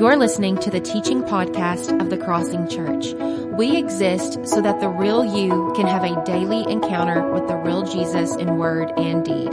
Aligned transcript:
You're 0.00 0.16
listening 0.16 0.56
to 0.60 0.70
the 0.70 0.80
teaching 0.80 1.22
podcast 1.24 2.00
of 2.00 2.08
the 2.08 2.16
Crossing 2.16 2.66
Church. 2.70 3.12
We 3.52 3.76
exist 3.76 4.46
so 4.46 4.62
that 4.62 4.80
the 4.80 4.88
real 4.88 5.26
you 5.26 5.74
can 5.76 5.86
have 5.86 6.04
a 6.04 6.24
daily 6.24 6.64
encounter 6.72 7.30
with 7.30 7.46
the 7.48 7.58
real 7.58 7.82
Jesus 7.82 8.34
in 8.36 8.56
word 8.56 8.90
and 8.96 9.22
deed. 9.22 9.52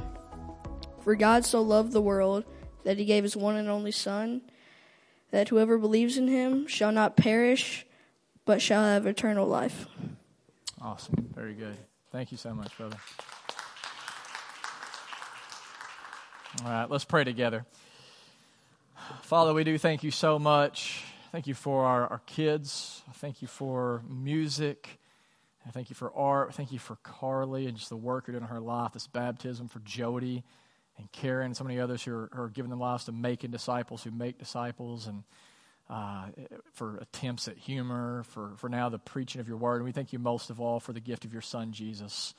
For 1.01 1.17
God 1.17 1.43
so 1.43 1.61
loved 1.61 1.91
the 1.91 1.99
world 1.99 2.45
that 2.85 2.97
he 2.97 3.03
gave 3.03 3.23
his 3.23 3.35
one 3.35 3.57
and 3.57 3.67
only 3.67 3.91
son 3.91 4.43
that 5.31 5.49
whoever 5.49 5.77
believes 5.77 6.17
in 6.17 6.27
him 6.27 6.67
shall 6.67 6.91
not 6.91 7.17
perish, 7.17 7.85
but 8.45 8.61
shall 8.61 8.83
have 8.83 9.05
eternal 9.05 9.47
life. 9.47 9.87
Awesome. 10.81 11.29
Very 11.35 11.53
good. 11.53 11.75
Thank 12.11 12.31
you 12.31 12.37
so 12.37 12.53
much, 12.53 12.75
brother. 12.77 12.97
All 16.63 16.71
right, 16.71 16.89
let's 16.89 17.05
pray 17.05 17.23
together. 17.23 17.65
Father, 19.21 19.53
we 19.53 19.63
do 19.63 19.77
thank 19.77 20.03
you 20.03 20.11
so 20.11 20.39
much. 20.39 21.03
Thank 21.31 21.45
you 21.45 21.53
for 21.53 21.85
our, 21.85 22.07
our 22.07 22.21
kids. 22.25 23.03
Thank 23.15 23.41
you 23.41 23.47
for 23.47 24.01
music. 24.07 24.99
Thank 25.73 25.89
you 25.89 25.95
for 25.95 26.13
art. 26.15 26.53
Thank 26.55 26.71
you 26.71 26.79
for 26.79 26.95
Carly 27.03 27.67
and 27.67 27.75
just 27.75 27.89
the 27.89 27.97
work 27.97 28.27
you're 28.27 28.33
doing 28.33 28.43
in 28.43 28.49
her 28.49 28.61
life, 28.61 28.93
this 28.93 29.07
baptism 29.07 29.67
for 29.67 29.79
Jody 29.79 30.43
and 30.97 31.11
Karen 31.11 31.47
and 31.47 31.57
so 31.57 31.63
many 31.63 31.79
others 31.79 32.03
who 32.03 32.13
are, 32.13 32.29
are 32.33 32.49
giving 32.49 32.69
their 32.69 32.77
lives 32.79 33.05
to 33.05 33.11
making 33.11 33.51
disciples 33.51 34.03
who 34.03 34.11
make 34.11 34.37
disciples 34.37 35.07
and 35.07 35.23
uh, 35.89 36.25
for 36.73 36.97
attempts 36.97 37.47
at 37.47 37.57
humor, 37.57 38.23
for, 38.29 38.51
for 38.57 38.69
now 38.69 38.89
the 38.89 38.99
preaching 38.99 39.39
of 39.39 39.47
your 39.47 39.57
word. 39.57 39.77
And 39.77 39.85
we 39.85 39.91
thank 39.91 40.11
you 40.11 40.19
most 40.19 40.49
of 40.49 40.59
all 40.59 40.79
for 40.79 40.91
the 40.91 40.99
gift 40.99 41.23
of 41.23 41.31
your 41.31 41.41
son, 41.41 41.71
Jesus. 41.71 42.33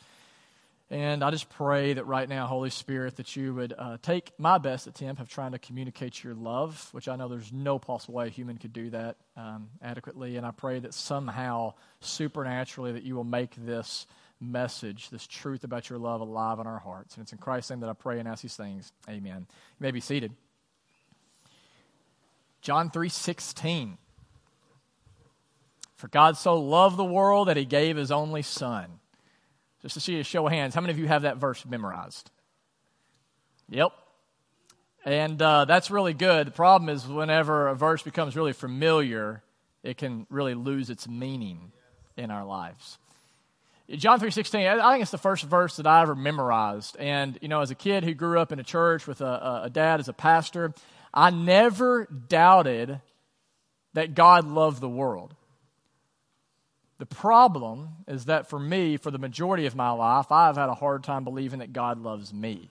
And 0.91 1.23
I 1.23 1.31
just 1.31 1.51
pray 1.51 1.93
that 1.95 2.07
right 2.07 2.27
now, 2.27 2.47
Holy 2.47 2.71
Spirit, 2.71 3.17
that 3.17 3.37
you 3.37 3.55
would 3.55 3.75
uh, 3.77 3.99
take 4.01 4.33
my 4.39 4.57
best 4.57 4.87
attempt 4.87 5.21
of 5.21 5.29
trying 5.29 5.53
to 5.53 5.59
communicate 5.59 6.25
your 6.25 6.35
love, 6.35 6.89
which 6.93 7.09
I 7.09 7.17
know 7.17 7.29
there's 7.29 7.53
no 7.53 7.79
possible 7.79 8.15
way 8.15 8.29
a 8.29 8.31
human 8.31 8.57
could 8.57 8.73
do 8.73 8.89
that 8.91 9.17
um, 9.37 9.69
adequately. 9.83 10.37
And 10.37 10.47
I 10.47 10.51
pray 10.51 10.79
that 10.81 10.95
somehow, 10.95 11.75
supernaturally, 12.01 12.93
that 12.93 13.03
you 13.03 13.17
will 13.17 13.25
make 13.25 13.55
this 13.55 14.07
message, 14.41 15.11
this 15.11 15.27
truth 15.27 15.65
about 15.65 15.91
your 15.91 15.99
love 15.99 16.21
alive 16.21 16.59
in 16.59 16.67
our 16.67 16.79
hearts. 16.79 17.15
And 17.15 17.23
it's 17.23 17.33
in 17.33 17.39
Christ's 17.39 17.71
name 17.71 17.81
that 17.81 17.91
I 17.91 17.95
pray 17.95 18.19
and 18.19 18.29
ask 18.29 18.43
these 18.43 18.57
things. 18.57 18.93
Amen. 19.09 19.47
You 19.49 19.81
may 19.81 19.91
be 19.91 20.01
seated. 20.01 20.33
John 22.61 22.91
3:16. 22.91 23.99
For 25.95 26.09
God 26.09 26.37
so 26.37 26.61
loved 26.61 26.97
the 26.97 27.05
world 27.05 27.49
that 27.49 27.57
he 27.57 27.65
gave 27.65 27.97
his 27.97 28.13
only 28.13 28.43
son. 28.43 29.01
Just 29.83 29.95
to 29.95 30.01
see 30.01 30.21
a 30.21 30.25
show 30.25 30.47
of 30.47 30.53
hands, 30.53 30.75
how 30.75 30.81
many 30.81 30.93
of 30.93 30.99
you 30.99 31.09
have 31.09 31.23
that 31.23 31.39
verse 31.39 31.65
memorized? 31.67 32.31
Yep. 33.69 33.93
And 35.05 35.41
uh, 35.41 35.65
that's 35.65 35.91
really 35.91 36.15
good. 36.15 36.49
The 36.49 36.53
problem 36.53 36.89
is, 36.89 37.07
whenever 37.07 37.69
a 37.69 37.75
verse 37.75 38.03
becomes 38.03 38.37
really 38.37 38.53
familiar, 38.53 39.43
it 39.83 39.97
can 39.97 40.27
really 40.31 40.55
lose 40.55 40.91
its 40.91 41.09
meaning 41.09 41.73
in 42.17 42.31
our 42.31 42.45
lives. 42.45 42.99
John 43.91 44.21
3.16, 44.21 44.81
I 44.81 44.93
think 44.93 45.03
it's 45.03 45.11
the 45.11 45.17
first 45.17 45.45
verse 45.45 45.77
that 45.77 45.87
I 45.87 46.03
ever 46.03 46.15
memorized. 46.15 46.97
And, 46.99 47.39
you 47.41 47.49
know, 47.49 47.63
as 47.63 47.71
a 47.71 47.75
kid 47.75 48.05
who 48.05 48.13
grew 48.13 48.39
up 48.39 48.53
in 48.53 48.59
a 48.59 48.65
church 48.65 49.07
with 49.07 49.23
a, 49.23 49.63
a 49.65 49.71
dad 49.71 49.99
as 49.99 50.09
a 50.09 50.13
pastor, 50.13 50.75
I 51.15 51.31
never 51.31 52.05
doubted 52.05 53.01
that 53.95 54.15
God 54.15 54.47
loved 54.47 54.83
the 54.83 54.89
world. 54.89 55.35
The 56.99 57.07
problem 57.07 57.89
is 58.07 58.27
that 58.27 58.51
for 58.51 58.59
me, 58.59 58.99
for 58.99 59.11
the 59.11 59.19
majority 59.19 59.65
of 59.65 59.75
my 59.75 59.91
life, 59.91 60.31
I've 60.31 60.57
had 60.57 60.69
a 60.69 60.75
hard 60.75 61.03
time 61.03 61.25
believing 61.25 61.61
that 61.61 61.73
God 61.73 61.99
loves 62.03 62.35
me. 62.35 62.71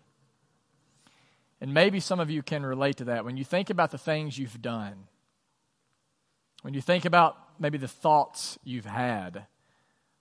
And 1.59 1.73
maybe 1.73 1.99
some 1.99 2.19
of 2.19 2.29
you 2.29 2.43
can 2.43 2.63
relate 2.63 2.97
to 2.97 3.05
that. 3.05 3.25
When 3.25 3.37
you 3.37 3.43
think 3.43 3.71
about 3.71 3.89
the 3.89 3.97
things 3.97 4.37
you've 4.37 4.61
done, 4.61 5.07
when 6.61 6.75
you 6.75 6.81
think 6.81 7.05
about 7.05 7.37
maybe 7.59 7.79
the 7.79 7.87
thoughts 7.87 8.59
you've 8.63 8.85
had, 8.85 9.47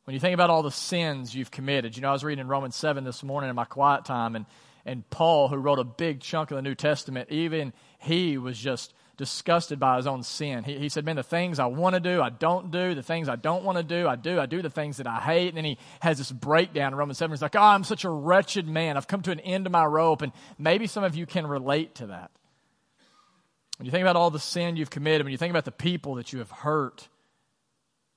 when 0.07 0.15
you 0.15 0.21
think 0.21 0.35
about 0.35 0.51
all 0.51 0.63
the 0.63 0.71
sins 0.71 1.35
you've 1.35 1.51
committed, 1.51 1.97
you 1.97 2.03
know, 2.03 2.11
I 2.11 2.13
was 2.13 2.23
reading 2.23 2.43
in 2.43 2.49
Romans 2.49 2.77
7 2.77 3.03
this 3.03 3.25
morning 3.25 3.51
in 3.51 3.57
my 3.57 3.65
quiet 3.65 4.05
time, 4.05 4.37
and, 4.37 4.47
and 4.85 5.09
Paul, 5.11 5.49
who 5.49 5.57
wrote 5.57 5.81
a 5.81 5.85
big 5.85 6.21
chunk 6.21 6.53
of 6.53 6.55
the 6.55 6.63
New 6.63 6.77
Testament, 6.77 7.29
even 7.29 7.73
he 7.99 8.39
was 8.39 8.57
just 8.57 8.95
disgusted 9.17 9.81
by 9.81 9.97
his 9.97 10.07
own 10.07 10.23
sin. 10.23 10.63
He, 10.63 10.79
he 10.79 10.89
said, 10.89 11.05
Man, 11.05 11.17
the 11.17 11.25
things 11.25 11.59
I 11.59 11.67
want 11.67 11.95
to 11.95 12.01
do, 12.01 12.23
I 12.23 12.31
don't 12.31 12.71
do. 12.71 12.95
The 12.95 13.03
things 13.03 13.29
I 13.29 13.35
don't 13.35 13.65
want 13.65 13.79
to 13.79 13.83
do, 13.83 14.07
I 14.07 14.15
do. 14.15 14.39
I 14.39 14.47
do 14.47 14.63
the 14.63 14.71
things 14.71 14.99
that 14.99 15.09
I 15.09 15.19
hate. 15.19 15.49
And 15.49 15.57
then 15.57 15.65
he 15.65 15.77
has 15.99 16.19
this 16.19 16.31
breakdown 16.31 16.93
in 16.93 16.99
Romans 16.99 17.19
7. 17.19 17.33
He's 17.33 17.43
like, 17.43 17.57
Oh, 17.57 17.61
I'm 17.61 17.83
such 17.83 18.05
a 18.05 18.11
wretched 18.11 18.69
man. 18.69 18.97
I've 18.97 19.09
come 19.09 19.23
to 19.23 19.33
an 19.33 19.41
end 19.41 19.67
of 19.67 19.73
my 19.73 19.87
rope. 19.87 20.23
And 20.23 20.33
maybe 20.57 20.87
some 20.87 21.03
of 21.03 21.17
you 21.17 21.27
can 21.27 21.49
relate 21.49 21.97
to 21.97 22.07
that. 22.09 22.31
When 23.79 23.87
you 23.87 23.91
think 23.91 24.03
about 24.03 24.15
all 24.15 24.31
the 24.31 24.39
sin 24.39 24.77
you've 24.77 24.91
committed, 24.91 25.25
when 25.25 25.33
you 25.33 25.39
think 25.39 25.51
about 25.51 25.65
the 25.65 25.73
people 25.73 26.15
that 26.15 26.33
you 26.33 26.39
have 26.39 26.51
hurt, 26.51 27.09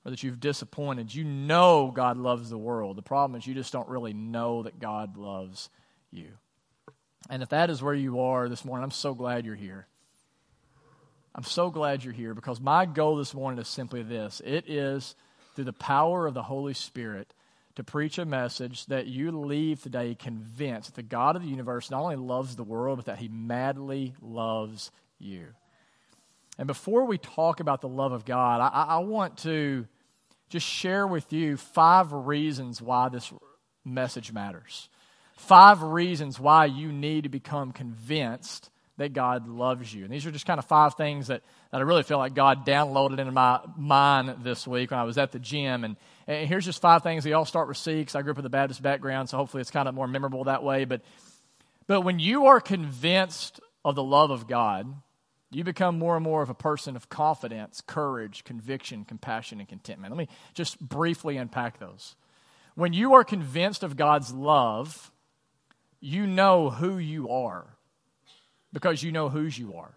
or 0.04 0.10
that 0.10 0.22
you've 0.22 0.40
disappointed. 0.40 1.14
You 1.14 1.24
know 1.24 1.92
God 1.94 2.16
loves 2.16 2.50
the 2.50 2.58
world. 2.58 2.96
The 2.96 3.02
problem 3.02 3.38
is 3.38 3.46
you 3.46 3.54
just 3.54 3.72
don't 3.72 3.88
really 3.88 4.14
know 4.14 4.62
that 4.62 4.78
God 4.78 5.16
loves 5.16 5.68
you. 6.10 6.28
And 7.28 7.42
if 7.42 7.50
that 7.50 7.70
is 7.70 7.82
where 7.82 7.94
you 7.94 8.20
are 8.20 8.48
this 8.48 8.64
morning, 8.64 8.84
I'm 8.84 8.90
so 8.90 9.14
glad 9.14 9.44
you're 9.44 9.54
here. 9.54 9.86
I'm 11.34 11.44
so 11.44 11.70
glad 11.70 12.02
you're 12.02 12.12
here 12.12 12.34
because 12.34 12.60
my 12.60 12.86
goal 12.86 13.16
this 13.16 13.34
morning 13.34 13.60
is 13.60 13.68
simply 13.68 14.02
this 14.02 14.40
it 14.44 14.68
is 14.68 15.14
through 15.54 15.64
the 15.64 15.72
power 15.72 16.26
of 16.26 16.34
the 16.34 16.42
Holy 16.42 16.74
Spirit 16.74 17.32
to 17.76 17.84
preach 17.84 18.18
a 18.18 18.24
message 18.24 18.86
that 18.86 19.06
you 19.06 19.30
leave 19.30 19.80
today 19.80 20.14
convinced 20.14 20.88
that 20.88 20.96
the 20.96 21.02
God 21.02 21.36
of 21.36 21.42
the 21.42 21.48
universe 21.48 21.90
not 21.90 22.02
only 22.02 22.16
loves 22.16 22.56
the 22.56 22.64
world, 22.64 22.98
but 22.98 23.06
that 23.06 23.18
he 23.18 23.28
madly 23.28 24.14
loves 24.20 24.90
you. 25.18 25.46
And 26.60 26.66
before 26.66 27.06
we 27.06 27.16
talk 27.16 27.60
about 27.60 27.80
the 27.80 27.88
love 27.88 28.12
of 28.12 28.26
God, 28.26 28.60
I, 28.60 28.96
I, 28.96 28.98
want 28.98 29.38
to 29.38 29.86
just 30.50 30.66
share 30.66 31.06
with 31.06 31.32
you 31.32 31.56
five 31.56 32.12
reasons 32.12 32.82
why 32.82 33.08
this 33.08 33.32
message 33.82 34.30
matters. 34.30 34.90
Five 35.38 35.82
reasons 35.82 36.38
why 36.38 36.66
you 36.66 36.92
need 36.92 37.22
to 37.22 37.30
become 37.30 37.72
convinced 37.72 38.68
that 38.98 39.14
God 39.14 39.48
loves 39.48 39.94
you. 39.94 40.04
And 40.04 40.12
these 40.12 40.26
are 40.26 40.30
just 40.30 40.44
kind 40.44 40.58
of 40.58 40.66
five 40.66 40.96
things 40.96 41.28
that, 41.28 41.40
that 41.72 41.78
I 41.78 41.80
really 41.80 42.02
feel 42.02 42.18
like 42.18 42.34
God 42.34 42.66
downloaded 42.66 43.18
into 43.18 43.32
my 43.32 43.60
mind 43.74 44.44
this 44.44 44.68
week 44.68 44.90
when 44.90 45.00
I 45.00 45.04
was 45.04 45.16
at 45.16 45.32
the 45.32 45.38
gym. 45.38 45.82
And, 45.82 45.96
and 46.26 46.46
here's 46.46 46.66
just 46.66 46.82
five 46.82 47.02
things. 47.02 47.24
They 47.24 47.32
all 47.32 47.46
start 47.46 47.68
with 47.68 47.78
C 47.78 48.00
because 48.00 48.14
I 48.14 48.20
grew 48.20 48.32
up 48.32 48.36
with 48.36 48.44
a 48.44 48.50
Baptist 48.50 48.82
background, 48.82 49.30
so 49.30 49.38
hopefully 49.38 49.62
it's 49.62 49.70
kind 49.70 49.88
of 49.88 49.94
more 49.94 50.06
memorable 50.06 50.44
that 50.44 50.62
way. 50.62 50.84
But, 50.84 51.00
but 51.86 52.02
when 52.02 52.18
you 52.18 52.48
are 52.48 52.60
convinced 52.60 53.60
of 53.82 53.94
the 53.94 54.04
love 54.04 54.30
of 54.30 54.46
God, 54.46 54.94
you 55.50 55.64
become 55.64 55.98
more 55.98 56.16
and 56.16 56.24
more 56.24 56.42
of 56.42 56.50
a 56.50 56.54
person 56.54 56.94
of 56.94 57.08
confidence, 57.08 57.82
courage, 57.84 58.44
conviction, 58.44 59.04
compassion, 59.04 59.58
and 59.58 59.68
contentment. 59.68 60.14
Let 60.14 60.18
me 60.18 60.28
just 60.54 60.78
briefly 60.80 61.36
unpack 61.36 61.78
those. 61.78 62.14
When 62.76 62.92
you 62.92 63.14
are 63.14 63.24
convinced 63.24 63.82
of 63.82 63.96
God's 63.96 64.32
love, 64.32 65.10
you 66.00 66.26
know 66.26 66.70
who 66.70 66.98
you 66.98 67.28
are 67.28 67.66
because 68.72 69.02
you 69.02 69.10
know 69.10 69.28
whose 69.28 69.58
you 69.58 69.74
are. 69.74 69.92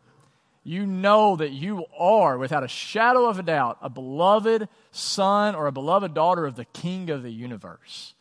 You 0.64 0.86
know 0.86 1.36
that 1.36 1.52
you 1.52 1.86
are, 1.98 2.38
without 2.38 2.64
a 2.64 2.70
shadow 2.70 3.28
of 3.28 3.38
a 3.38 3.44
doubt, 3.44 3.78
a 3.82 3.90
beloved 3.90 4.70
son 4.92 5.56
or 5.56 5.68
a 5.68 5.74
beloved 5.74 6.14
daughter 6.14 6.46
of 6.46 6.56
the 6.56 6.66
King 6.66 7.10
of 7.10 7.22
the 7.22 7.32
universe. 7.32 8.14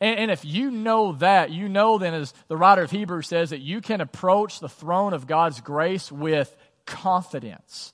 And, 0.00 0.18
and, 0.18 0.30
if 0.30 0.44
you 0.44 0.70
know 0.70 1.12
that, 1.12 1.50
you 1.50 1.68
know 1.68 1.98
then, 1.98 2.14
as 2.14 2.32
the 2.46 2.56
writer 2.56 2.82
of 2.82 2.90
Hebrews 2.90 3.26
says, 3.26 3.50
that 3.50 3.60
you 3.60 3.80
can 3.80 4.00
approach 4.00 4.60
the 4.60 4.68
throne 4.68 5.12
of 5.12 5.26
God's 5.26 5.60
grace 5.60 6.12
with 6.12 6.54
confidence. 6.86 7.92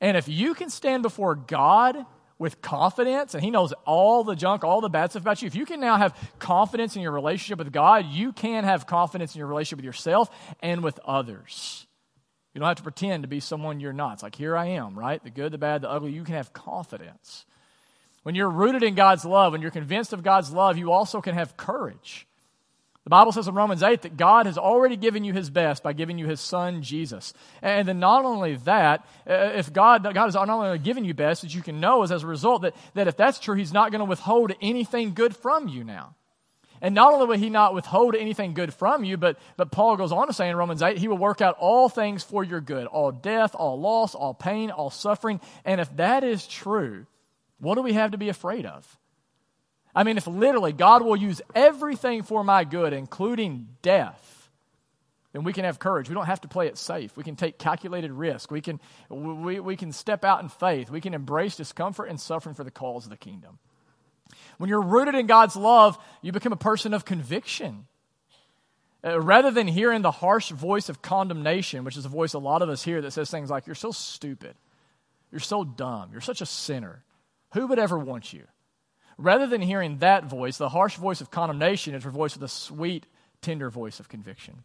And 0.00 0.16
if 0.16 0.28
you 0.28 0.54
can 0.54 0.70
stand 0.70 1.02
before 1.02 1.34
God 1.34 2.04
with 2.38 2.60
confidence, 2.60 3.34
and 3.34 3.42
He 3.42 3.50
knows 3.50 3.72
all 3.84 4.24
the 4.24 4.36
junk, 4.36 4.62
all 4.62 4.80
the 4.80 4.88
bad 4.88 5.10
stuff 5.10 5.22
about 5.22 5.42
you, 5.42 5.46
if 5.46 5.54
you 5.54 5.64
can 5.64 5.80
now 5.80 5.96
have 5.96 6.16
confidence 6.38 6.94
in 6.96 7.02
your 7.02 7.12
relationship 7.12 7.58
with 7.58 7.72
God, 7.72 8.06
you 8.06 8.32
can 8.32 8.64
have 8.64 8.86
confidence 8.86 9.34
in 9.34 9.38
your 9.38 9.48
relationship 9.48 9.78
with 9.78 9.86
yourself 9.86 10.30
and 10.60 10.82
with 10.82 11.00
others. 11.04 11.86
You 12.54 12.60
don't 12.60 12.68
have 12.68 12.76
to 12.78 12.82
pretend 12.82 13.24
to 13.24 13.28
be 13.28 13.40
someone 13.40 13.80
you're 13.80 13.92
not. 13.92 14.14
It's 14.14 14.22
like, 14.22 14.34
here 14.34 14.56
I 14.56 14.66
am, 14.66 14.98
right? 14.98 15.22
The 15.22 15.30
good, 15.30 15.52
the 15.52 15.58
bad, 15.58 15.82
the 15.82 15.90
ugly. 15.90 16.12
You 16.12 16.24
can 16.24 16.34
have 16.34 16.52
confidence. 16.52 17.44
When 18.22 18.34
you're 18.34 18.50
rooted 18.50 18.82
in 18.82 18.94
God's 18.94 19.24
love, 19.24 19.52
when 19.52 19.62
you're 19.62 19.70
convinced 19.70 20.12
of 20.12 20.22
God's 20.22 20.50
love, 20.50 20.76
you 20.76 20.92
also 20.92 21.20
can 21.20 21.34
have 21.34 21.56
courage. 21.56 22.26
The 23.08 23.10
Bible 23.10 23.32
says 23.32 23.48
in 23.48 23.54
Romans 23.54 23.82
8 23.82 24.02
that 24.02 24.18
God 24.18 24.44
has 24.44 24.58
already 24.58 24.94
given 24.94 25.24
you 25.24 25.32
his 25.32 25.48
best 25.48 25.82
by 25.82 25.94
giving 25.94 26.18
you 26.18 26.26
his 26.26 26.42
son, 26.42 26.82
Jesus. 26.82 27.32
And 27.62 27.88
then 27.88 28.00
not 28.00 28.26
only 28.26 28.56
that, 28.56 29.06
uh, 29.26 29.52
if 29.54 29.72
God, 29.72 30.02
God 30.02 30.14
has 30.14 30.34
not 30.34 30.50
only 30.50 30.78
given 30.78 31.06
you 31.06 31.14
best, 31.14 31.40
that 31.40 31.54
you 31.54 31.62
can 31.62 31.80
know 31.80 32.02
is 32.02 32.12
as 32.12 32.22
a 32.22 32.26
result 32.26 32.62
that, 32.62 32.76
that 32.92 33.08
if 33.08 33.16
that's 33.16 33.38
true, 33.38 33.54
he's 33.54 33.72
not 33.72 33.92
going 33.92 34.00
to 34.00 34.04
withhold 34.04 34.52
anything 34.60 35.14
good 35.14 35.34
from 35.34 35.68
you 35.68 35.84
now. 35.84 36.16
And 36.82 36.94
not 36.94 37.14
only 37.14 37.26
will 37.26 37.38
he 37.38 37.48
not 37.48 37.72
withhold 37.72 38.14
anything 38.14 38.52
good 38.52 38.74
from 38.74 39.04
you, 39.04 39.16
but, 39.16 39.38
but 39.56 39.70
Paul 39.70 39.96
goes 39.96 40.12
on 40.12 40.26
to 40.26 40.34
say 40.34 40.50
in 40.50 40.56
Romans 40.56 40.82
8, 40.82 40.98
he 40.98 41.08
will 41.08 41.16
work 41.16 41.40
out 41.40 41.56
all 41.58 41.88
things 41.88 42.22
for 42.22 42.44
your 42.44 42.60
good, 42.60 42.86
all 42.86 43.10
death, 43.10 43.54
all 43.54 43.80
loss, 43.80 44.14
all 44.14 44.34
pain, 44.34 44.70
all 44.70 44.90
suffering. 44.90 45.40
And 45.64 45.80
if 45.80 45.96
that 45.96 46.24
is 46.24 46.46
true, 46.46 47.06
what 47.60 47.74
do 47.74 47.82
we 47.82 47.92
have 47.94 48.12
to 48.12 48.18
be 48.18 48.28
afraid 48.28 48.66
of? 48.66 48.98
I 49.94 50.04
mean, 50.04 50.16
if 50.16 50.26
literally 50.26 50.72
God 50.72 51.02
will 51.02 51.16
use 51.16 51.40
everything 51.54 52.22
for 52.22 52.44
my 52.44 52.64
good, 52.64 52.92
including 52.92 53.68
death, 53.82 54.50
then 55.32 55.44
we 55.44 55.52
can 55.52 55.64
have 55.64 55.78
courage. 55.78 56.08
We 56.08 56.14
don't 56.14 56.26
have 56.26 56.40
to 56.42 56.48
play 56.48 56.68
it 56.68 56.78
safe. 56.78 57.16
We 57.16 57.24
can 57.24 57.36
take 57.36 57.58
calculated 57.58 58.12
risk. 58.12 58.50
We 58.50 58.60
can, 58.60 58.80
we, 59.10 59.60
we 59.60 59.76
can 59.76 59.92
step 59.92 60.24
out 60.24 60.42
in 60.42 60.48
faith. 60.48 60.90
We 60.90 61.00
can 61.00 61.14
embrace 61.14 61.56
discomfort 61.56 62.08
and 62.08 62.20
suffering 62.20 62.54
for 62.54 62.64
the 62.64 62.70
cause 62.70 63.04
of 63.04 63.10
the 63.10 63.16
kingdom. 63.16 63.58
When 64.58 64.68
you're 64.68 64.82
rooted 64.82 65.14
in 65.14 65.26
God's 65.26 65.56
love, 65.56 65.98
you 66.22 66.32
become 66.32 66.52
a 66.52 66.56
person 66.56 66.94
of 66.94 67.04
conviction. 67.04 67.86
Uh, 69.04 69.20
rather 69.20 69.50
than 69.50 69.68
hearing 69.68 70.02
the 70.02 70.10
harsh 70.10 70.50
voice 70.50 70.88
of 70.88 71.02
condemnation, 71.02 71.84
which 71.84 71.96
is 71.96 72.04
a 72.04 72.08
voice 72.08 72.34
a 72.34 72.38
lot 72.38 72.62
of 72.62 72.68
us 72.68 72.82
hear 72.82 73.00
that 73.00 73.12
says 73.12 73.30
things 73.30 73.48
like, 73.48 73.66
You're 73.66 73.76
so 73.76 73.92
stupid. 73.92 74.56
You're 75.30 75.40
so 75.40 75.62
dumb. 75.62 76.10
You're 76.10 76.20
such 76.20 76.40
a 76.40 76.46
sinner. 76.46 77.04
Who 77.52 77.66
would 77.66 77.78
ever 77.78 77.98
want 77.98 78.32
you? 78.32 78.44
Rather 79.16 79.46
than 79.46 79.60
hearing 79.60 79.98
that 79.98 80.24
voice, 80.24 80.58
the 80.58 80.68
harsh 80.68 80.96
voice 80.96 81.20
of 81.20 81.30
condemnation 81.30 81.94
is 81.94 82.06
replaced 82.06 82.36
with 82.36 82.44
a 82.44 82.48
sweet, 82.48 83.06
tender 83.42 83.68
voice 83.68 83.98
of 84.00 84.08
conviction. 84.08 84.62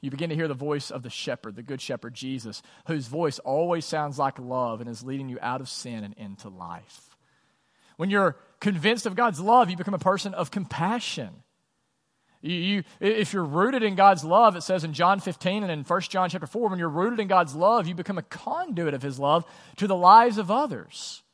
You 0.00 0.10
begin 0.10 0.30
to 0.30 0.36
hear 0.36 0.48
the 0.48 0.54
voice 0.54 0.90
of 0.90 1.02
the 1.02 1.10
shepherd, 1.10 1.56
the 1.56 1.62
good 1.62 1.80
shepherd, 1.80 2.14
Jesus, 2.14 2.62
whose 2.86 3.08
voice 3.08 3.40
always 3.40 3.84
sounds 3.84 4.18
like 4.18 4.38
love 4.38 4.80
and 4.80 4.88
is 4.88 5.02
leading 5.02 5.28
you 5.28 5.38
out 5.42 5.60
of 5.60 5.68
sin 5.68 6.04
and 6.04 6.14
into 6.16 6.48
life. 6.48 7.16
When 7.96 8.10
you're 8.10 8.36
convinced 8.60 9.06
of 9.06 9.16
God's 9.16 9.40
love, 9.40 9.70
you 9.70 9.76
become 9.76 9.94
a 9.94 9.98
person 9.98 10.34
of 10.34 10.52
compassion. 10.52 11.30
You, 12.40 12.54
you, 12.54 12.84
if 13.00 13.32
you're 13.32 13.44
rooted 13.44 13.82
in 13.82 13.96
God's 13.96 14.24
love, 14.24 14.54
it 14.54 14.62
says 14.62 14.84
in 14.84 14.92
John 14.92 15.18
15 15.18 15.64
and 15.64 15.72
in 15.72 15.82
1 15.82 16.00
John 16.02 16.30
chapter 16.30 16.46
4, 16.46 16.70
when 16.70 16.78
you're 16.78 16.88
rooted 16.88 17.18
in 17.18 17.26
God's 17.26 17.56
love, 17.56 17.88
you 17.88 17.96
become 17.96 18.18
a 18.18 18.22
conduit 18.22 18.94
of 18.94 19.02
His 19.02 19.18
love 19.18 19.44
to 19.76 19.88
the 19.88 19.96
lives 19.96 20.38
of 20.38 20.48
others. 20.48 21.24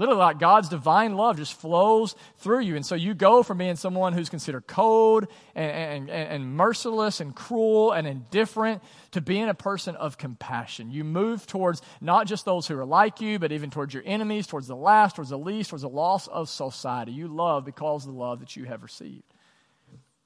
Literally, 0.00 0.18
like 0.18 0.38
God's 0.38 0.70
divine 0.70 1.14
love 1.14 1.36
just 1.36 1.52
flows 1.52 2.16
through 2.38 2.60
you. 2.60 2.74
And 2.74 2.86
so 2.86 2.94
you 2.94 3.12
go 3.12 3.42
from 3.42 3.58
being 3.58 3.76
someone 3.76 4.14
who's 4.14 4.30
considered 4.30 4.66
cold 4.66 5.26
and, 5.54 6.08
and, 6.08 6.10
and, 6.10 6.56
merciless 6.56 7.20
and 7.20 7.36
cruel 7.36 7.92
and 7.92 8.06
indifferent 8.06 8.82
to 9.10 9.20
being 9.20 9.50
a 9.50 9.54
person 9.54 9.96
of 9.96 10.16
compassion. 10.16 10.90
You 10.90 11.04
move 11.04 11.46
towards 11.46 11.82
not 12.00 12.26
just 12.26 12.46
those 12.46 12.66
who 12.66 12.78
are 12.78 12.86
like 12.86 13.20
you, 13.20 13.38
but 13.38 13.52
even 13.52 13.68
towards 13.68 13.92
your 13.92 14.02
enemies, 14.06 14.46
towards 14.46 14.68
the 14.68 14.74
last, 14.74 15.16
towards 15.16 15.28
the 15.28 15.38
least, 15.38 15.68
towards 15.68 15.82
the 15.82 15.90
loss 15.90 16.28
of 16.28 16.48
society. 16.48 17.12
You 17.12 17.28
love 17.28 17.66
because 17.66 18.06
of 18.06 18.14
the 18.14 18.18
love 18.18 18.40
that 18.40 18.56
you 18.56 18.64
have 18.64 18.82
received. 18.82 19.34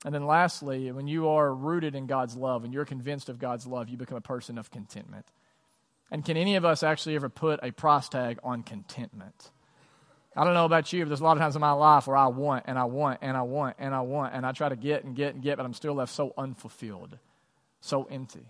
And 0.04 0.14
then 0.14 0.24
lastly, 0.24 0.92
when 0.92 1.08
you 1.08 1.30
are 1.30 1.52
rooted 1.52 1.96
in 1.96 2.06
God's 2.06 2.36
love 2.36 2.62
and 2.62 2.72
you're 2.72 2.84
convinced 2.84 3.28
of 3.28 3.40
God's 3.40 3.66
love, 3.66 3.88
you 3.88 3.96
become 3.96 4.18
a 4.18 4.20
person 4.20 4.56
of 4.56 4.70
contentment. 4.70 5.26
And 6.12 6.24
can 6.24 6.36
any 6.36 6.54
of 6.54 6.64
us 6.64 6.84
actually 6.84 7.16
ever 7.16 7.28
put 7.28 7.58
a 7.64 7.72
price 7.72 8.08
tag 8.08 8.38
on 8.44 8.62
contentment? 8.62 9.50
I 10.36 10.44
don't 10.44 10.54
know 10.54 10.64
about 10.64 10.92
you, 10.92 11.04
but 11.04 11.10
there's 11.10 11.20
a 11.20 11.24
lot 11.24 11.36
of 11.36 11.38
times 11.38 11.54
in 11.54 11.60
my 11.60 11.72
life 11.72 12.06
where 12.08 12.16
I 12.16 12.26
want 12.26 12.64
and 12.66 12.76
I 12.78 12.84
want 12.84 13.20
and 13.22 13.36
I 13.36 13.42
want 13.42 13.76
and 13.78 13.94
I 13.94 14.00
want 14.00 14.34
and 14.34 14.44
I 14.44 14.52
try 14.52 14.68
to 14.68 14.76
get 14.76 15.04
and 15.04 15.14
get 15.14 15.34
and 15.34 15.42
get, 15.42 15.56
but 15.56 15.64
I'm 15.64 15.74
still 15.74 15.94
left 15.94 16.12
so 16.12 16.34
unfulfilled, 16.36 17.18
so 17.80 18.04
empty. 18.04 18.46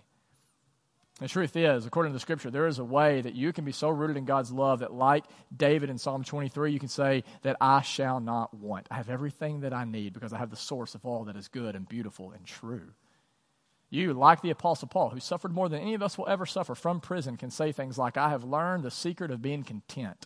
The 1.19 1.27
truth 1.29 1.55
is, 1.55 1.85
according 1.85 2.11
to 2.11 2.15
the 2.15 2.19
scripture, 2.19 2.51
there 2.51 2.67
is 2.67 2.79
a 2.79 2.83
way 2.83 3.21
that 3.21 3.35
you 3.35 3.53
can 3.53 3.63
be 3.63 3.71
so 3.71 3.87
rooted 3.87 4.17
in 4.17 4.25
God's 4.25 4.51
love 4.51 4.79
that, 4.79 4.93
like 4.93 5.23
David 5.55 5.89
in 5.89 5.97
Psalm 5.97 6.25
23, 6.25 6.73
you 6.73 6.79
can 6.79 6.89
say 6.89 7.23
that 7.43 7.55
I 7.61 7.81
shall 7.83 8.19
not 8.19 8.53
want. 8.53 8.87
I 8.91 8.95
have 8.95 9.09
everything 9.09 9.61
that 9.61 9.73
I 9.73 9.85
need 9.85 10.11
because 10.11 10.33
I 10.33 10.39
have 10.39 10.49
the 10.49 10.57
source 10.57 10.93
of 10.93 11.05
all 11.05 11.23
that 11.25 11.37
is 11.37 11.47
good 11.47 11.75
and 11.75 11.87
beautiful 11.87 12.31
and 12.31 12.45
true. 12.45 12.91
You, 13.89 14.13
like 14.13 14.41
the 14.41 14.49
Apostle 14.49 14.89
Paul, 14.89 15.11
who 15.11 15.21
suffered 15.21 15.53
more 15.53 15.69
than 15.69 15.79
any 15.79 15.93
of 15.93 16.03
us 16.03 16.17
will 16.17 16.27
ever 16.27 16.45
suffer 16.45 16.75
from 16.75 16.99
prison, 16.99 17.37
can 17.37 17.51
say 17.51 17.71
things 17.71 17.97
like, 17.97 18.17
I 18.17 18.29
have 18.29 18.43
learned 18.43 18.83
the 18.83 18.91
secret 18.91 19.31
of 19.31 19.41
being 19.41 19.63
content 19.63 20.25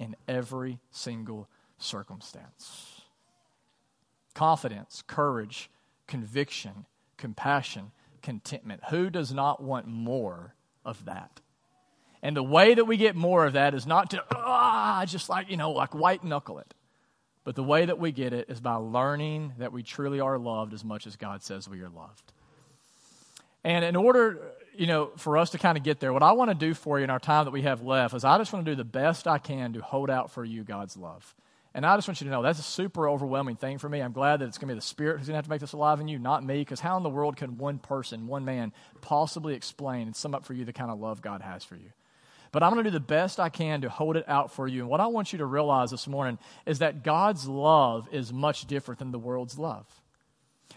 in 0.00 0.16
every 0.26 0.80
single 0.90 1.48
circumstance. 1.78 3.02
Confidence, 4.34 5.04
courage, 5.06 5.70
conviction, 6.08 6.86
compassion, 7.18 7.92
contentment. 8.22 8.80
Who 8.90 9.10
does 9.10 9.32
not 9.32 9.62
want 9.62 9.86
more 9.86 10.54
of 10.84 11.04
that? 11.04 11.40
And 12.22 12.36
the 12.36 12.42
way 12.42 12.74
that 12.74 12.84
we 12.84 12.96
get 12.96 13.14
more 13.14 13.46
of 13.46 13.52
that 13.52 13.74
is 13.74 13.86
not 13.86 14.10
to, 14.10 14.24
ah, 14.34 15.04
just 15.06 15.28
like, 15.28 15.50
you 15.50 15.56
know, 15.56 15.70
like 15.70 15.94
white 15.94 16.24
knuckle 16.24 16.58
it. 16.58 16.74
But 17.44 17.54
the 17.54 17.62
way 17.62 17.86
that 17.86 17.98
we 17.98 18.12
get 18.12 18.32
it 18.32 18.50
is 18.50 18.60
by 18.60 18.74
learning 18.74 19.54
that 19.58 19.72
we 19.72 19.82
truly 19.82 20.20
are 20.20 20.38
loved 20.38 20.74
as 20.74 20.84
much 20.84 21.06
as 21.06 21.16
God 21.16 21.42
says 21.42 21.68
we 21.68 21.80
are 21.80 21.88
loved. 21.88 22.32
And 23.64 23.84
in 23.84 23.96
order 23.96 24.52
you 24.76 24.86
know, 24.86 25.10
for 25.16 25.36
us 25.36 25.50
to 25.50 25.58
kind 25.58 25.76
of 25.76 25.84
get 25.84 26.00
there, 26.00 26.12
what 26.12 26.22
I 26.22 26.32
want 26.32 26.50
to 26.50 26.54
do 26.54 26.74
for 26.74 26.98
you 26.98 27.04
in 27.04 27.10
our 27.10 27.18
time 27.18 27.44
that 27.44 27.50
we 27.50 27.62
have 27.62 27.82
left 27.82 28.14
is 28.14 28.24
I 28.24 28.38
just 28.38 28.52
want 28.52 28.64
to 28.64 28.70
do 28.72 28.76
the 28.76 28.84
best 28.84 29.26
I 29.26 29.38
can 29.38 29.72
to 29.74 29.80
hold 29.80 30.10
out 30.10 30.30
for 30.30 30.44
you 30.44 30.64
God's 30.64 30.96
love. 30.96 31.34
And 31.72 31.86
I 31.86 31.96
just 31.96 32.08
want 32.08 32.20
you 32.20 32.24
to 32.24 32.30
know 32.30 32.42
that's 32.42 32.58
a 32.58 32.64
super 32.64 33.08
overwhelming 33.08 33.56
thing 33.56 33.78
for 33.78 33.88
me. 33.88 34.00
I'm 34.00 34.12
glad 34.12 34.40
that 34.40 34.46
it's 34.46 34.58
going 34.58 34.68
to 34.68 34.74
be 34.74 34.78
the 34.78 34.84
Spirit 34.84 35.18
who's 35.18 35.28
going 35.28 35.34
to 35.34 35.38
have 35.38 35.44
to 35.44 35.50
make 35.50 35.60
this 35.60 35.72
alive 35.72 36.00
in 36.00 36.08
you, 36.08 36.18
not 36.18 36.44
me, 36.44 36.58
because 36.58 36.80
how 36.80 36.96
in 36.96 37.04
the 37.04 37.10
world 37.10 37.36
can 37.36 37.58
one 37.58 37.78
person, 37.78 38.26
one 38.26 38.44
man, 38.44 38.72
possibly 39.00 39.54
explain 39.54 40.08
and 40.08 40.16
sum 40.16 40.34
up 40.34 40.44
for 40.44 40.52
you 40.52 40.64
the 40.64 40.72
kind 40.72 40.90
of 40.90 40.98
love 40.98 41.22
God 41.22 41.42
has 41.42 41.62
for 41.62 41.76
you? 41.76 41.92
But 42.52 42.64
I'm 42.64 42.72
going 42.72 42.82
to 42.84 42.90
do 42.90 42.94
the 42.94 43.00
best 43.00 43.38
I 43.38 43.48
can 43.48 43.82
to 43.82 43.88
hold 43.88 44.16
it 44.16 44.28
out 44.28 44.52
for 44.52 44.66
you. 44.66 44.80
And 44.80 44.88
what 44.88 45.00
I 45.00 45.06
want 45.06 45.32
you 45.32 45.38
to 45.38 45.46
realize 45.46 45.92
this 45.92 46.08
morning 46.08 46.38
is 46.66 46.80
that 46.80 47.04
God's 47.04 47.46
love 47.46 48.08
is 48.10 48.32
much 48.32 48.66
different 48.66 48.98
than 48.98 49.12
the 49.12 49.20
world's 49.20 49.56
love. 49.56 49.86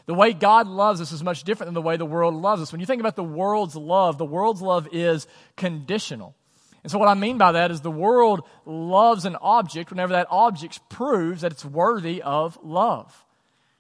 The 0.06 0.14
way 0.14 0.34
God 0.34 0.68
loves 0.68 1.00
us 1.00 1.12
is 1.12 1.24
much 1.24 1.44
different 1.44 1.68
than 1.68 1.76
the 1.76 1.82
way 1.82 1.96
the 1.98 2.06
world 2.06 2.36
loves 2.36 2.62
us. 2.62 2.72
When 2.72 2.82
you 2.82 2.86
think 2.86 3.00
about 3.00 3.16
the 3.16 3.24
world's 3.24 3.76
love, 3.76 4.18
the 4.18 4.26
world's 4.26 4.62
love 4.62 4.88
is 4.92 5.28
conditional. 5.56 6.36
And 6.84 6.92
so, 6.92 7.00
what 7.00 7.08
I 7.08 7.14
mean 7.14 7.38
by 7.38 7.54
that 7.54 7.72
is 7.72 7.80
the 7.80 7.90
world 7.90 8.42
loves 8.66 9.26
an 9.26 9.38
object 9.38 9.90
whenever 9.90 10.14
that 10.14 10.28
object 10.30 10.82
proves 10.90 11.42
that 11.42 11.54
it's 11.54 11.64
worthy 11.64 12.22
of 12.22 12.60
love. 12.62 13.26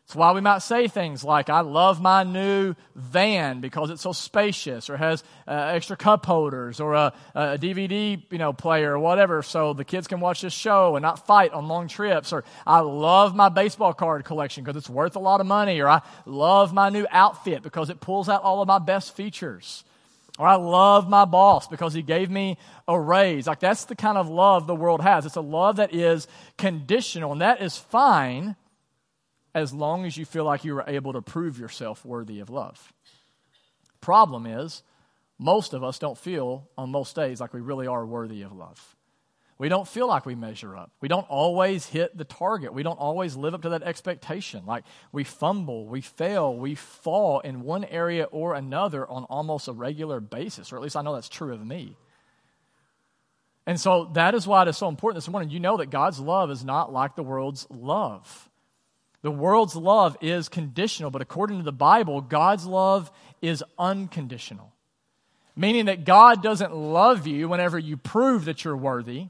It's 0.05 0.15
why 0.15 0.33
we 0.33 0.41
might 0.41 0.59
say 0.59 0.89
things 0.89 1.23
like, 1.23 1.50
I 1.50 1.61
love 1.61 2.01
my 2.01 2.23
new 2.23 2.75
van 2.94 3.61
because 3.61 3.89
it's 3.89 4.01
so 4.01 4.11
spacious 4.11 4.89
or 4.89 4.97
has 4.97 5.23
uh, 5.47 5.51
extra 5.51 5.95
cup 5.95 6.25
holders 6.25 6.81
or 6.81 6.94
a, 6.94 7.13
a, 7.33 7.57
DVD 7.57 8.21
you 8.29 8.38
know, 8.38 8.51
player 8.51 8.94
or 8.94 9.00
whatever 9.00 9.41
so 9.41 9.73
the 9.73 9.85
kids 9.85 10.07
can 10.07 10.19
watch 10.19 10.41
this 10.41 10.53
show 10.53 10.97
and 10.97 11.03
not 11.03 11.25
fight 11.25 11.53
on 11.53 11.69
long 11.69 11.88
trips. 11.88 12.33
Or 12.33 12.44
I 12.67 12.81
love 12.81 13.33
my 13.33 13.47
baseball 13.47 13.94
card 13.94 14.25
collection 14.25 14.63
because 14.63 14.77
it's 14.77 14.89
worth 14.89 15.15
a 15.15 15.19
lot 15.19 15.39
of 15.39 15.47
money. 15.47 15.79
Or 15.79 15.88
I 15.88 16.01
love 16.25 16.73
my 16.73 16.89
new 16.89 17.07
outfit 17.09 17.63
because 17.63 17.89
it 17.89 18.01
pulls 18.01 18.27
out 18.27 18.44
all 18.44 18.61
of 18.61 18.67
my 18.67 18.79
best 18.79 19.15
features. 19.15 19.85
Or 20.38 20.47
I 20.47 20.56
love 20.56 21.09
my 21.09 21.23
boss 21.23 21.67
because 21.67 21.94
he 21.94 22.01
gave 22.01 22.29
me 22.29 22.57
a 22.89 22.99
raise. 22.99 23.47
Like 23.47 23.61
that's 23.61 23.85
the 23.85 23.95
kind 23.95 24.17
of 24.17 24.27
love 24.29 24.67
the 24.67 24.75
world 24.75 25.01
has. 25.01 25.25
It's 25.25 25.38
a 25.38 25.41
love 25.41 25.77
that 25.77 25.94
is 25.94 26.28
conditional 26.57 27.31
and 27.31 27.42
that 27.42 27.61
is 27.61 27.78
fine 27.78 28.57
as 29.56 29.74
long 29.74 30.06
as 30.06 30.18
you 30.18 30.26
feel 30.26 30.45
like 30.45 30.64
you 30.64 30.74
were 30.76 30.86
able 30.88 31.14
to 31.14 31.22
prove 31.22 31.60
yourself 31.60 32.04
worthy 32.06 32.40
of 32.40 32.50
love. 32.50 32.94
Problem 34.02 34.45
is, 34.45 34.83
most 35.40 35.74
of 35.74 35.83
us 35.83 36.00
don't 36.00 36.18
feel 36.18 36.69
on 36.78 36.90
most 36.90 37.16
days 37.16 37.40
like 37.40 37.54
we 37.54 37.62
really 37.62 37.88
are 37.88 38.06
worthy 38.06 38.42
of 38.42 38.52
love. 38.52 38.95
We 39.57 39.69
don't 39.69 39.88
feel 39.88 40.07
like 40.07 40.26
we 40.26 40.36
measure 40.36 40.76
up. 40.76 40.92
We 41.00 41.07
don't 41.07 41.30
always 41.30 41.86
hit 41.86 42.18
the 42.18 42.26
target. 42.26 42.74
We 42.74 42.83
don't 42.83 43.00
always 43.00 43.36
live 43.36 43.54
up 43.54 43.62
to 43.62 43.69
that 43.69 43.83
expectation. 43.83 44.66
Like 44.66 44.83
we 45.12 45.24
fumble, 45.24 45.88
we 45.88 46.02
fail, 46.02 46.56
we 46.56 46.76
fall 46.76 47.40
in 47.40 47.62
one 47.62 47.86
area 47.86 48.24
or 48.26 48.56
another 48.56 49.07
on 49.07 49.24
almost 49.26 49.68
a 49.68 49.72
regular 49.72 50.19
basis, 50.19 50.74
or 50.74 50.78
at 50.78 50.81
least 50.81 50.98
I 50.98 51.02
know 51.02 51.14
that's 51.14 51.30
true 51.30 51.54
of 51.54 51.66
me. 51.66 51.95
And 53.66 53.80
so 53.80 54.12
that 54.14 54.36
is 54.36 54.45
why 54.45 54.64
it 54.64 54.68
is 54.68 54.78
so 54.78 54.90
important 54.90 55.24
this 55.24 55.30
morning. 55.30 55.50
You 55.50 55.60
know 55.60 55.78
that 55.78 55.90
God's 55.90 56.19
love 56.19 56.52
is 56.52 56.66
not 56.66 56.92
like 56.92 57.16
the 57.16 57.24
world's 57.24 57.66
love. 57.69 58.50
The 59.23 59.31
world's 59.31 59.75
love 59.75 60.18
is 60.21 60.49
conditional, 60.49 61.09
but 61.09 61.21
according 61.21 61.57
to 61.57 61.63
the 61.63 61.71
Bible, 61.71 62.19
God's 62.21 62.65
love 62.65 63.09
is 63.42 63.63
unconditional. 63.80 64.73
Meaning 65.56 65.85
that 65.85 66.03
God 66.03 66.44
doesn't 66.44 66.75
love 66.75 67.25
you 67.25 67.47
whenever 67.47 67.80
you 67.80 67.95
prove 67.95 68.45
that 68.45 68.65
you're 68.65 68.77
worthy, 68.77 69.30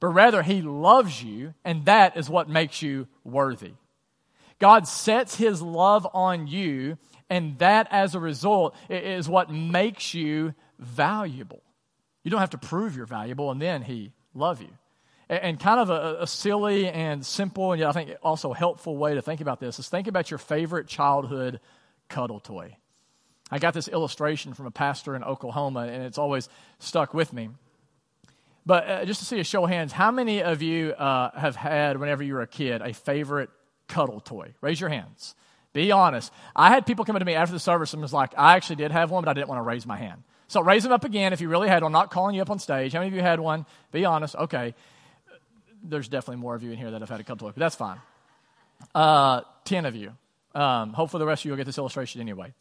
but 0.00 0.08
rather 0.08 0.42
He 0.42 0.62
loves 0.62 1.22
you, 1.22 1.52
and 1.64 1.84
that 1.84 2.16
is 2.16 2.30
what 2.30 2.48
makes 2.48 2.80
you 2.80 3.08
worthy. 3.24 3.74
God 4.58 4.88
sets 4.88 5.34
His 5.34 5.60
love 5.60 6.06
on 6.14 6.46
you, 6.46 6.96
and 7.28 7.58
that 7.58 7.88
as 7.90 8.14
a 8.14 8.20
result 8.20 8.74
is 8.88 9.28
what 9.28 9.50
makes 9.50 10.14
you 10.14 10.54
valuable. 10.78 11.62
You 12.22 12.30
don't 12.30 12.40
have 12.40 12.50
to 12.50 12.58
prove 12.58 12.96
you're 12.96 13.04
valuable, 13.04 13.50
and 13.50 13.60
then 13.60 13.82
He 13.82 14.12
love 14.34 14.62
you. 14.62 14.70
And 15.28 15.58
kind 15.58 15.80
of 15.80 15.90
a, 15.90 16.22
a, 16.22 16.26
silly 16.26 16.88
and 16.88 17.26
simple, 17.26 17.72
and 17.72 17.80
yet 17.80 17.88
I 17.88 17.92
think 17.92 18.10
also 18.22 18.52
helpful 18.52 18.96
way 18.96 19.14
to 19.14 19.22
think 19.22 19.40
about 19.40 19.58
this 19.58 19.80
is 19.80 19.88
think 19.88 20.06
about 20.06 20.30
your 20.30 20.38
favorite 20.38 20.86
childhood 20.86 21.58
cuddle 22.08 22.38
toy. 22.38 22.76
I 23.50 23.58
got 23.58 23.74
this 23.74 23.88
illustration 23.88 24.54
from 24.54 24.66
a 24.66 24.70
pastor 24.70 25.16
in 25.16 25.24
Oklahoma, 25.24 25.80
and 25.80 26.04
it's 26.04 26.18
always 26.18 26.48
stuck 26.78 27.12
with 27.12 27.32
me. 27.32 27.50
But 28.64 28.88
uh, 28.88 29.04
just 29.04 29.20
to 29.20 29.26
see 29.26 29.40
a 29.40 29.44
show 29.44 29.64
of 29.64 29.70
hands, 29.70 29.92
how 29.92 30.10
many 30.10 30.42
of 30.42 30.62
you 30.62 30.92
uh, 30.92 31.30
have 31.38 31.56
had, 31.56 31.98
whenever 31.98 32.22
you 32.22 32.34
were 32.34 32.42
a 32.42 32.48
kid, 32.48 32.80
a 32.82 32.92
favorite 32.92 33.50
cuddle 33.88 34.20
toy? 34.20 34.54
Raise 34.60 34.80
your 34.80 34.90
hands. 34.90 35.34
Be 35.72 35.92
honest. 35.92 36.32
I 36.54 36.70
had 36.70 36.86
people 36.86 37.04
come 37.04 37.18
to 37.18 37.24
me 37.24 37.34
after 37.34 37.52
the 37.52 37.60
service 37.60 37.92
and 37.92 38.02
was 38.02 38.12
like, 38.12 38.32
I 38.36 38.56
actually 38.56 38.76
did 38.76 38.90
have 38.92 39.10
one, 39.10 39.22
but 39.24 39.30
I 39.30 39.34
didn't 39.34 39.48
want 39.48 39.58
to 39.58 39.62
raise 39.62 39.86
my 39.86 39.96
hand. 39.96 40.22
So 40.48 40.60
raise 40.60 40.82
them 40.82 40.92
up 40.92 41.04
again 41.04 41.32
if 41.32 41.40
you 41.40 41.48
really 41.48 41.68
had 41.68 41.82
one. 41.82 41.90
I'm 41.90 41.92
not 41.92 42.10
calling 42.10 42.34
you 42.34 42.42
up 42.42 42.50
on 42.50 42.58
stage. 42.58 42.92
How 42.92 43.00
many 43.00 43.08
of 43.08 43.14
you 43.14 43.20
had 43.20 43.40
one? 43.40 43.66
Be 43.92 44.04
honest. 44.04 44.34
Okay. 44.36 44.74
There's 45.88 46.08
definitely 46.08 46.40
more 46.40 46.54
of 46.54 46.62
you 46.62 46.72
in 46.72 46.78
here 46.78 46.90
that 46.90 47.00
have 47.00 47.10
had 47.10 47.20
a 47.20 47.24
cuddle 47.24 47.48
toy, 47.48 47.52
but 47.52 47.60
that's 47.60 47.76
fine. 47.76 48.00
Uh, 48.94 49.42
Ten 49.64 49.84
of 49.84 49.96
you. 49.96 50.12
Um, 50.54 50.92
hopefully, 50.92 51.20
the 51.20 51.26
rest 51.26 51.42
of 51.42 51.46
you 51.46 51.50
will 51.52 51.56
get 51.56 51.66
this 51.66 51.78
illustration 51.78 52.20
anyway. 52.20 52.52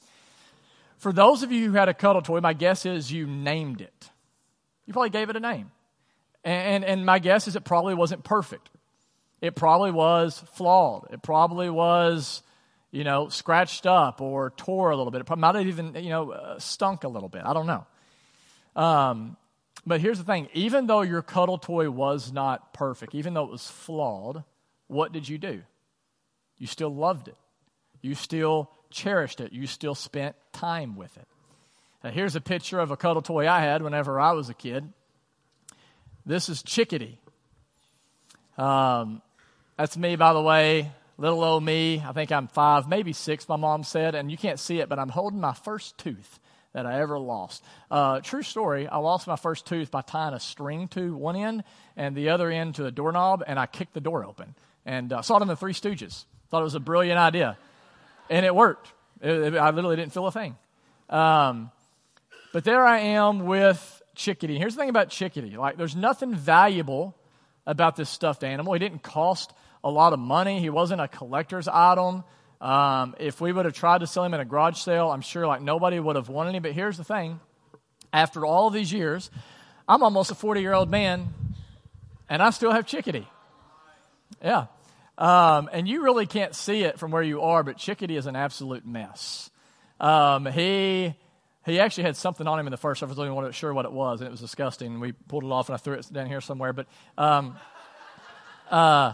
For 0.97 1.13
those 1.13 1.43
of 1.43 1.51
you 1.51 1.71
who 1.71 1.77
had 1.77 1.89
a 1.89 1.93
cuddle 1.93 2.21
toy, 2.21 2.39
my 2.41 2.53
guess 2.53 2.85
is 2.85 3.11
you 3.11 3.27
named 3.27 3.81
it. 3.81 4.09
You 4.85 4.93
probably 4.93 5.09
gave 5.09 5.29
it 5.29 5.35
a 5.35 5.39
name. 5.39 5.71
And, 6.43 6.83
and, 6.83 6.85
and 6.85 7.05
my 7.05 7.19
guess 7.19 7.47
is 7.47 7.55
it 7.55 7.63
probably 7.63 7.93
wasn't 7.93 8.23
perfect. 8.23 8.69
It 9.41 9.55
probably 9.55 9.91
was 9.91 10.43
flawed. 10.53 11.07
It 11.11 11.21
probably 11.21 11.69
was, 11.69 12.41
you 12.91 13.03
know, 13.03 13.29
scratched 13.29 13.85
up 13.85 14.21
or 14.21 14.51
tore 14.51 14.91
a 14.91 14.97
little 14.97 15.11
bit. 15.11 15.21
It 15.21 15.25
probably 15.25 15.41
might 15.41 15.55
have 15.55 15.67
even, 15.67 15.95
you 15.95 16.09
know, 16.09 16.31
uh, 16.31 16.59
stunk 16.59 17.03
a 17.03 17.07
little 17.07 17.29
bit. 17.29 17.43
I 17.45 17.53
don't 17.53 17.67
know. 17.67 17.85
Um, 18.75 19.37
but 19.85 20.01
here's 20.01 20.17
the 20.17 20.23
thing 20.23 20.49
even 20.53 20.87
though 20.87 21.01
your 21.01 21.21
cuddle 21.21 21.57
toy 21.57 21.89
was 21.89 22.31
not 22.31 22.73
perfect, 22.73 23.15
even 23.15 23.33
though 23.33 23.45
it 23.45 23.51
was 23.51 23.69
flawed, 23.69 24.43
what 24.87 25.11
did 25.11 25.27
you 25.27 25.37
do? 25.37 25.61
You 26.57 26.67
still 26.67 26.93
loved 26.93 27.27
it. 27.27 27.37
You 28.01 28.15
still 28.15 28.69
cherished 28.89 29.41
it. 29.41 29.51
You 29.51 29.67
still 29.67 29.95
spent 29.95 30.35
time 30.53 30.95
with 30.95 31.15
it. 31.17 31.27
Now, 32.03 32.11
here's 32.11 32.35
a 32.35 32.41
picture 32.41 32.79
of 32.79 32.91
a 32.91 32.97
cuddle 32.97 33.21
toy 33.21 33.49
I 33.49 33.59
had 33.59 33.81
whenever 33.81 34.19
I 34.19 34.33
was 34.33 34.49
a 34.49 34.53
kid. 34.53 34.87
This 36.25 36.49
is 36.49 36.63
Chickadee. 36.63 37.19
Um, 38.57 39.21
that's 39.77 39.97
me, 39.97 40.15
by 40.15 40.33
the 40.33 40.41
way. 40.41 40.91
Little 41.17 41.43
old 41.43 41.63
me. 41.63 42.03
I 42.05 42.11
think 42.11 42.31
I'm 42.31 42.47
five, 42.47 42.87
maybe 42.87 43.13
six, 43.13 43.47
my 43.49 43.55
mom 43.55 43.83
said. 43.83 44.15
And 44.15 44.31
you 44.31 44.37
can't 44.37 44.59
see 44.59 44.79
it, 44.79 44.89
but 44.89 44.99
I'm 44.99 45.09
holding 45.09 45.39
my 45.39 45.53
first 45.53 45.97
tooth 45.97 46.39
that 46.75 46.85
I 46.85 46.99
ever 46.99 47.17
lost. 47.17 47.63
Uh, 47.89 48.19
true 48.19 48.43
story. 48.43 48.85
I 48.85 48.97
lost 48.97 49.27
my 49.27 49.37
first 49.37 49.65
tooth 49.65 49.89
by 49.89 50.01
tying 50.01 50.33
a 50.33 50.41
string 50.41 50.89
to 50.89 51.15
one 51.15 51.37
end 51.37 51.63
and 51.95 52.17
the 52.17 52.29
other 52.29 52.51
end 52.51 52.75
to 52.75 52.85
a 52.85 52.91
doorknob, 52.91 53.45
and 53.47 53.57
I 53.57 53.65
kicked 53.65 53.93
the 53.93 54.01
door 54.01 54.25
open. 54.25 54.55
And 54.85 55.13
uh, 55.13 55.21
saw 55.21 55.37
it 55.37 55.41
in 55.41 55.47
the 55.47 55.55
Three 55.55 55.71
Stooges. 55.71 56.25
Thought 56.49 56.59
it 56.59 56.65
was 56.65 56.75
a 56.75 56.81
brilliant 56.81 57.17
idea. 57.17 57.57
And 58.29 58.45
it 58.45 58.53
worked. 58.53 58.91
It, 59.21 59.53
it, 59.53 59.55
I 59.55 59.69
literally 59.69 59.95
didn't 59.95 60.11
feel 60.11 60.27
a 60.27 60.33
thing. 60.33 60.57
Um, 61.09 61.71
but 62.51 62.65
there 62.65 62.85
I 62.85 62.99
am 62.99 63.45
with 63.45 64.01
Chickadee. 64.13 64.57
Here's 64.57 64.75
the 64.75 64.81
thing 64.81 64.89
about 64.89 65.09
Chickadee 65.09 65.55
like, 65.55 65.77
there's 65.77 65.95
nothing 65.95 66.35
valuable 66.35 67.15
about 67.65 67.95
this 67.95 68.09
stuffed 68.09 68.43
animal. 68.43 68.73
He 68.73 68.79
didn't 68.79 69.01
cost 69.01 69.53
a 69.81 69.89
lot 69.89 70.11
of 70.11 70.19
money, 70.19 70.59
he 70.59 70.69
wasn't 70.69 70.99
a 70.99 71.07
collector's 71.07 71.69
item. 71.69 72.25
Um, 72.61 73.15
if 73.19 73.41
we 73.41 73.51
would 73.51 73.65
have 73.65 73.73
tried 73.73 73.99
to 73.99 74.07
sell 74.07 74.23
him 74.23 74.33
at 74.33 74.39
a 74.39 74.45
garage 74.45 74.77
sale, 74.77 75.11
I'm 75.11 75.21
sure 75.21 75.45
like 75.45 75.61
nobody 75.61 75.99
would 75.99 76.15
have 76.15 76.29
wanted 76.29 76.55
him. 76.55 76.63
But 76.63 76.71
here's 76.71 76.97
the 76.97 77.03
thing 77.03 77.39
after 78.13 78.45
all 78.45 78.69
these 78.69 78.91
years, 78.91 79.29
I'm 79.87 80.03
almost 80.03 80.31
a 80.31 80.35
40 80.35 80.61
year 80.61 80.73
old 80.73 80.89
man, 80.89 81.27
and 82.29 82.41
I 82.41 82.49
still 82.51 82.71
have 82.71 82.85
Chickadee. 82.85 83.27
Yeah. 84.43 84.67
Um, 85.17 85.69
and 85.71 85.87
you 85.87 86.03
really 86.03 86.25
can't 86.25 86.55
see 86.55 86.83
it 86.83 86.99
from 86.99 87.11
where 87.11 87.23
you 87.23 87.41
are, 87.41 87.63
but 87.63 87.77
Chickadee 87.77 88.17
is 88.17 88.25
an 88.25 88.35
absolute 88.35 88.85
mess. 88.85 89.49
Um, 89.99 90.45
he 90.45 91.15
he 91.65 91.79
actually 91.79 92.03
had 92.03 92.15
something 92.15 92.47
on 92.47 92.59
him 92.59 92.67
in 92.67 92.71
the 92.71 92.77
first 92.77 92.99
service. 92.99 93.17
I 93.17 93.29
wasn't 93.29 93.55
sure 93.55 93.73
what 93.73 93.85
it 93.85 93.91
was, 93.91 94.21
and 94.21 94.27
it 94.27 94.31
was 94.31 94.41
disgusting. 94.41 94.99
We 94.99 95.13
pulled 95.13 95.43
it 95.43 95.51
off, 95.51 95.69
and 95.69 95.73
I 95.73 95.77
threw 95.77 95.93
it 95.93 96.11
down 96.11 96.27
here 96.27 96.41
somewhere. 96.41 96.73
But 96.73 96.87
um, 97.17 97.55
uh, 98.69 99.13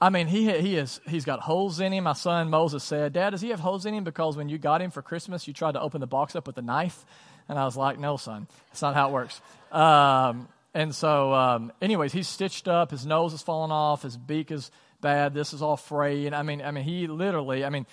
I 0.00 0.10
mean, 0.10 0.26
he 0.26 0.50
he 0.60 0.76
is 0.76 1.00
he's 1.08 1.24
got 1.24 1.40
holes 1.40 1.80
in 1.80 1.92
him. 1.92 2.04
My 2.04 2.12
son 2.12 2.50
Moses 2.50 2.82
said, 2.84 3.12
"Dad, 3.12 3.30
does 3.30 3.40
he 3.40 3.50
have 3.50 3.60
holes 3.60 3.86
in 3.86 3.94
him 3.94 4.04
because 4.04 4.36
when 4.36 4.48
you 4.48 4.58
got 4.58 4.82
him 4.82 4.90
for 4.90 5.02
Christmas, 5.02 5.46
you 5.46 5.54
tried 5.54 5.72
to 5.72 5.80
open 5.80 6.00
the 6.00 6.06
box 6.06 6.36
up 6.36 6.46
with 6.46 6.58
a 6.58 6.62
knife?" 6.62 7.04
And 7.48 7.58
I 7.58 7.64
was 7.64 7.76
like, 7.76 7.98
"No, 7.98 8.16
son, 8.16 8.48
that's 8.68 8.82
not 8.82 8.94
how 8.94 9.08
it 9.08 9.12
works." 9.12 9.40
Um, 9.72 10.48
and 10.74 10.94
so, 10.94 11.32
um, 11.32 11.72
anyways, 11.80 12.12
he's 12.12 12.28
stitched 12.28 12.66
up. 12.66 12.90
His 12.90 13.06
nose 13.06 13.32
is 13.32 13.42
falling 13.42 13.70
off. 13.70 14.02
His 14.02 14.16
beak 14.16 14.50
is 14.50 14.70
bad. 15.00 15.32
This 15.32 15.52
is 15.52 15.62
all 15.62 15.76
frayed. 15.76 16.34
I 16.34 16.42
mean, 16.42 16.60
I 16.60 16.72
mean, 16.72 16.84
he 16.84 17.06
literally, 17.06 17.64
I 17.64 17.70
mean, 17.70 17.86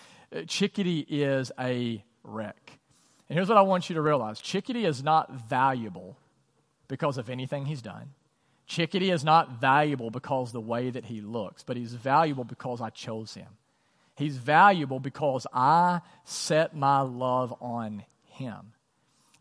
Chickadee 0.48 1.06
is 1.08 1.52
a 1.60 2.04
wreck. 2.24 2.80
And 3.30 3.38
here's 3.38 3.50
what 3.50 3.58
I 3.58 3.62
want 3.62 3.90
you 3.90 3.96
to 3.96 4.02
realize 4.02 4.42
Chickadee 4.42 4.86
is 4.86 5.04
not 5.04 5.32
valuable 5.32 6.18
because 6.88 7.18
of 7.18 7.30
anything 7.30 7.66
he's 7.66 7.82
done. 7.82 8.10
Chickadee 8.72 9.12
is 9.12 9.26
not 9.26 9.60
valuable 9.60 10.12
because 10.12 10.54
the 10.54 10.62
way 10.62 10.90
that 10.90 11.04
he 11.04 11.20
looks, 11.20 11.62
but 11.62 11.76
he's 11.76 11.94
valuable 11.94 12.46
because 12.46 12.80
I 12.80 12.90
chose 12.90 13.34
him. 13.34 13.50
He's 14.16 14.38
valuable 14.38 15.02
because 15.02 15.46
I 15.54 16.00
set 16.24 16.74
my 16.74 17.02
love 17.02 17.54
on 17.60 18.06
him. 18.24 18.72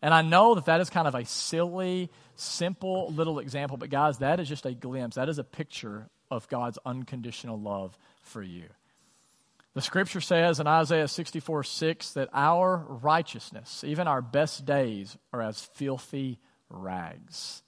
And 0.02 0.12
I 0.12 0.22
know 0.22 0.56
that 0.56 0.64
that 0.64 0.80
is 0.80 0.90
kind 0.90 1.06
of 1.06 1.14
a 1.14 1.24
silly, 1.24 2.10
simple 2.34 3.12
little 3.12 3.38
example, 3.38 3.76
but 3.76 3.88
guys, 3.88 4.18
that 4.18 4.40
is 4.40 4.48
just 4.48 4.66
a 4.66 4.72
glimpse. 4.72 5.14
That 5.14 5.28
is 5.28 5.38
a 5.38 5.44
picture 5.44 6.08
of 6.28 6.48
God's 6.48 6.80
unconditional 6.84 7.60
love 7.60 7.96
for 8.22 8.42
you. 8.42 8.64
The 9.74 9.80
scripture 9.80 10.20
says 10.20 10.58
in 10.58 10.66
Isaiah 10.66 11.06
64 11.06 11.62
6 11.62 12.14
that 12.14 12.30
our 12.32 12.84
righteousness, 12.88 13.84
even 13.84 14.08
our 14.08 14.22
best 14.22 14.64
days, 14.64 15.16
are 15.32 15.40
as 15.40 15.60
filthy 15.60 16.40
rags. 16.68 17.62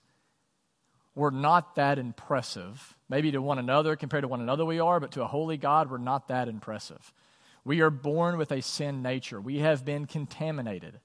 We're 1.14 1.31
not 1.31 1.75
that 1.76 1.99
impressive. 1.99 2.97
Maybe 3.09 3.33
to 3.33 3.42
one 3.42 3.59
another, 3.59 3.97
compared 3.97 4.23
to 4.23 4.28
one 4.28 4.40
another, 4.40 4.64
we 4.64 4.81
are, 4.81 4.99
but 4.99 5.12
to 5.12 5.23
a 5.23 5.26
holy 5.26 5.57
God, 5.57 5.90
we're 5.90 5.99
not 5.99 6.28
that 6.28 6.49
impressive. 6.49 7.12
We 7.64 7.81
are 7.81 7.90
born 7.90 8.38
with 8.38 8.50
a 8.50 8.62
sin 8.62 9.02
nature. 9.02 9.40
We 9.40 9.59
have 9.59 9.85
been 9.85 10.07
contaminated. 10.07 10.99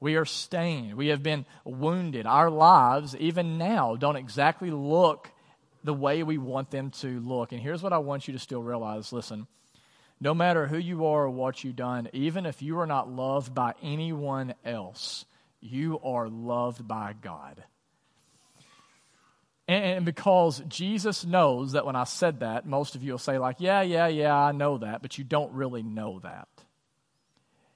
We 0.00 0.16
are 0.16 0.24
stained. 0.24 0.94
We 0.94 1.08
have 1.08 1.22
been 1.22 1.46
wounded. 1.64 2.26
Our 2.26 2.50
lives, 2.50 3.16
even 3.16 3.58
now, 3.58 3.96
don't 3.96 4.16
exactly 4.16 4.70
look 4.70 5.30
the 5.84 5.94
way 5.94 6.22
we 6.22 6.38
want 6.38 6.70
them 6.70 6.90
to 6.90 7.20
look. 7.20 7.52
And 7.52 7.60
here's 7.60 7.82
what 7.82 7.92
I 7.92 7.98
want 7.98 8.28
you 8.28 8.32
to 8.32 8.38
still 8.38 8.62
realize 8.62 9.12
listen, 9.12 9.46
no 10.20 10.34
matter 10.34 10.66
who 10.66 10.78
you 10.78 11.06
are 11.06 11.24
or 11.24 11.30
what 11.30 11.62
you've 11.62 11.76
done, 11.76 12.08
even 12.12 12.44
if 12.44 12.60
you 12.60 12.78
are 12.80 12.86
not 12.86 13.08
loved 13.08 13.54
by 13.54 13.74
anyone 13.82 14.54
else, 14.64 15.24
you 15.60 15.98
are 16.00 16.28
loved 16.28 16.86
by 16.86 17.14
God. 17.20 17.62
And, 19.68 20.06
because 20.06 20.60
Jesus 20.66 21.26
knows 21.26 21.72
that 21.72 21.84
when 21.84 21.94
I 21.94 22.04
said 22.04 22.40
that, 22.40 22.66
most 22.66 22.94
of 22.94 23.02
you 23.02 23.12
will 23.12 23.18
say, 23.18 23.36
like, 23.36 23.56
yeah, 23.58 23.82
yeah, 23.82 24.06
yeah, 24.06 24.34
I 24.34 24.52
know 24.52 24.78
that, 24.78 25.02
but 25.02 25.18
you 25.18 25.24
don't 25.24 25.52
really 25.52 25.82
know 25.82 26.20
that. 26.20 26.48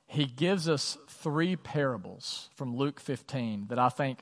He 0.07 0.25
gives 0.25 0.71
us 0.71 0.97
three 1.09 1.55
parables 1.55 2.49
from 2.55 2.77
Luke 2.77 2.99
15 2.99 3.67
that 3.69 3.79
I 3.79 3.91
think 3.91 4.21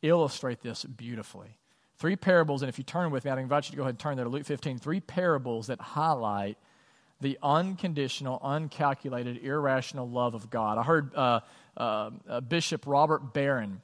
illustrate 0.00 0.60
this 0.60 0.84
beautifully. 0.84 1.58
Three 1.96 2.14
parables, 2.14 2.62
and 2.62 2.68
if 2.68 2.78
you 2.78 2.84
turn 2.84 3.10
with 3.10 3.24
me, 3.24 3.32
I'd 3.32 3.38
invite 3.38 3.66
you 3.66 3.72
to 3.72 3.76
go 3.76 3.82
ahead 3.82 3.94
and 3.94 3.98
turn 3.98 4.14
there 4.14 4.24
to 4.24 4.30
Luke 4.30 4.46
15. 4.46 4.78
Three 4.78 5.00
parables 5.00 5.66
that 5.66 5.80
highlight 5.80 6.56
the 7.20 7.36
unconditional, 7.42 8.38
uncalculated, 8.44 9.42
irrational 9.42 10.08
love 10.08 10.34
of 10.34 10.50
God. 10.50 10.78
I 10.78 10.84
heard 10.84 11.12
uh, 11.16 11.40
uh, 11.76 12.10
uh, 12.28 12.40
Bishop 12.40 12.86
Robert 12.86 13.34
Barron 13.34 13.80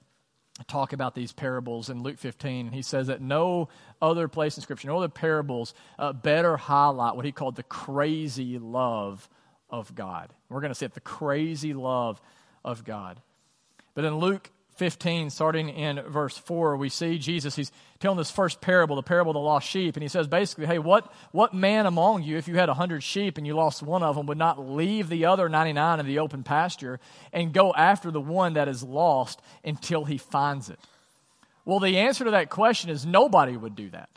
talk 0.69 0.93
about 0.93 1.15
these 1.15 1.33
parables 1.33 1.91
in 1.91 2.03
Luke 2.03 2.19
15. 2.19 2.71
He 2.71 2.83
says 2.83 3.09
that 3.09 3.21
no 3.21 3.69
other 4.01 4.29
place 4.29 4.57
in 4.57 4.63
Scripture, 4.63 4.89
no 4.89 4.99
other 4.99 5.09
parables 5.09 5.75
uh, 5.99 6.13
better 6.13 6.57
highlight 6.57 7.17
what 7.17 7.25
he 7.25 7.33
called 7.33 7.57
the 7.57 7.65
crazy 7.65 8.59
love 8.59 9.29
of 9.69 9.95
God. 9.95 10.31
We're 10.49 10.61
going 10.61 10.71
to 10.71 10.75
see 10.75 10.87
it, 10.87 10.95
the 10.95 11.01
crazy 11.01 11.75
love 11.75 12.21
of 12.65 12.85
God. 12.85 13.21
But 13.95 14.05
in 14.05 14.19
Luke 14.19 14.51
15, 14.75 15.31
starting 15.31 15.69
in 15.69 16.01
verse 16.03 16.37
4, 16.37 16.77
we 16.77 16.89
see 16.89 17.19
Jesus, 17.19 17.55
he's 17.55 17.71
telling 18.01 18.19
this 18.19 18.31
first 18.31 18.61
parable, 18.61 18.97
the 18.97 19.03
parable 19.03 19.31
of 19.31 19.35
the 19.35 19.41
lost 19.41 19.69
sheep, 19.69 19.95
and 19.97 20.03
he 20.03 20.09
says 20.09 20.27
basically, 20.27 20.67
hey, 20.67 20.79
what, 20.79 21.13
what 21.31 21.55
man 21.55 21.87
among 21.87 22.25
you, 22.25 22.37
if 22.37 22.49
you 22.49 22.57
had 22.57 22.69
100 22.69 23.03
sheep 23.03 23.39
and 23.39 23.47
you 23.47 23.55
lost 23.55 23.83
one 23.83 24.03
of 24.03 24.17
them, 24.17 24.27
would 24.27 24.39
not 24.39 24.59
leave 24.59 25.09
the 25.09 25.27
other 25.27 25.49
99 25.49 26.01
in 26.01 26.07
the 26.07 26.19
open 26.19 26.43
pasture 26.43 26.99
and 27.33 27.53
go 27.53 27.73
after 27.73 28.11
the 28.11 28.21
one 28.21 28.55
that 28.55 28.69
is 28.69 28.83
lost 28.83 29.41
until 29.65 30.05
he 30.05 30.19
finds 30.19 30.69
it? 30.69 30.79
Well, 31.65 31.81
the 31.81 31.99
answer 31.99 32.25
to 32.25 32.33
that 32.33 32.51
question 32.51 32.91
is 32.91 33.07
nobody 33.07 33.57
would 33.57 33.77
do 33.77 33.91
that. 33.91 34.11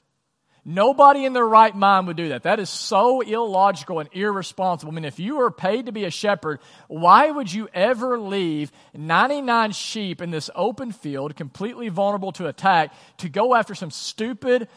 Nobody 0.69 1.23
in 1.23 1.31
their 1.31 1.47
right 1.47 1.73
mind 1.73 2.07
would 2.07 2.17
do 2.17 2.27
that. 2.27 2.43
That 2.43 2.59
is 2.59 2.69
so 2.69 3.21
illogical 3.21 3.99
and 3.99 4.09
irresponsible. 4.11 4.91
I 4.91 4.95
mean, 4.95 5.05
if 5.05 5.17
you 5.17 5.37
were 5.37 5.49
paid 5.49 5.85
to 5.85 5.93
be 5.93 6.03
a 6.03 6.11
shepherd, 6.11 6.59
why 6.89 7.31
would 7.31 7.51
you 7.51 7.69
ever 7.73 8.19
leave 8.19 8.73
99 8.93 9.71
sheep 9.71 10.21
in 10.21 10.29
this 10.29 10.49
open 10.53 10.91
field, 10.91 11.37
completely 11.37 11.87
vulnerable 11.87 12.33
to 12.33 12.47
attack, 12.47 12.93
to 13.19 13.29
go 13.29 13.55
after 13.55 13.75
some 13.75 13.91
stupid, 13.91 14.67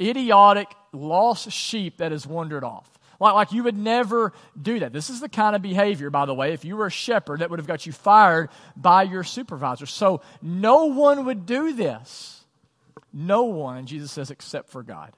idiotic, 0.00 0.66
lost 0.92 1.52
sheep 1.52 1.98
that 1.98 2.10
has 2.10 2.26
wandered 2.26 2.64
off? 2.64 2.90
Like, 3.20 3.34
like 3.34 3.52
you 3.52 3.62
would 3.62 3.78
never 3.78 4.32
do 4.60 4.80
that. 4.80 4.92
This 4.92 5.10
is 5.10 5.20
the 5.20 5.28
kind 5.28 5.54
of 5.54 5.62
behavior, 5.62 6.10
by 6.10 6.26
the 6.26 6.34
way, 6.34 6.54
if 6.54 6.64
you 6.64 6.76
were 6.76 6.86
a 6.86 6.90
shepherd, 6.90 7.38
that 7.38 7.50
would 7.50 7.60
have 7.60 7.68
got 7.68 7.86
you 7.86 7.92
fired 7.92 8.48
by 8.76 9.04
your 9.04 9.22
supervisor. 9.22 9.86
So 9.86 10.22
no 10.42 10.86
one 10.86 11.24
would 11.26 11.46
do 11.46 11.72
this. 11.72 12.44
No 13.12 13.44
one, 13.44 13.86
Jesus 13.86 14.10
says, 14.10 14.32
except 14.32 14.70
for 14.70 14.82
God. 14.82 15.12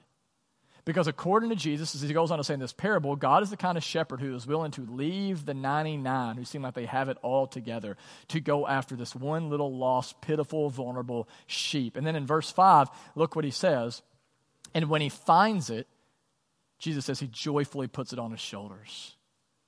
Because 0.85 1.07
according 1.07 1.49
to 1.49 1.55
Jesus, 1.55 1.95
as 1.95 2.01
he 2.01 2.13
goes 2.13 2.29
on 2.29 2.39
to 2.39 2.43
say 2.43 2.55
in 2.55 2.59
this 2.59 2.73
parable, 2.73 3.15
God 3.15 3.41
is 3.41 3.49
the 3.49 3.57
kind 3.57 3.77
of 3.77 3.83
shepherd 3.83 4.19
who 4.19 4.35
is 4.35 4.45
willing 4.45 4.71
to 4.71 4.81
leave 4.81 5.45
the 5.45 5.53
99 5.53 6.35
who 6.35 6.43
seem 6.43 6.61
like 6.61 6.73
they 6.73 6.85
have 6.85 7.07
it 7.07 7.17
all 7.21 7.47
together 7.47 7.95
to 8.29 8.41
go 8.41 8.67
after 8.67 8.95
this 8.95 9.15
one 9.15 9.49
little 9.49 9.75
lost, 9.77 10.19
pitiful, 10.19 10.69
vulnerable 10.69 11.29
sheep. 11.47 11.95
And 11.95 12.05
then 12.05 12.17
in 12.17 12.25
verse 12.25 12.51
5, 12.51 12.89
look 13.15 13.35
what 13.35 13.45
he 13.45 13.51
says. 13.51 14.01
And 14.73 14.89
when 14.89 14.99
he 14.99 15.09
finds 15.09 15.69
it, 15.69 15.87
Jesus 16.79 17.05
says 17.05 17.21
he 17.21 17.27
joyfully 17.27 17.87
puts 17.87 18.11
it 18.11 18.19
on 18.19 18.31
his 18.31 18.41
shoulders. 18.41 19.15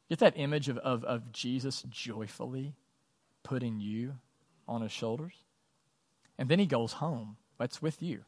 Get 0.09 0.19
that 0.19 0.37
image 0.37 0.67
of, 0.67 0.77
of, 0.79 1.05
of 1.05 1.31
Jesus 1.31 1.83
joyfully 1.89 2.75
putting 3.41 3.79
you 3.79 4.15
on 4.67 4.81
his 4.81 4.91
shoulders? 4.91 5.33
And 6.37 6.49
then 6.49 6.59
he 6.59 6.65
goes 6.65 6.93
home. 6.93 7.37
That's 7.57 7.81
with 7.81 8.01
you. 8.01 8.25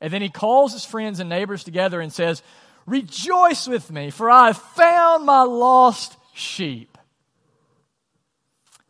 And 0.00 0.12
then 0.12 0.22
he 0.22 0.30
calls 0.30 0.72
his 0.72 0.84
friends 0.84 1.20
and 1.20 1.28
neighbors 1.28 1.64
together 1.64 2.00
and 2.00 2.12
says, 2.12 2.42
Rejoice 2.86 3.68
with 3.68 3.90
me, 3.90 4.10
for 4.10 4.30
I 4.30 4.48
have 4.48 4.58
found 4.58 5.26
my 5.26 5.42
lost 5.42 6.16
sheep. 6.34 6.96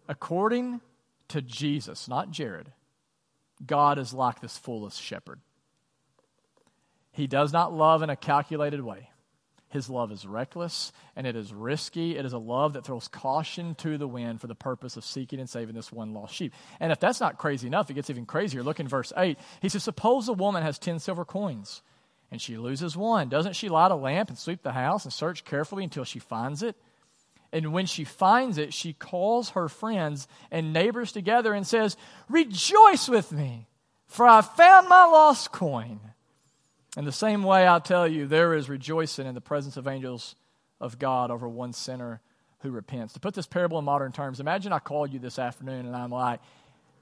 According 0.09 0.81
to 1.29 1.43
Jesus, 1.43 2.09
not 2.09 2.31
Jared, 2.31 2.73
God 3.65 3.99
is 3.99 4.15
like 4.15 4.41
this 4.41 4.57
foolish 4.57 4.97
shepherd. 4.97 5.41
He 7.13 7.27
does 7.27 7.53
not 7.53 7.73
love 7.73 8.03
in 8.03 8.11
a 8.11 8.17
calculated 8.17 8.81
way. 8.81 9.10
His 9.71 9.89
love 9.89 10.11
is 10.11 10.27
reckless 10.27 10.93
and 11.15 11.27
it 11.27 11.37
is 11.37 11.55
risky. 11.55 12.17
It 12.19 12.25
is 12.25 12.33
a 12.33 12.39
love 12.39 12.73
that 12.73 12.85
throws 12.85 13.09
caution 13.09 13.77
to 13.77 13.97
the 13.97 14.09
wind 14.09 14.41
for 14.41 14.49
the 14.49 14.55
purpose 14.55 14.97
of 14.97 15.05
seeking 15.05 15.39
and 15.39 15.49
saving 15.49 15.77
this 15.77 15.93
one 15.93 16.13
lost 16.13 16.35
sheep. 16.35 16.53
And 16.81 16.91
if 16.91 16.99
that's 16.99 17.21
not 17.21 17.39
crazy 17.39 17.69
enough, 17.69 17.89
it 17.89 17.95
gets 17.95 18.11
even 18.11 18.27
crazier. 18.27 18.65
Look 18.65 18.81
in 18.81 18.89
verse 18.89 19.13
8. 19.17 19.39
He 19.63 19.69
says, 19.69 19.85
Suppose 19.85 20.29
a 20.29 20.33
woman 20.33 20.65
has 20.65 20.79
10 20.79 20.99
silver 20.99 21.25
coins 21.25 21.83
and 22.33 22.41
she 22.41 22.57
loses 22.57 22.97
one. 22.97 23.29
Doesn't 23.29 23.55
she 23.55 23.69
light 23.69 23.93
a 23.93 23.97
lamp 23.97 24.29
and 24.29 24.39
sweep 24.39 24.63
the 24.63 24.73
house 24.73 25.05
and 25.05 25.13
search 25.13 25.45
carefully 25.45 25.85
until 25.85 26.05
she 26.05 26.19
finds 26.19 26.63
it? 26.63 26.77
And 27.53 27.73
when 27.73 27.87
she 27.87 28.05
finds 28.05 28.59
it, 28.59 28.73
she 28.73 28.93
calls 28.93 29.51
her 29.51 29.69
friends 29.69 30.29
and 30.51 30.73
neighbors 30.73 31.13
together 31.13 31.53
and 31.53 31.67
says, 31.67 31.97
Rejoice 32.29 33.09
with 33.09 33.33
me, 33.33 33.69
for 34.07 34.27
I 34.27 34.41
found 34.41 34.89
my 34.89 35.05
lost 35.05 35.51
coin. 35.51 36.01
In 36.97 37.05
the 37.05 37.13
same 37.13 37.43
way, 37.43 37.67
I'll 37.67 37.81
tell 37.81 38.09
you, 38.09 38.27
there 38.27 38.55
is 38.55 38.69
rejoicing 38.69 39.27
in 39.27 39.35
the 39.35 39.41
presence 39.41 39.77
of 39.77 39.87
angels 39.87 40.35
of 40.81 40.99
God 40.99 41.31
over 41.31 41.49
one 41.49 41.73
sinner 41.73 42.21
who 42.61 42.71
repents. 42.71 43.15
To 43.15 43.21
put 43.21 43.35
this 43.35 43.47
parable 43.47 43.79
in 43.79 43.85
modern 43.85 44.13
terms, 44.13 44.41
imagine 44.41 44.73
I 44.73 44.81
called 44.81 45.13
you 45.13 45.19
this 45.19 45.39
afternoon 45.39 45.87
and 45.87 45.95
I'm 45.95 46.11
like, 46.11 46.41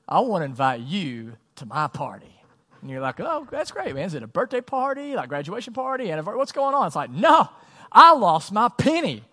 I 0.08 0.20
want 0.20 0.42
to 0.42 0.46
invite 0.46 0.80
you 0.80 1.36
to 1.56 1.66
my 1.66 1.88
party. 1.88 2.34
And 2.80 2.90
you're 2.90 3.00
like, 3.00 3.18
oh, 3.18 3.46
that's 3.50 3.70
great, 3.70 3.94
man. 3.94 4.04
Is 4.04 4.14
it 4.14 4.22
a 4.22 4.28
birthday 4.28 4.60
party, 4.60 5.14
like 5.14 5.28
graduation 5.28 5.72
party? 5.72 6.10
And 6.10 6.24
what's 6.24 6.52
going 6.52 6.74
on? 6.74 6.86
It's 6.86 6.96
like, 6.96 7.10
no, 7.10 7.48
I 7.90 8.14
lost 8.14 8.52
my 8.52 8.68
penny. 8.68 9.24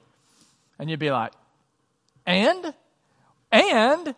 And 0.79 0.89
you'd 0.89 1.00
be 1.00 1.12
like, 1.12 1.33
and? 2.25 2.74
And 3.51 4.15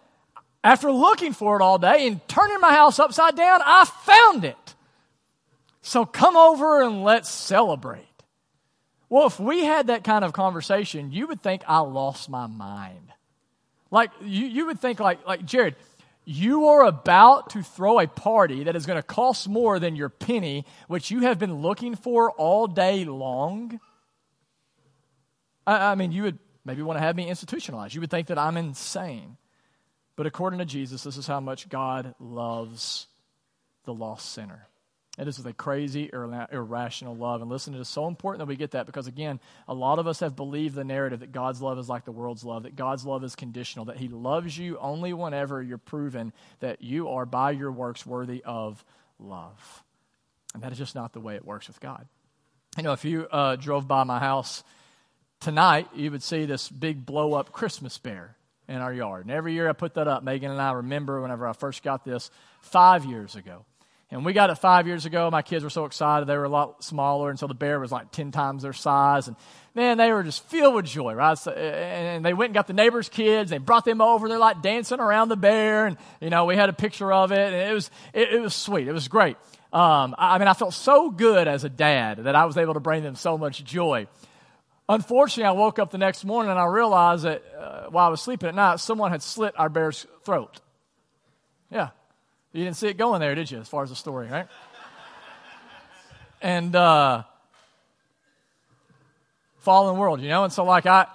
after 0.64 0.92
looking 0.92 1.34
for 1.34 1.60
it 1.60 1.62
all 1.62 1.78
day 1.78 2.08
and 2.08 2.26
turning 2.28 2.60
my 2.62 2.74
house 2.74 3.00
upside 3.00 3.36
down, 3.36 3.62
I 3.64 3.86
found 3.86 4.46
it. 4.46 4.67
So 5.88 6.06
come 6.06 6.36
over 6.36 6.82
and 6.82 7.06
let's 7.06 7.30
celebrate. 7.30 8.04
Well, 9.08 9.26
if 9.26 9.40
we 9.40 9.64
had 9.64 9.88
that 9.88 10.04
kind 10.04 10.26
of 10.26 10.34
conversation, 10.34 11.14
you 11.14 11.28
would 11.28 11.42
think 11.42 11.64
I 11.66 11.80
lost 11.80 12.30
my 12.30 12.46
mind. 12.46 13.14
Like, 13.90 14.12
you, 14.22 14.48
you 14.48 14.66
would 14.66 14.82
think, 14.82 15.00
like, 15.00 15.26
like, 15.26 15.46
Jared, 15.46 15.78
you 16.26 16.68
are 16.68 16.86
about 16.86 17.52
to 17.52 17.64
throw 17.64 18.02
a 18.02 18.08
party 18.08 18.66
that 18.66 18.76
is 18.76 18.86
going 18.86 18.98
to 18.98 19.02
cost 19.02 19.48
more 19.48 19.80
than 19.80 19.96
your 19.96 20.10
penny, 20.10 20.66
which 20.90 21.10
you 21.10 21.22
have 21.22 21.40
been 21.40 21.62
looking 21.62 21.96
for 21.96 22.32
all 22.32 22.68
day 22.68 23.06
long. 23.06 23.80
I, 25.66 25.92
I 25.92 25.96
mean, 25.96 26.12
you 26.12 26.24
would 26.24 26.38
maybe 26.66 26.82
want 26.82 26.98
to 26.98 27.02
have 27.02 27.16
me 27.16 27.30
institutionalized. 27.30 27.96
You 27.96 28.02
would 28.02 28.12
think 28.12 28.28
that 28.28 28.38
I'm 28.38 28.58
insane. 28.58 29.38
But 30.18 30.26
according 30.26 30.60
to 30.60 30.66
Jesus, 30.66 31.04
this 31.04 31.16
is 31.16 31.28
how 31.28 31.40
much 31.40 31.70
God 31.70 32.14
loves 32.20 33.08
the 33.86 33.94
lost 33.94 34.34
sinner. 34.34 34.68
It 35.18 35.28
is 35.28 35.44
a 35.44 35.54
crazy, 35.54 36.12
irrational 36.14 37.16
love. 37.16 37.42
And 37.42 37.50
listen, 37.50 37.74
it 37.74 37.80
is 37.80 37.88
so 37.88 38.08
important 38.08 38.40
that 38.40 38.48
we 38.48 38.56
get 38.56 38.72
that 38.72 38.86
because, 38.86 39.08
again, 39.08 39.40
a 39.68 39.74
lot 39.74 39.98
of 39.98 40.06
us 40.06 40.20
have 40.20 40.36
believed 40.36 40.76
the 40.76 40.84
narrative 40.84 41.22
that 41.22 41.32
God's 41.32 41.60
love 41.60 41.80
is 41.80 41.90
like 41.90 42.06
the 42.06 42.12
world's 42.12 42.44
love, 42.44 42.64
that 42.64 42.76
God's 42.76 43.04
love 43.04 43.24
is 43.24 43.36
conditional, 43.36 43.86
that 43.86 43.98
He 43.98 44.10
loves 44.10 44.56
you 44.56 44.78
only 44.78 45.14
whenever 45.14 45.62
you're 45.62 45.80
proven 45.80 46.34
that 46.60 46.84
you 46.84 47.10
are, 47.10 47.26
by 47.26 47.52
your 47.52 47.72
works, 47.72 48.06
worthy 48.06 48.44
of 48.44 48.86
love. 49.18 49.84
And 50.54 50.62
that 50.62 50.72
is 50.72 50.78
just 50.78 50.94
not 50.94 51.14
the 51.14 51.20
way 51.20 51.36
it 51.36 51.46
works 51.46 51.68
with 51.68 51.80
God. 51.80 52.08
You 52.78 52.84
know, 52.84 52.94
if 52.94 53.04
you 53.04 53.28
uh, 53.32 53.56
drove 53.56 53.88
by 53.88 54.04
my 54.04 54.20
house 54.20 54.64
tonight, 55.40 55.88
you 55.96 56.12
would 56.12 56.22
see 56.22 56.46
this 56.46 56.70
big 56.70 57.08
blow 57.08 57.34
up 57.34 57.52
Christmas 57.52 57.98
bear 57.98 58.36
in 58.68 58.78
our 58.78 58.94
yard. 58.94 59.26
And 59.26 59.32
every 59.32 59.54
year 59.54 59.68
I 59.68 59.74
put 59.74 59.96
that 59.96 60.08
up. 60.08 60.24
Megan 60.24 60.52
and 60.52 60.62
I 60.62 60.74
remember 60.74 61.22
whenever 61.22 61.48
I 61.48 61.54
first 61.54 61.82
got 61.82 62.06
this 62.06 62.30
five 62.62 63.04
years 63.04 63.36
ago. 63.36 63.66
And 64.10 64.24
we 64.24 64.32
got 64.32 64.50
it 64.50 64.56
five 64.56 64.88
years 64.88 65.06
ago. 65.06 65.30
My 65.30 65.42
kids 65.42 65.66
were 65.66 65.70
so 65.70 65.84
excited. 65.84 66.28
They 66.28 66.38
were 66.38 66.46
a 66.46 66.50
lot 66.50 66.82
smaller, 66.82 67.30
and 67.30 67.38
so 67.38 67.46
the 67.48 67.54
bear 67.54 67.78
was 67.78 67.92
like 67.92 68.12
10 68.12 68.32
times 68.32 68.64
their 68.64 68.72
size. 68.72 69.28
And 69.28 69.36
man, 69.76 69.98
they 69.98 70.12
were 70.14 70.24
just 70.24 70.48
filled 70.48 70.76
with 70.76 70.86
joy, 70.86 71.14
right? 71.14 71.38
So, 71.38 71.52
and 71.52 72.24
they 72.24 72.34
went 72.34 72.50
and 72.50 72.54
got 72.54 72.68
the 72.68 72.74
neighbors' 72.74 73.10
kids. 73.10 73.50
They 73.50 73.58
brought 73.58 73.84
them 73.84 74.00
over. 74.00 74.30
They're 74.30 74.40
like 74.40 74.62
dancing 74.62 75.02
around 75.02 75.28
the 75.28 75.36
bear. 75.36 75.88
And, 75.88 75.98
you 76.22 76.30
know, 76.30 76.46
we 76.46 76.56
had 76.56 76.70
a 76.70 76.74
picture 76.74 77.12
of 77.12 77.34
it, 77.34 77.54
and 77.54 77.70
it 77.70 77.74
was, 77.74 77.92
it, 78.14 78.34
it 78.34 78.42
was 78.42 78.56
sweet. 78.56 78.88
It 78.88 78.94
was 78.94 79.10
great. 79.10 79.36
Um, 79.74 80.16
I 80.18 80.38
mean, 80.38 80.48
I 80.48 80.54
felt 80.54 80.74
so 80.74 81.12
good 81.12 81.50
as 81.50 81.66
a 81.66 81.70
dad 81.70 82.20
that 82.24 82.36
I 82.36 82.46
was 82.46 82.56
able 82.56 82.76
to 82.76 82.80
bring 82.80 83.04
them 83.04 83.16
so 83.16 83.38
much 83.38 83.64
joy. 83.66 84.08
Unfortunately, 84.88 85.44
I 85.44 85.52
woke 85.52 85.80
up 85.80 85.92
the 85.92 85.98
next 85.98 86.24
morning 86.24 86.50
and 86.50 86.60
I 86.60 86.66
realized 86.66 87.26
that 87.26 87.44
uh, 87.60 87.88
while 87.90 88.08
I 88.08 88.10
was 88.10 88.22
sleeping 88.22 88.48
at 88.48 88.56
night, 88.56 88.80
someone 88.80 89.12
had 89.12 89.22
slit 89.22 89.54
our 89.58 89.68
bear's 89.68 90.08
throat. 90.24 90.62
Yeah, 91.70 91.90
you 92.58 92.64
didn't 92.64 92.78
see 92.78 92.88
it 92.88 92.98
going 92.98 93.20
there, 93.20 93.36
did 93.36 93.52
you, 93.52 93.60
as 93.60 93.70
far 93.70 93.84
as 93.84 93.90
the 93.90 93.96
story, 93.96 94.28
right? 94.28 94.48
and 96.42 96.76
uh, 96.76 97.24
fallen 99.60 99.98
world, 99.98 100.22
you 100.22 100.30
know? 100.30 100.44
And 100.44 100.52
so, 100.52 100.64
like, 100.64 100.88
I, 100.88 101.06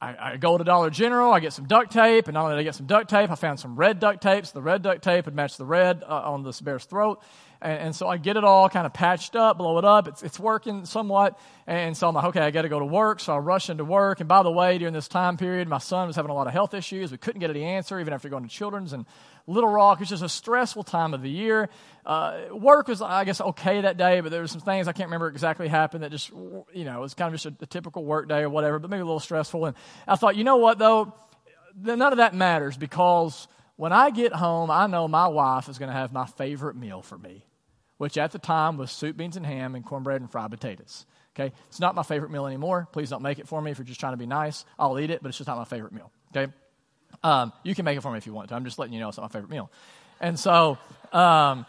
I, 0.00 0.32
I, 0.32 0.36
go 0.36 0.56
to 0.58 0.64
Dollar 0.64 0.90
General, 0.90 1.32
I 1.32 1.40
get 1.40 1.52
some 1.52 1.66
duct 1.66 1.92
tape, 1.92 2.28
and 2.28 2.34
not 2.34 2.44
only 2.44 2.56
did 2.56 2.60
I 2.60 2.62
get 2.64 2.74
some 2.76 2.86
duct 2.86 3.10
tape, 3.10 3.30
I 3.30 3.34
found 3.34 3.58
some 3.58 3.74
red 3.74 3.98
duct 3.98 4.22
tapes. 4.22 4.52
The 4.52 4.62
red 4.62 4.82
duct 4.82 5.02
tape 5.02 5.24
would 5.26 5.34
match 5.34 5.56
the 5.56 5.64
red 5.64 6.04
uh, 6.04 6.30
on 6.30 6.44
this 6.44 6.60
bear's 6.60 6.84
throat. 6.84 7.20
And, 7.60 7.78
and, 7.78 7.96
so 7.96 8.08
I 8.08 8.16
get 8.16 8.36
it 8.36 8.42
all 8.42 8.68
kind 8.68 8.84
of 8.84 8.92
patched 8.92 9.36
up, 9.36 9.58
blow 9.58 9.78
it 9.78 9.84
up. 9.84 10.08
It's, 10.08 10.22
it's 10.22 10.38
working 10.40 10.84
somewhat. 10.84 11.38
And 11.66 11.96
so 11.96 12.08
I'm 12.08 12.14
like, 12.14 12.24
okay, 12.26 12.40
I 12.40 12.50
got 12.50 12.62
to 12.62 12.68
go 12.68 12.80
to 12.80 12.84
work. 12.84 13.20
So 13.20 13.32
I 13.32 13.38
rush 13.38 13.70
into 13.70 13.84
work. 13.84 14.18
And 14.18 14.28
by 14.28 14.42
the 14.42 14.50
way, 14.50 14.78
during 14.78 14.92
this 14.92 15.06
time 15.06 15.36
period, 15.36 15.68
my 15.68 15.78
son 15.78 16.08
was 16.08 16.16
having 16.16 16.30
a 16.30 16.34
lot 16.34 16.48
of 16.48 16.52
health 16.52 16.74
issues. 16.74 17.12
We 17.12 17.18
couldn't 17.18 17.40
get 17.40 17.50
any 17.50 17.62
answer, 17.62 18.00
even 18.00 18.12
after 18.12 18.28
going 18.28 18.42
to 18.42 18.48
children's. 18.48 18.92
And 18.92 19.06
Little 19.46 19.70
Rock. 19.70 20.00
It's 20.00 20.10
just 20.10 20.22
a 20.22 20.28
stressful 20.28 20.84
time 20.84 21.14
of 21.14 21.22
the 21.22 21.30
year. 21.30 21.68
Uh, 22.04 22.42
work 22.52 22.88
was, 22.88 23.02
I 23.02 23.24
guess, 23.24 23.40
okay 23.40 23.80
that 23.82 23.96
day, 23.96 24.20
but 24.20 24.30
there 24.30 24.40
were 24.40 24.48
some 24.48 24.60
things 24.60 24.88
I 24.88 24.92
can't 24.92 25.08
remember 25.08 25.28
exactly 25.28 25.68
happened 25.68 26.02
that 26.04 26.10
just, 26.10 26.30
you 26.30 26.84
know, 26.84 26.98
it 26.98 27.00
was 27.00 27.14
kind 27.14 27.34
of 27.34 27.40
just 27.40 27.60
a, 27.60 27.64
a 27.64 27.66
typical 27.66 28.04
work 28.04 28.28
day 28.28 28.40
or 28.40 28.50
whatever, 28.50 28.78
but 28.78 28.90
maybe 28.90 29.02
a 29.02 29.04
little 29.04 29.20
stressful. 29.20 29.66
And 29.66 29.76
I 30.06 30.16
thought, 30.16 30.36
you 30.36 30.44
know 30.44 30.56
what, 30.56 30.78
though? 30.78 31.14
None 31.80 32.02
of 32.02 32.18
that 32.18 32.34
matters 32.34 32.76
because 32.76 33.48
when 33.76 33.92
I 33.92 34.10
get 34.10 34.32
home, 34.32 34.70
I 34.70 34.86
know 34.86 35.08
my 35.08 35.28
wife 35.28 35.68
is 35.68 35.78
going 35.78 35.88
to 35.88 35.96
have 35.96 36.12
my 36.12 36.26
favorite 36.26 36.76
meal 36.76 37.02
for 37.02 37.16
me, 37.16 37.44
which 37.96 38.18
at 38.18 38.32
the 38.32 38.38
time 38.38 38.76
was 38.76 38.90
soup, 38.90 39.16
beans, 39.16 39.36
and 39.36 39.46
ham 39.46 39.74
and 39.74 39.84
cornbread 39.84 40.20
and 40.20 40.30
fried 40.30 40.50
potatoes. 40.50 41.06
Okay? 41.34 41.52
It's 41.68 41.80
not 41.80 41.94
my 41.94 42.02
favorite 42.02 42.30
meal 42.30 42.46
anymore. 42.46 42.88
Please 42.92 43.10
don't 43.10 43.22
make 43.22 43.38
it 43.38 43.48
for 43.48 43.62
me 43.62 43.70
if 43.70 43.78
you're 43.78 43.86
just 43.86 44.00
trying 44.00 44.12
to 44.12 44.18
be 44.18 44.26
nice. 44.26 44.64
I'll 44.78 44.98
eat 44.98 45.10
it, 45.10 45.22
but 45.22 45.30
it's 45.30 45.38
just 45.38 45.48
not 45.48 45.56
my 45.56 45.64
favorite 45.64 45.92
meal. 45.92 46.12
Okay? 46.36 46.52
Um, 47.24 47.52
you 47.62 47.74
can 47.74 47.84
make 47.84 47.96
it 47.96 48.00
for 48.00 48.10
me 48.10 48.18
if 48.18 48.26
you 48.26 48.32
want 48.32 48.48
to. 48.48 48.54
I'm 48.54 48.64
just 48.64 48.78
letting 48.78 48.94
you 48.94 49.00
know 49.00 49.08
it's 49.08 49.18
my 49.18 49.28
favorite 49.28 49.50
meal. 49.50 49.70
And 50.20 50.38
so, 50.38 50.78
um, 51.12 51.66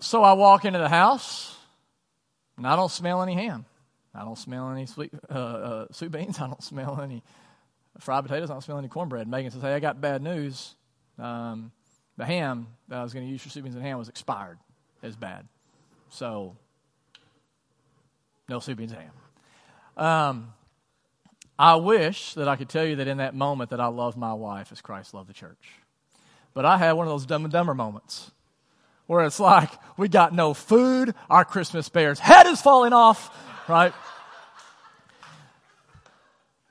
so 0.00 0.22
I 0.22 0.32
walk 0.34 0.64
into 0.64 0.78
the 0.78 0.88
house, 0.88 1.56
and 2.56 2.66
I 2.66 2.76
don't 2.76 2.90
smell 2.90 3.22
any 3.22 3.34
ham. 3.34 3.64
I 4.14 4.24
don't 4.24 4.38
smell 4.38 4.70
any 4.70 4.86
sweet 4.86 5.12
uh, 5.30 5.34
uh, 5.34 5.86
soup 5.92 6.12
beans. 6.12 6.38
I 6.40 6.46
don't 6.46 6.62
smell 6.62 7.00
any 7.00 7.22
fried 7.98 8.24
potatoes. 8.24 8.50
I 8.50 8.54
don't 8.54 8.62
smell 8.62 8.78
any 8.78 8.88
cornbread. 8.88 9.28
Megan 9.28 9.50
says, 9.50 9.62
"Hey, 9.62 9.74
I 9.74 9.80
got 9.80 10.00
bad 10.00 10.22
news. 10.22 10.74
Um, 11.18 11.72
the 12.16 12.24
ham 12.24 12.68
that 12.88 12.98
I 12.98 13.02
was 13.02 13.12
going 13.12 13.26
to 13.26 13.32
use 13.32 13.42
for 13.42 13.50
sweet 13.50 13.62
beans 13.62 13.74
and 13.74 13.84
ham 13.84 13.98
was 13.98 14.08
expired. 14.08 14.58
It's 15.02 15.16
bad. 15.16 15.46
So, 16.08 16.56
no 18.48 18.58
sweet 18.60 18.76
beans 18.76 18.92
and 18.92 19.02
ham." 19.02 19.12
Um, 19.96 20.52
I 21.58 21.76
wish 21.76 22.34
that 22.34 22.48
I 22.48 22.56
could 22.56 22.68
tell 22.68 22.84
you 22.84 22.96
that 22.96 23.08
in 23.08 23.18
that 23.18 23.34
moment 23.34 23.70
that 23.70 23.80
I 23.80 23.86
love 23.86 24.16
my 24.16 24.34
wife 24.34 24.72
as 24.72 24.80
Christ 24.80 25.14
loved 25.14 25.28
the 25.28 25.34
church. 25.34 25.70
But 26.54 26.64
I 26.64 26.76
had 26.76 26.92
one 26.92 27.06
of 27.06 27.12
those 27.12 27.26
dumb 27.26 27.44
and 27.44 27.52
dumber 27.52 27.74
moments 27.74 28.30
where 29.06 29.24
it's 29.24 29.40
like 29.40 29.70
we 29.96 30.08
got 30.08 30.34
no 30.34 30.52
food, 30.54 31.14
our 31.30 31.44
Christmas 31.44 31.88
bear's 31.88 32.18
head 32.18 32.46
is 32.46 32.60
falling 32.60 32.92
off, 32.92 33.30
right? 33.68 33.92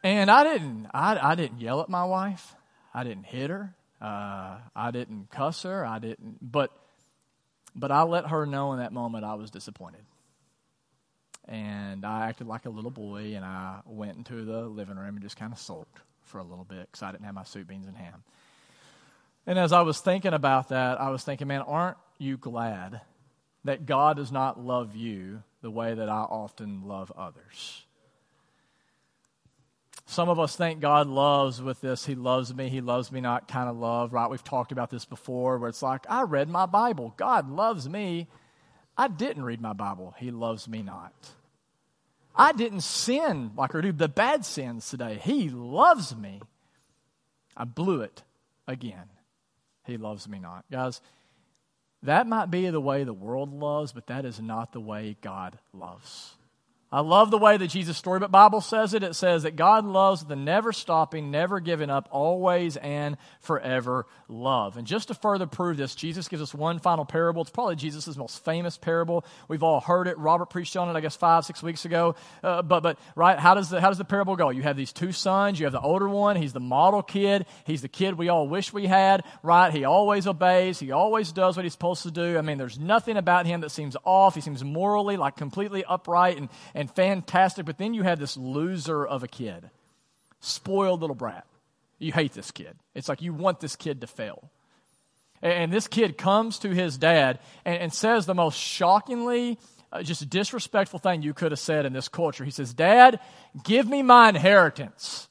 And 0.03 0.29
I 0.29 0.43
didn't, 0.43 0.87
I, 0.93 1.31
I 1.31 1.35
didn't 1.35 1.61
yell 1.61 1.81
at 1.81 1.89
my 1.89 2.03
wife. 2.03 2.55
I 2.93 3.03
didn't 3.03 3.25
hit 3.25 3.49
her. 3.49 3.73
Uh, 4.01 4.57
I 4.75 4.91
didn't 4.91 5.31
cuss 5.31 5.63
her. 5.63 5.85
I 5.85 5.99
didn't, 5.99 6.37
but 6.41 6.71
But 7.75 7.91
I 7.91 8.03
let 8.03 8.27
her 8.27 8.45
know 8.45 8.73
in 8.73 8.79
that 8.79 8.93
moment 8.93 9.25
I 9.25 9.33
was 9.33 9.49
disappointed. 9.51 10.01
And 11.47 12.05
I 12.05 12.27
acted 12.27 12.47
like 12.47 12.65
a 12.65 12.69
little 12.69 12.91
boy, 12.91 13.35
and 13.35 13.45
I 13.45 13.81
went 13.85 14.17
into 14.17 14.43
the 14.43 14.61
living 14.61 14.97
room 14.97 15.15
and 15.15 15.21
just 15.21 15.37
kind 15.37 15.53
of 15.53 15.59
sulked 15.59 15.99
for 16.23 16.39
a 16.39 16.43
little 16.43 16.65
bit 16.65 16.87
because 16.91 17.03
I 17.03 17.11
didn't 17.11 17.25
have 17.25 17.35
my 17.35 17.43
soup, 17.43 17.67
beans, 17.67 17.87
and 17.87 17.95
ham. 17.95 18.23
And 19.47 19.59
as 19.59 19.71
I 19.71 19.81
was 19.81 19.99
thinking 19.99 20.33
about 20.33 20.69
that, 20.69 20.99
I 20.99 21.09
was 21.09 21.23
thinking, 21.23 21.47
man, 21.47 21.61
aren't 21.61 21.97
you 22.17 22.37
glad 22.37 23.01
that 23.63 23.85
God 23.85 24.17
does 24.17 24.31
not 24.31 24.59
love 24.59 24.95
you 24.95 25.43
the 25.61 25.69
way 25.69 25.93
that 25.93 26.09
I 26.09 26.21
often 26.21 26.83
love 26.85 27.11
others? 27.15 27.85
Some 30.07 30.29
of 30.29 30.39
us 30.39 30.55
think 30.55 30.79
God 30.79 31.07
loves 31.07 31.61
with 31.61 31.81
this, 31.81 32.05
He 32.05 32.15
loves 32.15 32.53
me, 32.53 32.69
He 32.69 32.81
loves 32.81 33.11
me 33.11 33.21
not 33.21 33.47
kind 33.47 33.69
of 33.69 33.75
love, 33.75 34.13
right? 34.13 34.29
We've 34.29 34.43
talked 34.43 34.71
about 34.71 34.89
this 34.89 35.05
before 35.05 35.57
where 35.57 35.69
it's 35.69 35.81
like, 35.81 36.05
I 36.09 36.23
read 36.23 36.49
my 36.49 36.65
Bible. 36.65 37.13
God 37.17 37.49
loves 37.49 37.89
me. 37.89 38.27
I 38.97 39.07
didn't 39.07 39.43
read 39.43 39.61
my 39.61 39.73
Bible. 39.73 40.15
He 40.17 40.31
loves 40.31 40.67
me 40.67 40.83
not. 40.83 41.13
I 42.37 42.51
didn't 42.51 42.81
sin 42.81 43.51
like 43.55 43.73
or 43.73 43.81
do 43.81 43.91
the 43.91 44.07
bad 44.07 44.45
sins 44.45 44.89
today. 44.89 45.19
He 45.23 45.49
loves 45.49 46.15
me. 46.15 46.41
I 47.55 47.63
blew 47.63 48.01
it 48.01 48.23
again. 48.67 49.09
He 49.85 49.97
loves 49.97 50.27
me 50.27 50.39
not. 50.39 50.65
Guys, 50.69 50.99
that 52.03 52.27
might 52.27 52.51
be 52.51 52.69
the 52.69 52.81
way 52.81 53.03
the 53.03 53.13
world 53.13 53.53
loves, 53.53 53.93
but 53.93 54.07
that 54.07 54.25
is 54.25 54.41
not 54.41 54.73
the 54.73 54.79
way 54.79 55.15
God 55.21 55.57
loves. 55.73 56.35
I 56.95 57.01
love 57.01 57.29
the 57.29 57.37
way 57.37 57.57
that 57.57 57.67
Jesus' 57.67 57.97
story, 57.97 58.21
but 58.21 58.31
Bible 58.31 58.61
says 58.61 58.93
it. 58.93 59.03
It 59.03 59.15
says 59.15 59.43
that 59.43 59.57
God 59.57 59.83
loves 59.85 60.23
the 60.23 60.37
never 60.37 60.71
stopping, 60.71 61.29
never 61.29 61.59
giving 61.59 61.89
up, 61.89 62.07
always 62.09 62.77
and 62.77 63.17
forever 63.41 64.05
love. 64.29 64.77
And 64.77 64.87
just 64.87 65.09
to 65.09 65.13
further 65.13 65.45
prove 65.45 65.75
this, 65.75 65.93
Jesus 65.93 66.29
gives 66.29 66.41
us 66.41 66.53
one 66.53 66.79
final 66.79 67.03
parable. 67.03 67.41
It's 67.41 67.51
probably 67.51 67.75
Jesus' 67.75 68.15
most 68.15 68.45
famous 68.45 68.77
parable. 68.77 69.25
We've 69.49 69.61
all 69.61 69.81
heard 69.81 70.07
it. 70.07 70.17
Robert 70.17 70.45
preached 70.45 70.77
on 70.77 70.87
it, 70.87 70.97
I 70.97 71.01
guess, 71.01 71.17
five, 71.17 71.43
six 71.43 71.61
weeks 71.61 71.83
ago. 71.83 72.15
Uh, 72.41 72.61
but, 72.61 72.79
but, 72.79 72.97
right, 73.13 73.37
how 73.37 73.55
does, 73.55 73.71
the, 73.71 73.81
how 73.81 73.89
does 73.89 73.97
the 73.97 74.05
parable 74.05 74.37
go? 74.37 74.49
You 74.49 74.61
have 74.61 74.77
these 74.77 74.93
two 74.93 75.11
sons. 75.11 75.59
You 75.59 75.65
have 75.65 75.73
the 75.73 75.81
older 75.81 76.07
one. 76.07 76.37
He's 76.37 76.53
the 76.53 76.61
model 76.61 77.03
kid. 77.03 77.45
He's 77.65 77.81
the 77.81 77.89
kid 77.89 78.17
we 78.17 78.29
all 78.29 78.47
wish 78.47 78.71
we 78.71 78.87
had, 78.87 79.25
right? 79.43 79.73
He 79.73 79.83
always 79.83 80.27
obeys. 80.27 80.79
He 80.79 80.93
always 80.93 81.33
does 81.33 81.57
what 81.57 81.65
he's 81.65 81.73
supposed 81.73 82.03
to 82.03 82.11
do. 82.11 82.37
I 82.37 82.41
mean, 82.41 82.57
there's 82.57 82.79
nothing 82.79 83.17
about 83.17 83.45
him 83.45 83.59
that 83.61 83.71
seems 83.71 83.97
off. 84.05 84.35
He 84.35 84.39
seems 84.39 84.63
morally, 84.63 85.17
like, 85.17 85.35
completely 85.35 85.83
upright 85.83 86.37
and, 86.37 86.47
and 86.73 86.84
fantastic. 86.87 87.65
But 87.65 87.77
then 87.77 87.93
you 87.93 88.03
have 88.03 88.19
this 88.19 88.37
loser 88.37 89.05
of 89.05 89.23
a 89.23 89.27
kid, 89.27 89.69
spoiled 90.39 91.01
little 91.01 91.15
brat. 91.15 91.45
You 91.99 92.11
hate 92.11 92.33
this 92.33 92.51
kid. 92.51 92.75
It's 92.93 93.07
like 93.07 93.21
you 93.21 93.33
want 93.33 93.59
this 93.59 93.75
kid 93.75 94.01
to 94.01 94.07
fail. 94.07 94.49
And 95.41 95.71
this 95.71 95.87
kid 95.87 96.17
comes 96.17 96.59
to 96.59 96.69
his 96.69 96.97
dad 96.97 97.39
and, 97.65 97.77
and 97.77 97.93
says 97.93 98.25
the 98.25 98.33
most 98.33 98.57
shockingly, 98.57 99.59
uh, 99.91 100.01
just 100.01 100.27
disrespectful 100.29 100.99
thing 100.99 101.21
you 101.21 101.33
could 101.33 101.51
have 101.51 101.59
said 101.59 101.85
in 101.85 101.93
this 101.93 102.07
culture. 102.07 102.43
He 102.43 102.51
says, 102.51 102.73
Dad, 102.73 103.19
give 103.63 103.87
me 103.87 104.01
my 104.01 104.29
inheritance. 104.29 105.27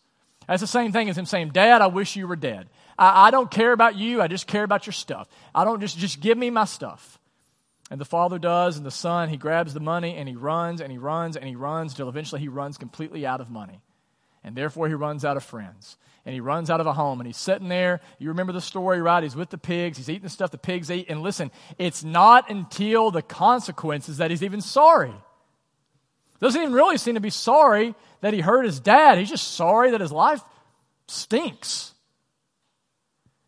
That's 0.46 0.60
the 0.60 0.66
same 0.66 0.92
thing 0.92 1.08
as 1.08 1.18
him 1.18 1.26
saying, 1.26 1.50
Dad, 1.50 1.82
I 1.82 1.86
wish 1.88 2.16
you 2.16 2.26
were 2.28 2.36
dead. 2.36 2.68
I, 2.98 3.28
I 3.28 3.30
don't 3.30 3.50
care 3.50 3.72
about 3.72 3.96
you. 3.96 4.22
I 4.22 4.28
just 4.28 4.46
care 4.46 4.62
about 4.62 4.86
your 4.86 4.92
stuff. 4.92 5.28
I 5.54 5.64
don't 5.64 5.80
just, 5.80 5.98
just 5.98 6.20
give 6.20 6.38
me 6.38 6.50
my 6.50 6.64
stuff. 6.64 7.18
And 7.94 8.00
the 8.00 8.04
father 8.04 8.40
does, 8.40 8.76
and 8.76 8.84
the 8.84 8.90
son, 8.90 9.28
he 9.28 9.36
grabs 9.36 9.72
the 9.72 9.78
money 9.78 10.16
and 10.16 10.28
he 10.28 10.34
runs 10.34 10.80
and 10.80 10.90
he 10.90 10.98
runs 10.98 11.36
and 11.36 11.46
he 11.46 11.54
runs 11.54 11.92
until 11.92 12.08
eventually 12.08 12.40
he 12.40 12.48
runs 12.48 12.76
completely 12.76 13.24
out 13.24 13.40
of 13.40 13.50
money. 13.50 13.82
And 14.42 14.56
therefore 14.56 14.88
he 14.88 14.94
runs 14.94 15.24
out 15.24 15.36
of 15.36 15.44
friends. 15.44 15.96
And 16.26 16.34
he 16.34 16.40
runs 16.40 16.70
out 16.70 16.80
of 16.80 16.88
a 16.88 16.92
home 16.92 17.20
and 17.20 17.26
he's 17.28 17.36
sitting 17.36 17.68
there. 17.68 18.00
You 18.18 18.30
remember 18.30 18.52
the 18.52 18.60
story, 18.60 19.00
right? 19.00 19.22
He's 19.22 19.36
with 19.36 19.50
the 19.50 19.58
pigs. 19.58 19.96
He's 19.96 20.10
eating 20.10 20.24
the 20.24 20.28
stuff 20.28 20.50
the 20.50 20.58
pigs 20.58 20.90
eat. 20.90 21.06
And 21.08 21.22
listen, 21.22 21.52
it's 21.78 22.02
not 22.02 22.50
until 22.50 23.12
the 23.12 23.22
consequences 23.22 24.16
that 24.16 24.32
he's 24.32 24.42
even 24.42 24.60
sorry. 24.60 25.14
Doesn't 26.40 26.60
even 26.60 26.74
really 26.74 26.98
seem 26.98 27.14
to 27.14 27.20
be 27.20 27.30
sorry 27.30 27.94
that 28.22 28.34
he 28.34 28.40
hurt 28.40 28.64
his 28.64 28.80
dad. 28.80 29.18
He's 29.18 29.30
just 29.30 29.54
sorry 29.54 29.92
that 29.92 30.00
his 30.00 30.10
life 30.10 30.42
stinks. 31.06 31.93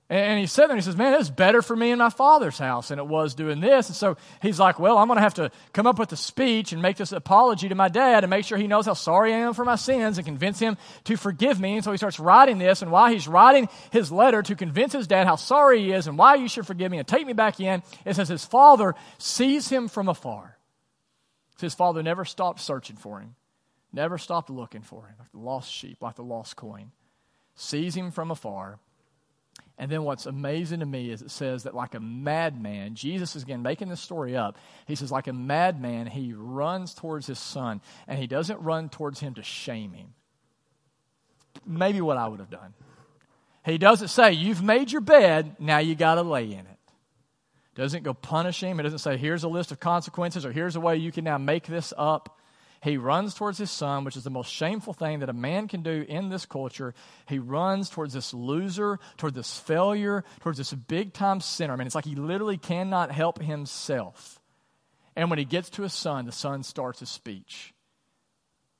And 0.08 0.38
he 0.38 0.46
said 0.46 0.70
and 0.70 0.78
he 0.78 0.82
says, 0.82 0.96
Man, 0.96 1.14
it's 1.14 1.30
better 1.30 1.62
for 1.62 1.74
me 1.74 1.90
in 1.90 1.98
my 1.98 2.10
father's 2.10 2.58
house 2.58 2.88
than 2.88 3.00
it 3.00 3.08
was 3.08 3.34
doing 3.34 3.58
this. 3.58 3.88
And 3.88 3.96
so 3.96 4.16
he's 4.40 4.60
like, 4.60 4.78
Well, 4.78 4.98
I'm 4.98 5.08
going 5.08 5.16
to 5.16 5.22
have 5.22 5.34
to 5.34 5.50
come 5.72 5.88
up 5.88 5.98
with 5.98 6.12
a 6.12 6.16
speech 6.16 6.72
and 6.72 6.80
make 6.80 6.96
this 6.96 7.10
apology 7.10 7.68
to 7.68 7.74
my 7.74 7.88
dad 7.88 8.22
and 8.22 8.30
make 8.30 8.44
sure 8.44 8.56
he 8.56 8.68
knows 8.68 8.86
how 8.86 8.94
sorry 8.94 9.34
I 9.34 9.38
am 9.38 9.52
for 9.52 9.64
my 9.64 9.74
sins 9.74 10.16
and 10.16 10.24
convince 10.24 10.60
him 10.60 10.76
to 11.04 11.16
forgive 11.16 11.58
me. 11.58 11.74
And 11.74 11.84
so 11.84 11.90
he 11.90 11.96
starts 11.96 12.20
writing 12.20 12.58
this. 12.58 12.82
And 12.82 12.92
while 12.92 13.10
he's 13.10 13.26
writing 13.26 13.68
his 13.90 14.12
letter 14.12 14.42
to 14.42 14.54
convince 14.54 14.92
his 14.92 15.08
dad 15.08 15.26
how 15.26 15.34
sorry 15.34 15.82
he 15.82 15.92
is 15.92 16.06
and 16.06 16.16
why 16.16 16.36
you 16.36 16.48
should 16.48 16.68
forgive 16.68 16.92
me 16.92 16.98
and 16.98 17.08
take 17.08 17.26
me 17.26 17.32
back 17.32 17.58
in, 17.58 17.82
it 18.04 18.14
says 18.14 18.28
his 18.28 18.44
father 18.44 18.94
sees 19.18 19.68
him 19.68 19.88
from 19.88 20.08
afar. 20.08 20.56
His 21.60 21.74
father 21.74 22.04
never 22.04 22.24
stopped 22.24 22.60
searching 22.60 22.96
for 22.96 23.18
him, 23.18 23.34
never 23.92 24.18
stopped 24.18 24.50
looking 24.50 24.82
for 24.82 25.06
him, 25.06 25.16
like 25.18 25.32
the 25.32 25.38
lost 25.38 25.72
sheep, 25.72 26.00
like 26.00 26.14
the 26.14 26.22
lost 26.22 26.54
coin. 26.54 26.92
Sees 27.56 27.96
him 27.96 28.12
from 28.12 28.30
afar 28.30 28.78
and 29.78 29.90
then 29.90 30.04
what's 30.04 30.24
amazing 30.24 30.80
to 30.80 30.86
me 30.86 31.10
is 31.10 31.20
it 31.20 31.30
says 31.30 31.64
that, 31.64 31.74
like 31.74 31.94
a 31.94 32.00
madman, 32.00 32.94
Jesus 32.94 33.36
is 33.36 33.42
again 33.42 33.62
making 33.62 33.90
this 33.90 34.00
story 34.00 34.34
up. 34.34 34.56
He 34.86 34.94
says, 34.94 35.12
like 35.12 35.26
a 35.26 35.34
madman, 35.34 36.06
he 36.06 36.32
runs 36.32 36.94
towards 36.94 37.26
his 37.26 37.38
son, 37.38 37.82
and 38.08 38.18
he 38.18 38.26
doesn't 38.26 38.60
run 38.60 38.88
towards 38.88 39.20
him 39.20 39.34
to 39.34 39.42
shame 39.42 39.92
him. 39.92 40.14
Maybe 41.66 42.00
what 42.00 42.16
I 42.16 42.26
would 42.26 42.40
have 42.40 42.50
done. 42.50 42.72
He 43.66 43.76
doesn't 43.76 44.08
say, 44.08 44.32
You've 44.32 44.62
made 44.62 44.92
your 44.92 45.02
bed, 45.02 45.56
now 45.58 45.78
you 45.78 45.94
got 45.94 46.14
to 46.14 46.22
lay 46.22 46.44
in 46.44 46.60
it. 46.60 46.78
Doesn't 47.74 48.04
go 48.04 48.14
punish 48.14 48.62
him. 48.62 48.80
It 48.80 48.84
doesn't 48.84 49.00
say, 49.00 49.18
Here's 49.18 49.44
a 49.44 49.48
list 49.48 49.72
of 49.72 49.80
consequences, 49.80 50.46
or 50.46 50.52
here's 50.52 50.76
a 50.76 50.80
way 50.80 50.96
you 50.96 51.12
can 51.12 51.24
now 51.24 51.36
make 51.36 51.66
this 51.66 51.92
up. 51.98 52.38
He 52.86 52.98
runs 52.98 53.34
towards 53.34 53.58
his 53.58 53.72
son, 53.72 54.04
which 54.04 54.16
is 54.16 54.22
the 54.22 54.30
most 54.30 54.48
shameful 54.48 54.92
thing 54.92 55.18
that 55.18 55.28
a 55.28 55.32
man 55.32 55.66
can 55.66 55.82
do 55.82 56.06
in 56.08 56.28
this 56.28 56.46
culture. 56.46 56.94
He 57.26 57.40
runs 57.40 57.90
towards 57.90 58.14
this 58.14 58.32
loser, 58.32 59.00
towards 59.16 59.34
this 59.34 59.58
failure, 59.58 60.22
towards 60.38 60.58
this 60.58 60.72
big 60.72 61.12
time 61.12 61.40
sinner. 61.40 61.72
I 61.72 61.76
mean, 61.76 61.88
it's 61.88 61.96
like 61.96 62.04
he 62.04 62.14
literally 62.14 62.58
cannot 62.58 63.10
help 63.10 63.42
himself. 63.42 64.40
And 65.16 65.30
when 65.30 65.40
he 65.40 65.44
gets 65.44 65.68
to 65.70 65.82
his 65.82 65.94
son, 65.94 66.26
the 66.26 66.32
son 66.32 66.62
starts 66.62 67.00
his 67.00 67.08
speech. 67.10 67.74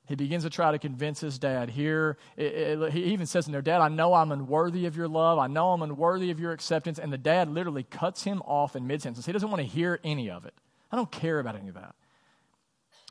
He 0.07 0.15
begins 0.15 0.45
to 0.45 0.49
try 0.49 0.71
to 0.71 0.79
convince 0.79 1.19
his 1.19 1.37
dad. 1.37 1.69
Here, 1.69 2.17
it, 2.37 2.53
it, 2.53 2.93
he 2.93 3.03
even 3.11 3.25
says 3.25 3.45
in 3.45 3.51
there, 3.51 3.61
Dad, 3.61 3.81
I 3.81 3.89
know 3.89 4.13
I'm 4.13 4.31
unworthy 4.31 4.85
of 4.85 4.95
your 4.95 5.09
love. 5.09 5.37
I 5.37 5.47
know 5.47 5.73
I'm 5.73 5.81
unworthy 5.81 6.31
of 6.31 6.39
your 6.39 6.53
acceptance. 6.53 6.97
And 6.97 7.11
the 7.11 7.17
dad 7.17 7.49
literally 7.49 7.83
cuts 7.83 8.23
him 8.23 8.41
off 8.43 8.77
in 8.77 8.87
mid 8.87 9.01
sentence. 9.01 9.25
He 9.25 9.33
doesn't 9.33 9.49
want 9.49 9.59
to 9.59 9.67
hear 9.67 9.99
any 10.05 10.29
of 10.29 10.45
it. 10.45 10.53
I 10.93 10.95
don't 10.95 11.11
care 11.11 11.39
about 11.39 11.57
any 11.57 11.67
of 11.67 11.75
that. 11.75 11.93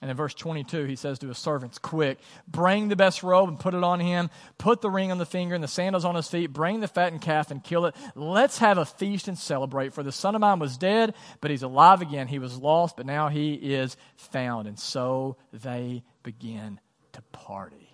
And 0.03 0.11
in 0.11 0.17
verse 0.17 0.35
22, 0.35 0.85
he 0.85 0.95
says 0.95 1.19
to 1.21 1.29
his 1.29 1.39
servants, 1.39 1.79
Quick, 1.79 2.19
bring 2.47 2.89
the 2.89 2.97
best 2.97 3.23
robe 3.23 3.49
and 3.49 3.59
put 3.59 3.73
it 3.73 3.83
on 3.83 3.99
him. 3.99 4.29
Put 4.59 4.83
the 4.83 4.91
ring 4.91 5.11
on 5.11 5.17
the 5.17 5.25
finger 5.25 5.55
and 5.55 5.65
the 5.65 5.69
sandals 5.69 6.05
on 6.05 6.15
his 6.15 6.29
feet. 6.29 6.53
Bring 6.53 6.81
the 6.81 6.89
fattened 6.89 7.23
calf 7.23 7.51
and 7.51 7.65
kill 7.65 7.87
it. 7.87 7.97
Let's 8.15 8.59
have 8.59 8.77
a 8.77 8.85
feast 8.85 9.27
and 9.27 9.39
celebrate. 9.39 9.95
For 9.95 10.03
the 10.03 10.13
son 10.13 10.35
of 10.35 10.43
mine 10.43 10.59
was 10.59 10.77
dead, 10.77 11.15
but 11.41 11.51
he's 11.51 11.63
alive 11.63 12.03
again. 12.03 12.29
He 12.29 12.39
was 12.39 12.59
lost, 12.59 12.99
but 12.99 13.07
now 13.07 13.29
he 13.29 13.55
is 13.55 13.97
found. 14.17 14.69
And 14.69 14.79
so 14.79 15.39
they 15.51 16.03
begin 16.23 16.79
to 17.13 17.23
party. 17.33 17.89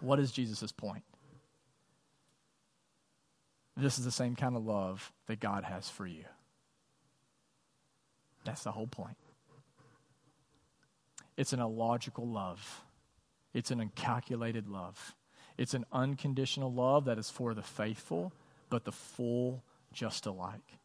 What 0.00 0.20
is 0.20 0.30
Jesus' 0.30 0.72
point? 0.72 1.04
This 3.78 3.98
is 3.98 4.04
the 4.04 4.10
same 4.10 4.36
kind 4.36 4.56
of 4.56 4.66
love 4.66 5.10
that 5.26 5.40
God 5.40 5.64
has 5.64 5.88
for 5.88 6.06
you. 6.06 6.24
That's 8.44 8.62
the 8.62 8.72
whole 8.72 8.86
point. 8.86 9.16
It's 11.38 11.54
an 11.54 11.60
illogical 11.60 12.26
love, 12.26 12.82
it's 13.54 13.70
an 13.70 13.80
uncalculated 13.80 14.68
love. 14.68 15.14
It's 15.56 15.74
an 15.74 15.86
unconditional 15.92 16.72
love 16.72 17.06
that 17.06 17.18
is 17.18 17.30
for 17.30 17.52
the 17.52 17.62
faithful, 17.62 18.32
but 18.70 18.84
the 18.84 18.92
full 18.92 19.64
just 19.92 20.26
alike. 20.26 20.78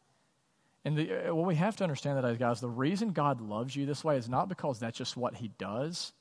And 0.84 0.96
the, 0.98 1.28
uh, 1.28 1.34
what 1.34 1.46
we 1.46 1.54
have 1.54 1.76
to 1.76 1.84
understand 1.84 2.22
that, 2.22 2.38
guys, 2.40 2.60
the 2.60 2.68
reason 2.68 3.12
God 3.12 3.40
loves 3.40 3.76
you 3.76 3.86
this 3.86 4.02
way 4.02 4.16
is 4.16 4.28
not 4.28 4.48
because 4.48 4.80
that's 4.80 4.98
just 4.98 5.16
what 5.16 5.36
He 5.36 5.52
does. 5.58 6.12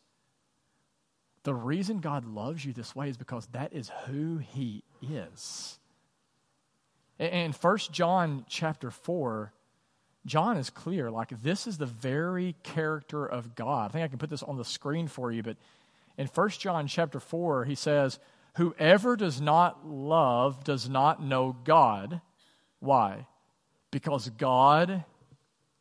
The 1.43 1.53
reason 1.55 1.99
God 1.99 2.25
loves 2.25 2.63
you 2.63 2.73
this 2.73 2.95
way 2.95 3.09
is 3.09 3.17
because 3.17 3.47
that 3.47 3.73
is 3.73 3.91
who 4.05 4.37
He 4.37 4.83
is. 5.01 5.79
In 7.17 7.53
1 7.53 7.77
John 7.91 8.45
chapter 8.47 8.91
4, 8.91 9.51
John 10.25 10.57
is 10.57 10.69
clear. 10.69 11.11
Like, 11.11 11.29
this 11.41 11.67
is 11.67 11.77
the 11.77 11.85
very 11.85 12.55
character 12.63 13.25
of 13.25 13.55
God. 13.55 13.89
I 13.89 13.93
think 13.93 14.05
I 14.05 14.07
can 14.07 14.19
put 14.19 14.29
this 14.29 14.43
on 14.43 14.57
the 14.57 14.65
screen 14.65 15.07
for 15.07 15.31
you, 15.31 15.43
but 15.43 15.57
in 16.17 16.27
1 16.27 16.49
John 16.51 16.87
chapter 16.87 17.19
4, 17.19 17.65
he 17.65 17.75
says, 17.75 18.19
Whoever 18.55 19.15
does 19.15 19.41
not 19.41 19.87
love 19.87 20.63
does 20.63 20.87
not 20.87 21.21
know 21.21 21.55
God. 21.63 22.21
Why? 22.79 23.25
Because 23.91 24.29
God 24.29 25.03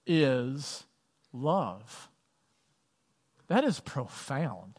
is 0.07 0.85
love. 1.33 2.09
That 3.49 3.65
is 3.65 3.81
profound. 3.81 4.79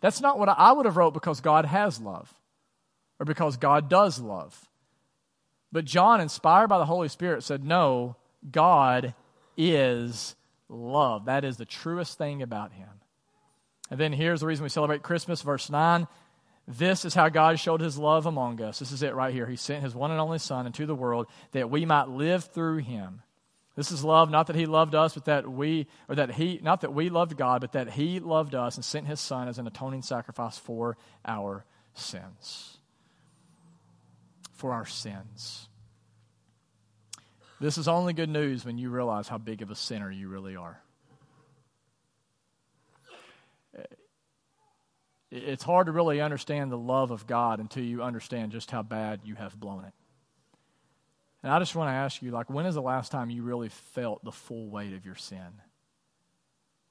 That's 0.00 0.20
not 0.20 0.38
what 0.38 0.48
I 0.48 0.72
would 0.72 0.86
have 0.86 0.96
wrote 0.96 1.14
because 1.14 1.40
God 1.40 1.66
has 1.66 2.00
love 2.00 2.32
or 3.20 3.26
because 3.26 3.56
God 3.56 3.88
does 3.88 4.18
love. 4.18 4.68
But 5.70 5.84
John, 5.84 6.20
inspired 6.20 6.68
by 6.68 6.78
the 6.78 6.86
Holy 6.86 7.08
Spirit, 7.08 7.42
said, 7.42 7.64
No, 7.64 8.16
God 8.50 9.14
is 9.56 10.34
love. 10.68 11.26
That 11.26 11.44
is 11.44 11.56
the 11.56 11.64
truest 11.64 12.18
thing 12.18 12.42
about 12.42 12.72
him. 12.72 12.88
And 13.90 14.00
then 14.00 14.12
here's 14.12 14.40
the 14.40 14.46
reason 14.46 14.62
we 14.62 14.70
celebrate 14.70 15.02
Christmas, 15.02 15.42
verse 15.42 15.68
9. 15.68 16.08
This 16.66 17.04
is 17.04 17.14
how 17.14 17.28
God 17.28 17.58
showed 17.58 17.80
his 17.80 17.98
love 17.98 18.26
among 18.26 18.62
us. 18.62 18.78
This 18.78 18.92
is 18.92 19.02
it 19.02 19.14
right 19.14 19.34
here. 19.34 19.46
He 19.46 19.56
sent 19.56 19.82
his 19.82 19.94
one 19.94 20.10
and 20.10 20.20
only 20.20 20.38
Son 20.38 20.66
into 20.66 20.86
the 20.86 20.94
world 20.94 21.26
that 21.50 21.70
we 21.70 21.84
might 21.84 22.08
live 22.08 22.44
through 22.44 22.78
him. 22.78 23.22
This 23.74 23.90
is 23.90 24.04
love, 24.04 24.30
not 24.30 24.48
that 24.48 24.56
he 24.56 24.66
loved 24.66 24.94
us, 24.94 25.14
but 25.14 25.24
that 25.24 25.50
we, 25.50 25.86
or 26.08 26.14
that 26.14 26.32
he, 26.32 26.60
not 26.62 26.82
that 26.82 26.92
we 26.92 27.08
loved 27.08 27.36
God, 27.36 27.62
but 27.62 27.72
that 27.72 27.90
he 27.90 28.20
loved 28.20 28.54
us 28.54 28.76
and 28.76 28.84
sent 28.84 29.06
his 29.06 29.18
Son 29.18 29.48
as 29.48 29.58
an 29.58 29.66
atoning 29.66 30.02
sacrifice 30.02 30.58
for 30.58 30.96
our 31.24 31.64
sins. 31.94 32.78
For 34.52 34.72
our 34.72 34.86
sins. 34.86 35.68
This 37.62 37.78
is 37.78 37.86
only 37.86 38.12
good 38.12 38.28
news 38.28 38.64
when 38.64 38.76
you 38.76 38.90
realize 38.90 39.28
how 39.28 39.38
big 39.38 39.62
of 39.62 39.70
a 39.70 39.76
sinner 39.76 40.10
you 40.10 40.26
really 40.26 40.56
are. 40.56 40.82
It's 45.30 45.62
hard 45.62 45.86
to 45.86 45.92
really 45.92 46.20
understand 46.20 46.72
the 46.72 46.76
love 46.76 47.12
of 47.12 47.28
God 47.28 47.60
until 47.60 47.84
you 47.84 48.02
understand 48.02 48.50
just 48.50 48.72
how 48.72 48.82
bad 48.82 49.20
you 49.22 49.36
have 49.36 49.58
blown 49.58 49.84
it. 49.84 49.92
And 51.44 51.52
I 51.52 51.60
just 51.60 51.76
want 51.76 51.88
to 51.88 51.92
ask 51.92 52.20
you, 52.20 52.32
like, 52.32 52.50
when 52.50 52.66
is 52.66 52.74
the 52.74 52.82
last 52.82 53.12
time 53.12 53.30
you 53.30 53.44
really 53.44 53.68
felt 53.68 54.24
the 54.24 54.32
full 54.32 54.68
weight 54.68 54.92
of 54.92 55.06
your 55.06 55.14
sin? 55.14 55.60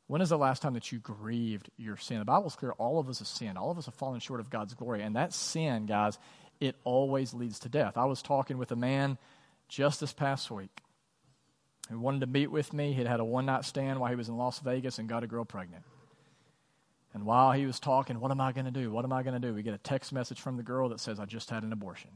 When 0.07 0.21
is 0.21 0.29
the 0.29 0.37
last 0.37 0.61
time 0.61 0.75
that 0.75 0.89
you 0.89 0.99
grieved 0.99 1.69
your 1.75 1.97
sin? 1.97 2.19
The 2.19 2.25
Bible's 2.25 2.55
clear 2.55 2.71
all 2.71 2.97
of 2.97 3.09
us 3.09 3.19
have 3.19 3.27
sinned. 3.27 3.57
All 3.57 3.71
of 3.71 3.77
us 3.77 3.87
have 3.87 3.95
fallen 3.95 4.21
short 4.21 4.39
of 4.39 4.49
God's 4.49 4.73
glory. 4.73 5.03
And 5.03 5.17
that 5.17 5.33
sin, 5.33 5.85
guys, 5.85 6.17
it 6.61 6.77
always 6.85 7.33
leads 7.33 7.59
to 7.59 7.69
death. 7.69 7.97
I 7.97 8.05
was 8.05 8.21
talking 8.21 8.57
with 8.57 8.71
a 8.71 8.77
man 8.77 9.17
just 9.71 10.01
this 10.01 10.11
past 10.11 10.51
week 10.51 10.81
who 11.89 11.97
wanted 11.97 12.19
to 12.19 12.27
meet 12.27 12.51
with 12.51 12.73
me. 12.73 12.91
He'd 12.91 13.07
had 13.07 13.21
a 13.21 13.25
one 13.25 13.45
night 13.45 13.63
stand 13.63 13.99
while 13.99 14.09
he 14.09 14.17
was 14.17 14.27
in 14.27 14.37
Las 14.37 14.59
Vegas 14.59 14.99
and 14.99 15.07
got 15.07 15.23
a 15.23 15.27
girl 15.27 15.45
pregnant. 15.45 15.83
And 17.13 17.25
while 17.25 17.53
he 17.53 17.65
was 17.65 17.79
talking, 17.79 18.19
what 18.19 18.31
am 18.31 18.41
I 18.41 18.51
going 18.51 18.65
to 18.65 18.71
do? 18.71 18.91
What 18.91 19.05
am 19.05 19.13
I 19.13 19.23
going 19.23 19.39
to 19.39 19.47
do? 19.47 19.53
We 19.53 19.63
get 19.63 19.73
a 19.73 19.79
text 19.79 20.11
message 20.11 20.41
from 20.41 20.57
the 20.57 20.63
girl 20.63 20.89
that 20.89 20.99
says, 20.99 21.19
I 21.19 21.25
just 21.25 21.49
had 21.49 21.63
an 21.63 21.71
abortion. 21.71 22.11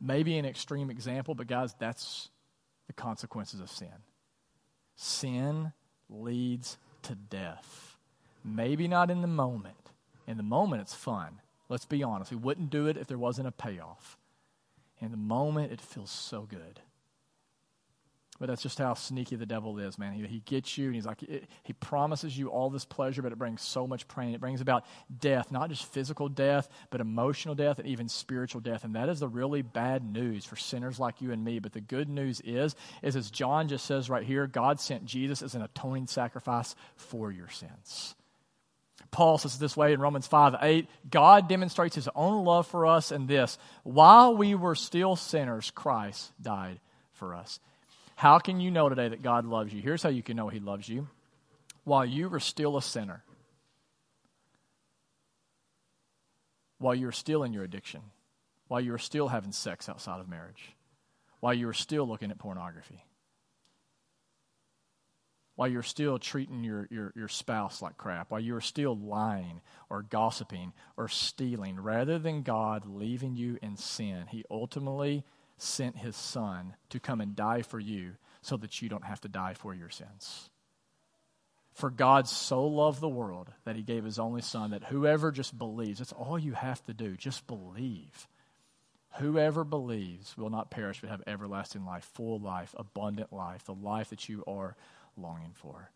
Maybe 0.00 0.38
an 0.38 0.44
extreme 0.44 0.90
example, 0.90 1.34
but 1.34 1.46
guys, 1.46 1.74
that's 1.78 2.28
the 2.86 2.92
consequences 2.92 3.60
of 3.60 3.70
sin. 3.70 3.88
Sin 4.96 5.72
leads 6.10 6.76
to 7.02 7.14
death. 7.14 7.96
Maybe 8.44 8.86
not 8.86 9.10
in 9.10 9.22
the 9.22 9.28
moment. 9.28 9.92
In 10.26 10.36
the 10.36 10.42
moment, 10.42 10.82
it's 10.82 10.94
fun. 10.94 11.40
Let's 11.68 11.84
be 11.84 12.02
honest. 12.02 12.30
We 12.30 12.36
wouldn't 12.36 12.70
do 12.70 12.86
it 12.86 12.96
if 12.96 13.06
there 13.06 13.18
wasn't 13.18 13.48
a 13.48 13.52
payoff. 13.52 14.16
In 15.00 15.10
the 15.10 15.16
moment, 15.16 15.72
it 15.72 15.80
feels 15.80 16.10
so 16.10 16.42
good. 16.42 16.80
But 18.38 18.48
that's 18.48 18.62
just 18.62 18.78
how 18.78 18.94
sneaky 18.94 19.34
the 19.34 19.46
devil 19.46 19.78
is, 19.80 19.98
man. 19.98 20.12
He, 20.12 20.24
he 20.24 20.38
gets 20.40 20.78
you, 20.78 20.86
and 20.86 20.94
he's 20.94 21.06
like, 21.06 21.24
it, 21.24 21.48
he 21.64 21.72
promises 21.72 22.38
you 22.38 22.48
all 22.48 22.70
this 22.70 22.84
pleasure, 22.84 23.20
but 23.20 23.32
it 23.32 23.38
brings 23.38 23.60
so 23.62 23.84
much 23.84 24.06
pain. 24.06 24.32
It 24.32 24.40
brings 24.40 24.60
about 24.60 24.84
death, 25.18 25.50
not 25.50 25.70
just 25.70 25.92
physical 25.92 26.28
death, 26.28 26.68
but 26.90 27.00
emotional 27.00 27.56
death 27.56 27.80
and 27.80 27.88
even 27.88 28.08
spiritual 28.08 28.60
death. 28.60 28.84
And 28.84 28.94
that 28.94 29.08
is 29.08 29.18
the 29.18 29.28
really 29.28 29.62
bad 29.62 30.04
news 30.04 30.44
for 30.44 30.54
sinners 30.54 31.00
like 31.00 31.20
you 31.20 31.32
and 31.32 31.44
me. 31.44 31.58
But 31.58 31.72
the 31.72 31.80
good 31.80 32.08
news 32.08 32.40
is, 32.44 32.76
is 33.02 33.16
as 33.16 33.30
John 33.32 33.66
just 33.66 33.86
says 33.86 34.08
right 34.08 34.24
here, 34.24 34.46
God 34.46 34.80
sent 34.80 35.04
Jesus 35.04 35.42
as 35.42 35.56
an 35.56 35.62
atoning 35.62 36.06
sacrifice 36.06 36.76
for 36.94 37.32
your 37.32 37.48
sins. 37.48 38.14
Paul 39.10 39.38
says 39.38 39.58
this 39.58 39.76
way 39.76 39.92
in 39.92 40.00
Romans 40.00 40.26
5 40.26 40.56
8 40.60 40.88
God 41.10 41.48
demonstrates 41.48 41.94
his 41.94 42.08
own 42.14 42.44
love 42.44 42.66
for 42.66 42.86
us 42.86 43.12
in 43.12 43.26
this 43.26 43.58
while 43.82 44.36
we 44.36 44.54
were 44.54 44.74
still 44.74 45.16
sinners, 45.16 45.70
Christ 45.70 46.32
died 46.42 46.80
for 47.12 47.34
us. 47.34 47.60
How 48.18 48.40
can 48.40 48.58
you 48.58 48.72
know 48.72 48.88
today 48.88 49.08
that 49.08 49.22
God 49.22 49.44
loves 49.44 49.72
you? 49.72 49.80
Here's 49.80 50.02
how 50.02 50.08
you 50.08 50.24
can 50.24 50.36
know 50.36 50.48
He 50.48 50.58
loves 50.58 50.88
you. 50.88 51.06
While 51.84 52.04
you 52.04 52.28
were 52.28 52.40
still 52.40 52.76
a 52.76 52.82
sinner, 52.82 53.22
while 56.78 56.96
you 56.96 57.06
were 57.06 57.12
still 57.12 57.44
in 57.44 57.52
your 57.52 57.62
addiction, 57.62 58.00
while 58.66 58.80
you 58.80 58.90
were 58.90 58.98
still 58.98 59.28
having 59.28 59.52
sex 59.52 59.88
outside 59.88 60.20
of 60.20 60.28
marriage, 60.28 60.74
while 61.38 61.54
you 61.54 61.66
were 61.66 61.72
still 61.72 62.08
looking 62.08 62.32
at 62.32 62.38
pornography, 62.38 63.04
while 65.58 65.66
you're 65.66 65.82
still 65.82 66.20
treating 66.20 66.62
your, 66.62 66.86
your, 66.88 67.12
your 67.16 67.26
spouse 67.26 67.82
like 67.82 67.96
crap, 67.96 68.30
while 68.30 68.38
you're 68.40 68.60
still 68.60 68.96
lying 68.96 69.60
or 69.90 70.02
gossiping 70.02 70.72
or 70.96 71.08
stealing, 71.08 71.80
rather 71.80 72.16
than 72.16 72.42
God 72.42 72.86
leaving 72.86 73.34
you 73.34 73.58
in 73.60 73.76
sin, 73.76 74.26
He 74.28 74.44
ultimately 74.48 75.24
sent 75.56 75.98
his 75.98 76.14
son 76.14 76.76
to 76.90 77.00
come 77.00 77.20
and 77.20 77.34
die 77.34 77.62
for 77.62 77.80
you 77.80 78.12
so 78.40 78.56
that 78.56 78.80
you 78.80 78.88
don't 78.88 79.04
have 79.04 79.20
to 79.22 79.28
die 79.28 79.54
for 79.54 79.74
your 79.74 79.90
sins. 79.90 80.48
For 81.74 81.90
God 81.90 82.28
so 82.28 82.64
loved 82.64 83.00
the 83.00 83.08
world 83.08 83.50
that 83.64 83.74
he 83.74 83.82
gave 83.82 84.04
his 84.04 84.20
only 84.20 84.42
son 84.42 84.70
that 84.70 84.84
whoever 84.84 85.32
just 85.32 85.58
believes, 85.58 85.98
that's 85.98 86.12
all 86.12 86.38
you 86.38 86.52
have 86.52 86.84
to 86.86 86.94
do, 86.94 87.16
just 87.16 87.48
believe. 87.48 88.28
Whoever 89.18 89.64
believes 89.64 90.36
will 90.36 90.50
not 90.50 90.70
perish 90.70 91.00
but 91.00 91.10
have 91.10 91.22
everlasting 91.26 91.84
life, 91.84 92.08
full 92.14 92.38
life, 92.38 92.76
abundant 92.78 93.32
life, 93.32 93.64
the 93.64 93.74
life 93.74 94.10
that 94.10 94.28
you 94.28 94.44
are 94.46 94.76
longing 95.18 95.52
for. 95.54 95.90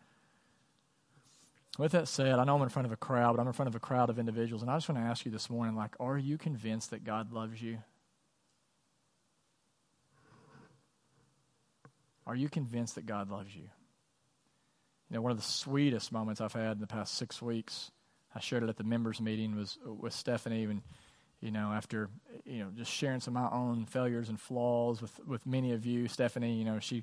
With 1.79 1.93
that 1.93 2.07
said, 2.07 2.39
I 2.39 2.45
know 2.45 2.57
I'm 2.57 2.63
in 2.63 2.69
front 2.69 2.87
of 2.87 2.93
a 2.93 2.97
crowd, 2.97 3.37
but 3.37 3.41
I'm 3.41 3.47
in 3.47 3.55
front 3.55 3.69
of 3.69 3.75
a 3.75 3.81
crowd 3.81 4.11
of 4.11 4.19
individuals, 4.19 4.63
and 4.63 4.71
I 4.71 4.77
just 4.77 4.89
want 4.89 4.99
to 5.03 5.09
ask 5.09 5.25
you 5.25 5.33
this 5.33 5.49
morning 5.49 5.75
like, 5.75 5.95
are 5.99 6.19
you 6.19 6.37
convinced 6.37 6.91
that 6.91 7.03
God 7.03 7.33
loves 7.33 7.63
you? 7.63 7.79
Are 12.27 12.37
you 12.37 12.49
convinced 12.49 12.97
that 12.97 13.07
God 13.07 13.31
loves 13.31 13.55
you? 13.55 13.63
You 15.11 15.17
know, 15.17 15.23
one 15.23 15.33
of 15.33 15.39
the 15.39 15.43
sweetest 15.43 16.13
moments 16.13 16.41
I've 16.41 16.53
had 16.53 16.73
in 16.73 16.81
the 16.81 16.87
past 16.87 17.15
six 17.15 17.43
weeks, 17.43 17.91
I 18.35 18.41
shared 18.41 18.63
it 18.63 18.69
at 18.69 18.77
the 18.77 18.85
members' 18.85 19.21
meeting, 19.21 19.57
was 19.57 19.79
with 19.85 20.13
Stephanie, 20.13 20.65
and 20.65 20.83
you 21.41 21.51
know, 21.51 21.73
after 21.73 22.09
you 22.45 22.61
know, 22.61 22.71
just 22.77 22.91
sharing 22.91 23.21
some 23.21 23.37
of 23.37 23.51
my 23.51 23.57
own 23.57 23.85
failures 23.87 24.29
and 24.29 24.41
flaws 24.41 25.03
with 25.03 25.19
with 25.27 25.45
many 25.45 25.73
of 25.73 25.85
you, 25.85 26.07
Stephanie, 26.07 26.55
you 26.55 26.65
know, 26.65 26.79
she 26.79 27.03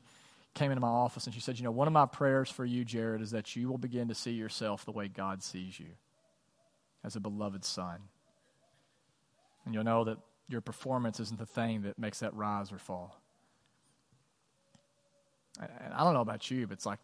came 0.54 0.72
into 0.72 0.82
my 0.82 0.88
office 0.88 1.26
and 1.26 1.34
she 1.34 1.40
said, 1.40 1.58
you 1.58 1.64
know, 1.64 1.72
one 1.72 1.88
of 1.88 1.94
my 1.94 2.06
prayers 2.06 2.50
for 2.50 2.66
you, 2.66 2.84
Jared, 2.84 3.22
is 3.22 3.32
that 3.32 3.56
you 3.56 3.70
will 3.70 3.78
begin 3.78 4.08
to 4.10 4.16
see 4.16 4.32
yourself 4.32 4.86
the 4.86 4.92
way 4.92 5.08
God 5.08 5.44
sees 5.44 5.80
you, 5.80 5.90
as 7.04 7.16
a 7.16 7.20
beloved 7.20 7.64
son, 7.64 8.00
and 9.66 9.74
you'll 9.74 9.84
know 9.84 10.04
that 10.04 10.18
your 10.50 10.62
performance 10.62 11.20
isn't 11.20 11.40
the 11.40 11.46
thing 11.46 11.84
that 11.84 11.98
makes 12.00 12.20
that 12.20 12.34
rise 12.34 12.72
or 12.72 12.80
fall. 12.80 13.16
And 15.60 15.94
I 15.94 16.04
don't 16.04 16.14
know 16.14 16.22
about 16.22 16.50
you, 16.50 16.68
but 16.68 16.74
it's 16.74 16.86
like 16.86 17.00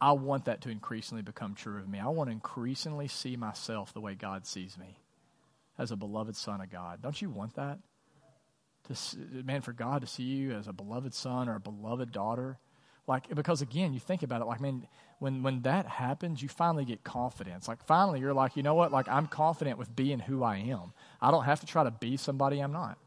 I 0.00 0.12
want 0.12 0.46
that 0.46 0.62
to 0.62 0.70
increasingly 0.70 1.22
become 1.22 1.54
true 1.54 1.78
of 1.78 1.88
me. 1.88 1.98
I 1.98 2.08
want 2.08 2.28
to 2.28 2.32
increasingly 2.32 3.06
see 3.06 3.36
myself 3.36 3.92
the 3.92 4.00
way 4.00 4.14
God 4.14 4.46
sees 4.46 4.78
me 4.78 4.98
as 5.78 5.90
a 5.90 5.96
beloved 5.96 6.36
son 6.36 6.60
of 6.60 6.70
God. 6.70 7.02
Don't 7.02 7.20
you 7.20 7.30
want 7.30 7.54
that? 7.56 7.78
To, 8.88 9.42
man, 9.44 9.62
for 9.62 9.72
God 9.72 10.00
to 10.00 10.06
see 10.06 10.24
you 10.24 10.52
as 10.52 10.66
a 10.66 10.72
beloved 10.72 11.14
son 11.14 11.48
or 11.48 11.56
a 11.56 11.60
beloved 11.60 12.10
daughter. 12.10 12.58
Like, 13.06 13.34
because 13.34 13.62
again, 13.62 13.92
you 13.92 14.00
think 14.00 14.22
about 14.22 14.40
it, 14.40 14.44
like, 14.44 14.60
man, 14.60 14.86
when, 15.18 15.42
when 15.42 15.62
that 15.62 15.86
happens, 15.86 16.42
you 16.42 16.48
finally 16.48 16.84
get 16.84 17.02
confidence. 17.02 17.66
Like, 17.66 17.84
finally, 17.84 18.20
you're 18.20 18.34
like, 18.34 18.56
you 18.56 18.62
know 18.62 18.74
what? 18.74 18.92
Like, 18.92 19.08
I'm 19.08 19.26
confident 19.26 19.78
with 19.78 19.94
being 19.94 20.20
who 20.20 20.42
I 20.42 20.58
am. 20.58 20.92
I 21.20 21.30
don't 21.30 21.44
have 21.44 21.60
to 21.60 21.66
try 21.66 21.84
to 21.84 21.90
be 21.90 22.16
somebody 22.16 22.60
I'm 22.60 22.72
not. 22.72 22.98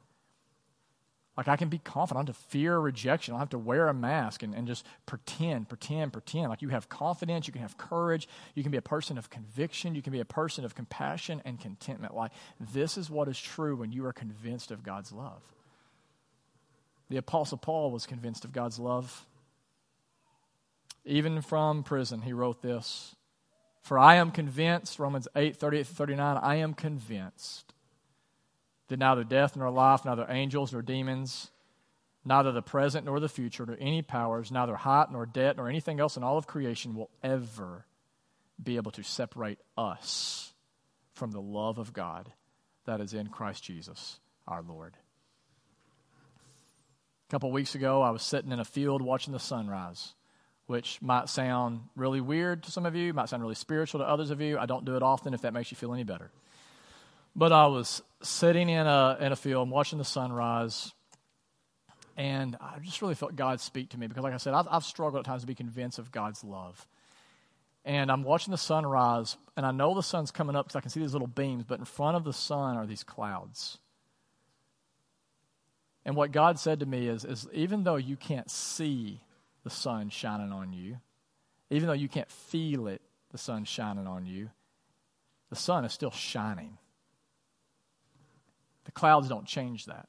Like 1.35 1.47
I 1.47 1.55
can 1.55 1.69
be 1.69 1.79
confident. 1.79 2.17
I 2.17 2.19
don't 2.19 2.35
have 2.35 2.43
to 2.43 2.49
fear 2.49 2.77
rejection. 2.77 3.33
I 3.33 3.35
don't 3.35 3.41
have 3.41 3.49
to 3.49 3.57
wear 3.57 3.87
a 3.87 3.93
mask 3.93 4.43
and, 4.43 4.53
and 4.53 4.67
just 4.67 4.85
pretend, 5.05 5.67
pretend, 5.67 6.13
pretend. 6.13 6.49
Like 6.49 6.61
you 6.61 6.69
have 6.69 6.89
confidence, 6.89 7.47
you 7.47 7.53
can 7.53 7.63
have 7.63 7.77
courage, 7.77 8.27
you 8.53 8.61
can 8.61 8.71
be 8.71 8.77
a 8.77 8.83
person 8.83 9.17
of 9.17 9.29
conviction, 9.29 9.95
you 9.95 10.03
can 10.03 10.13
be 10.13 10.19
a 10.19 10.25
person 10.25 10.63
of 10.63 10.75
compassion 10.75 11.41
and 11.43 11.59
contentment. 11.59 12.15
Like 12.15 12.31
this 12.59 12.97
is 12.97 13.09
what 13.09 13.27
is 13.27 13.39
true 13.39 13.75
when 13.75 13.91
you 13.91 14.05
are 14.05 14.13
convinced 14.13 14.69
of 14.69 14.83
God's 14.83 15.11
love. 15.11 15.41
The 17.09 17.17
Apostle 17.17 17.57
Paul 17.57 17.91
was 17.91 18.05
convinced 18.05 18.45
of 18.45 18.53
God's 18.53 18.79
love. 18.79 19.25
Even 21.05 21.41
from 21.41 21.83
prison, 21.83 22.21
he 22.21 22.33
wrote 22.33 22.61
this. 22.61 23.15
For 23.81 23.99
I 23.99 24.15
am 24.15 24.31
convinced, 24.31 24.97
Romans 24.97 25.27
8, 25.35 25.57
38 25.57 25.87
39, 25.87 26.37
I 26.37 26.55
am 26.55 26.73
convinced 26.73 27.73
that 28.87 28.99
neither 28.99 29.23
death 29.23 29.55
nor 29.57 29.69
life, 29.69 30.05
neither 30.05 30.25
angels 30.29 30.71
nor 30.71 30.81
demons, 30.81 31.51
neither 32.23 32.51
the 32.51 32.61
present 32.61 33.05
nor 33.05 33.19
the 33.19 33.27
future, 33.27 33.65
nor 33.65 33.77
any 33.79 34.01
powers, 34.01 34.51
neither 34.51 34.75
height 34.75 35.11
nor 35.11 35.25
depth, 35.25 35.57
nor 35.57 35.67
anything 35.67 35.99
else 35.99 36.15
in 36.15 36.23
all 36.23 36.37
of 36.37 36.47
creation 36.47 36.95
will 36.95 37.09
ever 37.21 37.85
be 38.61 38.77
able 38.77 38.91
to 38.91 39.03
separate 39.03 39.59
us 39.77 40.53
from 41.11 41.31
the 41.31 41.41
love 41.41 41.77
of 41.77 41.91
God 41.91 42.31
that 42.85 43.01
is 43.01 43.13
in 43.13 43.27
Christ 43.27 43.63
Jesus 43.63 44.19
our 44.47 44.61
Lord. 44.61 44.95
Couple 47.33 47.51
weeks 47.51 47.73
ago, 47.73 48.03
I 48.03 48.11
was 48.11 48.21
sitting 48.21 48.51
in 48.51 48.59
a 48.59 48.63
field 48.63 49.01
watching 49.01 49.33
the 49.33 49.39
sunrise, 49.39 50.13
which 50.67 51.01
might 51.01 51.29
sound 51.29 51.81
really 51.95 52.21
weird 52.21 52.61
to 52.61 52.71
some 52.71 52.85
of 52.85 52.95
you, 52.95 53.11
might 53.11 53.27
sound 53.27 53.41
really 53.41 53.55
spiritual 53.55 54.01
to 54.01 54.07
others 54.07 54.29
of 54.29 54.39
you. 54.39 54.59
I 54.59 54.67
don't 54.67 54.85
do 54.85 54.95
it 54.97 55.01
often 55.01 55.33
if 55.33 55.41
that 55.41 55.51
makes 55.51 55.71
you 55.71 55.75
feel 55.75 55.95
any 55.95 56.03
better. 56.03 56.29
But 57.35 57.51
I 57.51 57.65
was 57.65 58.03
sitting 58.21 58.69
in 58.69 58.85
a, 58.85 59.17
in 59.19 59.31
a 59.31 59.35
field 59.35 59.67
watching 59.71 59.97
the 59.97 60.05
sunrise, 60.05 60.93
And 62.15 62.55
I 62.61 62.77
just 62.79 63.01
really 63.01 63.15
felt 63.15 63.35
God 63.35 63.59
speak 63.59 63.89
to 63.89 63.99
me 63.99 64.07
because, 64.07 64.23
like 64.23 64.33
I 64.33 64.37
said, 64.37 64.53
I've, 64.53 64.67
I've 64.69 64.83
struggled 64.83 65.19
at 65.19 65.25
times 65.25 65.41
to 65.41 65.47
be 65.47 65.55
convinced 65.55 65.99
of 65.99 66.11
God's 66.11 66.43
love. 66.43 66.87
And 67.85 68.11
I'm 68.11 68.23
watching 68.23 68.51
the 68.51 68.57
sun 68.57 68.85
rise, 68.85 69.35
and 69.57 69.65
I 69.65 69.71
know 69.71 69.93
the 69.93 70.03
sun's 70.03 70.31
coming 70.31 70.55
up 70.55 70.67
because 70.67 70.75
I 70.75 70.81
can 70.81 70.89
see 70.89 71.01
these 71.01 71.13
little 71.13 71.27
beams, 71.27 71.63
but 71.63 71.79
in 71.79 71.85
front 71.85 72.15
of 72.15 72.23
the 72.23 72.31
sun 72.31 72.77
are 72.77 72.85
these 72.85 73.03
clouds. 73.03 73.79
And 76.05 76.15
what 76.15 76.31
God 76.31 76.59
said 76.59 76.81
to 76.81 76.85
me 76.85 77.07
is, 77.07 77.23
is 77.23 77.47
even 77.53 77.83
though 77.83 77.95
you 77.95 78.15
can't 78.15 78.49
see 78.49 79.21
the 79.63 79.69
sun 79.69 80.09
shining 80.09 80.51
on 80.51 80.73
you, 80.73 80.97
even 81.69 81.87
though 81.87 81.93
you 81.93 82.09
can't 82.09 82.29
feel 82.29 82.87
it, 82.87 83.01
the 83.31 83.37
sun 83.37 83.65
shining 83.65 84.05
on 84.05 84.25
you, 84.25 84.49
the 85.49 85.55
sun 85.55 85.85
is 85.85 85.93
still 85.93 86.11
shining. 86.11 86.77
The 88.85 88.91
clouds 88.91 89.29
don't 89.29 89.45
change 89.45 89.85
that. 89.85 90.07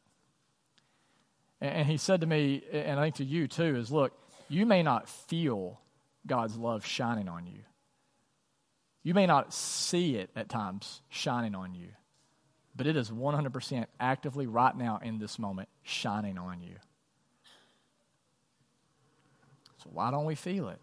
And 1.60 1.86
he 1.86 1.96
said 1.96 2.20
to 2.20 2.26
me, 2.26 2.62
and 2.72 2.98
I 2.98 3.04
think 3.04 3.16
to 3.16 3.24
you 3.24 3.46
too, 3.46 3.76
is 3.76 3.90
look, 3.90 4.12
you 4.48 4.66
may 4.66 4.82
not 4.82 5.08
feel 5.08 5.80
God's 6.26 6.56
love 6.56 6.84
shining 6.84 7.28
on 7.28 7.46
you. 7.46 7.60
You 9.02 9.14
may 9.14 9.26
not 9.26 9.54
see 9.54 10.16
it 10.16 10.30
at 10.34 10.48
times 10.48 11.02
shining 11.08 11.54
on 11.54 11.74
you, 11.74 11.88
but 12.76 12.86
it 12.86 12.96
is 12.96 13.10
100% 13.10 13.86
actively 14.00 14.46
right 14.46 14.76
now 14.76 15.00
in 15.02 15.18
this 15.18 15.38
moment 15.38 15.68
shining 15.82 16.38
on 16.38 16.62
you. 16.62 16.76
So 19.82 19.90
why 19.92 20.10
don't 20.10 20.24
we 20.24 20.34
feel 20.34 20.68
it? 20.68 20.78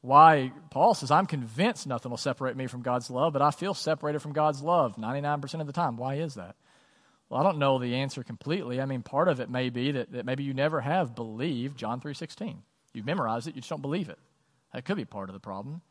Why, 0.00 0.52
Paul 0.70 0.94
says, 0.94 1.10
I'm 1.10 1.26
convinced 1.26 1.86
nothing 1.86 2.10
will 2.10 2.16
separate 2.16 2.56
me 2.56 2.68
from 2.68 2.82
God's 2.82 3.10
love, 3.10 3.32
but 3.32 3.42
I 3.42 3.50
feel 3.50 3.74
separated 3.74 4.20
from 4.20 4.32
God's 4.32 4.62
love 4.62 4.96
99% 4.96 5.60
of 5.60 5.66
the 5.66 5.72
time. 5.72 5.96
Why 5.96 6.14
is 6.16 6.34
that? 6.34 6.54
Well, 7.28 7.40
I 7.40 7.42
don't 7.42 7.58
know 7.58 7.78
the 7.78 7.96
answer 7.96 8.22
completely. 8.22 8.80
I 8.80 8.86
mean, 8.86 9.02
part 9.02 9.28
of 9.28 9.40
it 9.40 9.50
may 9.50 9.68
be 9.68 9.90
that, 9.92 10.12
that 10.12 10.24
maybe 10.24 10.44
you 10.44 10.54
never 10.54 10.80
have 10.80 11.16
believed 11.16 11.76
John 11.76 12.00
3.16. 12.00 12.56
You've 12.92 13.04
memorized 13.04 13.48
it, 13.48 13.56
you 13.56 13.60
just 13.60 13.70
don't 13.70 13.82
believe 13.82 14.08
it. 14.08 14.18
That 14.72 14.84
could 14.84 14.96
be 14.96 15.04
part 15.04 15.28
of 15.28 15.34
the 15.34 15.40
problem. 15.40 15.82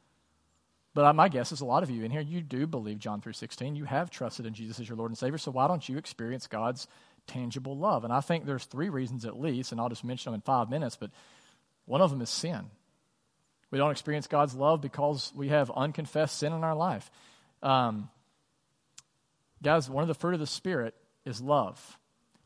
But 0.95 1.13
my 1.13 1.27
guess 1.27 1.51
is 1.51 1.59
a 1.59 1.65
lot 1.65 1.83
of 1.83 1.91
you 1.91 2.05
in 2.05 2.09
here, 2.09 2.21
you 2.21 2.41
do 2.41 2.65
believe 2.65 2.99
John 2.99 3.19
3.16. 3.19 3.75
You 3.75 3.83
have 3.83 4.09
trusted 4.09 4.45
in 4.45 4.53
Jesus 4.53 4.79
as 4.79 4.87
your 4.87 4.97
Lord 4.97 5.11
and 5.11 5.17
Savior, 5.17 5.37
so 5.37 5.51
why 5.51 5.67
don't 5.67 5.87
you 5.87 5.97
experience 5.97 6.47
God's 6.47 6.87
tangible 7.27 7.77
love? 7.77 8.05
And 8.05 8.13
I 8.13 8.21
think 8.21 8.45
there's 8.45 8.63
three 8.63 8.87
reasons 8.87 9.25
at 9.25 9.37
least, 9.37 9.73
and 9.73 9.81
I'll 9.81 9.89
just 9.89 10.05
mention 10.05 10.31
them 10.31 10.37
in 10.37 10.41
five 10.41 10.69
minutes, 10.69 10.95
but 10.95 11.11
one 11.83 11.99
of 11.99 12.11
them 12.11 12.21
is 12.21 12.29
sin. 12.29 12.67
We 13.71 13.77
don't 13.77 13.91
experience 13.91 14.27
God's 14.27 14.55
love 14.55 14.79
because 14.79 15.33
we 15.35 15.49
have 15.49 15.69
unconfessed 15.69 16.39
sin 16.39 16.53
in 16.53 16.63
our 16.63 16.75
life. 16.75 17.11
Um, 17.61 18.09
guys, 19.61 19.89
one 19.89 20.01
of 20.01 20.07
the 20.07 20.13
fruit 20.13 20.35
of 20.35 20.39
the 20.39 20.47
Spirit 20.47 20.95
is 21.25 21.41
love. 21.41 21.97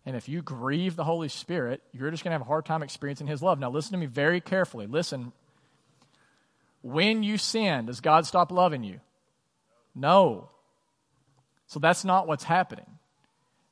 And 0.08 0.16
if 0.16 0.28
you 0.28 0.42
grieve 0.42 0.96
the 0.96 1.04
Holy 1.04 1.30
Spirit, 1.30 1.84
you're 1.94 2.10
just 2.10 2.24
going 2.24 2.32
to 2.32 2.40
have 2.40 2.42
a 2.42 2.46
hard 2.46 2.66
time 2.66 2.82
experiencing 2.82 3.28
His 3.28 3.44
love. 3.44 3.60
Now, 3.60 3.70
listen 3.70 3.92
to 3.92 4.00
me 4.00 4.08
very 4.08 4.42
carefully. 4.42 4.88
Listen. 4.88 5.34
When 6.82 7.24
you 7.24 7.38
sin, 7.38 7.86
does 7.88 8.02
God 8.02 8.26
stop 8.26 8.52
loving 8.52 8.84
you? 8.84 9.00
No. 9.94 10.50
So 11.68 11.80
that's 11.80 12.06
not 12.06 12.28
what's 12.28 12.44
happening. 12.44 12.86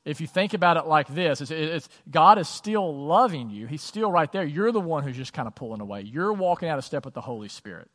If 0.04 0.20
you 0.20 0.26
think 0.26 0.54
about 0.54 0.76
it 0.76 0.86
like 0.86 1.08
this, 1.08 1.40
it's, 1.40 1.50
it's, 1.50 1.88
God 2.10 2.38
is 2.38 2.48
still 2.48 3.06
loving 3.06 3.50
you. 3.50 3.66
He's 3.66 3.82
still 3.82 4.10
right 4.10 4.30
there. 4.32 4.44
You're 4.44 4.72
the 4.72 4.80
one 4.80 5.04
who's 5.04 5.16
just 5.16 5.32
kind 5.32 5.46
of 5.46 5.54
pulling 5.54 5.80
away. 5.80 6.02
You're 6.02 6.32
walking 6.32 6.68
out 6.68 6.78
of 6.78 6.84
step 6.84 7.04
with 7.04 7.14
the 7.14 7.20
Holy 7.20 7.48
Spirit. 7.48 7.90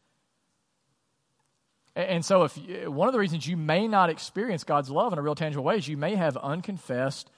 And 1.95 2.25
so, 2.25 2.43
if 2.43 2.57
you, 2.57 2.91
one 2.91 3.07
of 3.07 3.13
the 3.13 3.19
reasons 3.19 3.47
you 3.47 3.55
may 3.55 3.87
not 3.87 4.09
experience 4.09 4.63
God's 4.63 4.89
love 4.89 5.13
in 5.13 5.19
a 5.19 5.21
real 5.21 5.35
tangible 5.35 5.63
way 5.63 5.77
is 5.77 5.87
you 5.87 5.97
may 5.97 6.15
have 6.15 6.35
unconfessed 6.37 7.29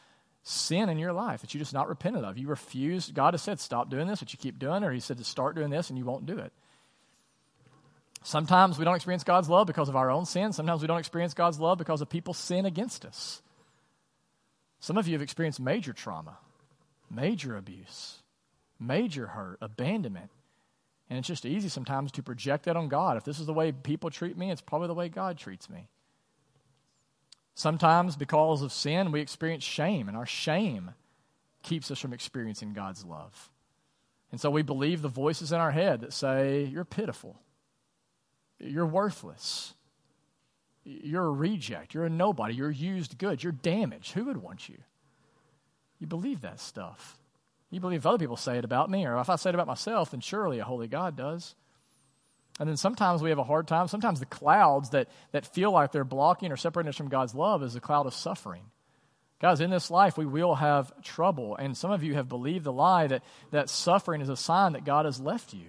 sin 0.43 0.89
in 0.89 0.97
your 0.97 1.11
life 1.11 1.41
that 1.41 1.53
you 1.53 1.59
just 1.59 1.73
not 1.73 1.89
repented 1.89 2.23
of. 2.23 2.37
You 2.37 2.47
refuse. 2.47 3.11
God 3.11 3.33
has 3.33 3.41
said, 3.41 3.59
stop 3.59 3.89
doing 3.89 4.07
this, 4.07 4.19
but 4.19 4.31
you 4.31 4.39
keep 4.39 4.59
doing, 4.59 4.83
it, 4.83 4.85
or 4.85 4.91
He 4.91 4.99
said 4.99 5.17
to 5.17 5.23
start 5.23 5.55
doing 5.55 5.69
this, 5.69 5.89
and 5.89 5.97
you 5.97 6.05
won't 6.05 6.25
do 6.25 6.37
it. 6.37 6.53
Sometimes 8.25 8.79
we 8.79 8.85
don't 8.85 8.95
experience 8.95 9.23
God's 9.23 9.49
love 9.49 9.67
because 9.67 9.87
of 9.87 9.95
our 9.95 10.09
own 10.09 10.25
sin. 10.25 10.51
Sometimes 10.51 10.81
we 10.81 10.87
don't 10.87 10.97
experience 10.97 11.35
God's 11.35 11.59
love 11.59 11.77
because 11.77 12.01
of 12.01 12.09
people's 12.09 12.39
sin 12.39 12.65
against 12.65 13.05
us. 13.05 13.43
Some 14.79 14.97
of 14.97 15.07
you 15.07 15.13
have 15.13 15.21
experienced 15.21 15.59
major 15.59 15.93
trauma, 15.93 16.39
major 17.07 17.55
abuse, 17.55 18.23
major 18.79 19.27
hurt, 19.27 19.59
abandonment, 19.61 20.31
and 21.07 21.19
it's 21.19 21.27
just 21.27 21.45
easy 21.45 21.69
sometimes 21.69 22.11
to 22.13 22.23
project 22.23 22.65
that 22.65 22.75
on 22.75 22.87
God. 22.87 23.15
If 23.15 23.25
this 23.25 23.39
is 23.39 23.45
the 23.45 23.53
way 23.53 23.71
people 23.71 24.09
treat 24.09 24.35
me, 24.35 24.49
it's 24.49 24.59
probably 24.59 24.87
the 24.87 24.95
way 24.95 25.07
God 25.07 25.37
treats 25.37 25.69
me. 25.69 25.87
Sometimes, 27.53 28.15
because 28.15 28.63
of 28.63 28.73
sin, 28.73 29.11
we 29.11 29.21
experience 29.21 29.63
shame, 29.63 30.07
and 30.07 30.17
our 30.17 30.25
shame 30.25 30.95
keeps 31.61 31.91
us 31.91 31.99
from 31.99 32.11
experiencing 32.11 32.73
God's 32.73 33.05
love. 33.05 33.51
And 34.31 34.41
so 34.41 34.49
we 34.49 34.63
believe 34.63 35.03
the 35.03 35.09
voices 35.09 35.51
in 35.51 35.59
our 35.59 35.71
head 35.71 36.01
that 36.01 36.11
say, 36.11 36.63
You're 36.63 36.85
pitiful, 36.85 37.39
you're 38.59 38.85
worthless, 38.85 39.73
you're 40.83 41.25
a 41.25 41.31
reject, 41.31 41.93
you're 41.93 42.05
a 42.05 42.09
nobody, 42.09 42.53
you're 42.53 42.71
used 42.71 43.17
good, 43.17 43.43
you're 43.43 43.51
damaged. 43.51 44.13
Who 44.13 44.25
would 44.25 44.37
want 44.37 44.69
you? 44.69 44.77
You 45.99 46.07
believe 46.07 46.41
that 46.41 46.59
stuff. 46.59 47.17
You 47.71 47.79
believe 47.79 47.99
if 47.99 48.05
other 48.05 48.17
people 48.17 48.37
say 48.37 48.57
it 48.57 48.65
about 48.65 48.89
me, 48.89 49.05
or 49.05 49.17
if 49.17 49.29
I 49.29 49.35
say 49.35 49.49
it 49.49 49.55
about 49.55 49.67
myself, 49.67 50.11
then 50.11 50.21
surely 50.21 50.59
a 50.59 50.63
holy 50.63 50.87
God 50.87 51.15
does. 51.15 51.55
And 52.59 52.69
then 52.69 52.77
sometimes 52.77 53.21
we 53.21 53.29
have 53.29 53.39
a 53.39 53.43
hard 53.43 53.67
time. 53.67 53.87
Sometimes 53.87 54.19
the 54.19 54.25
clouds 54.25 54.91
that, 54.91 55.09
that 55.31 55.45
feel 55.45 55.71
like 55.71 55.91
they're 55.91 56.05
blocking 56.05 56.51
or 56.51 56.57
separating 56.57 56.89
us 56.89 56.95
from 56.95 57.09
God's 57.09 57.35
love 57.35 57.63
is 57.63 57.75
a 57.75 57.81
cloud 57.81 58.05
of 58.05 58.13
suffering. 58.13 58.63
Guys, 59.41 59.59
in 59.59 59.69
this 59.69 59.91
life, 59.91 60.17
we 60.17 60.25
will 60.25 60.55
have 60.55 60.93
trouble. 61.01 61.57
And 61.57 61.75
some 61.75 61.91
of 61.91 62.03
you 62.03 62.13
have 62.13 62.29
believed 62.29 62.63
the 62.63 62.71
lie 62.71 63.07
that, 63.07 63.23
that 63.51 63.69
suffering 63.69 64.21
is 64.21 64.29
a 64.29 64.37
sign 64.37 64.73
that 64.73 64.85
God 64.85 65.05
has 65.05 65.19
left 65.19 65.53
you. 65.53 65.67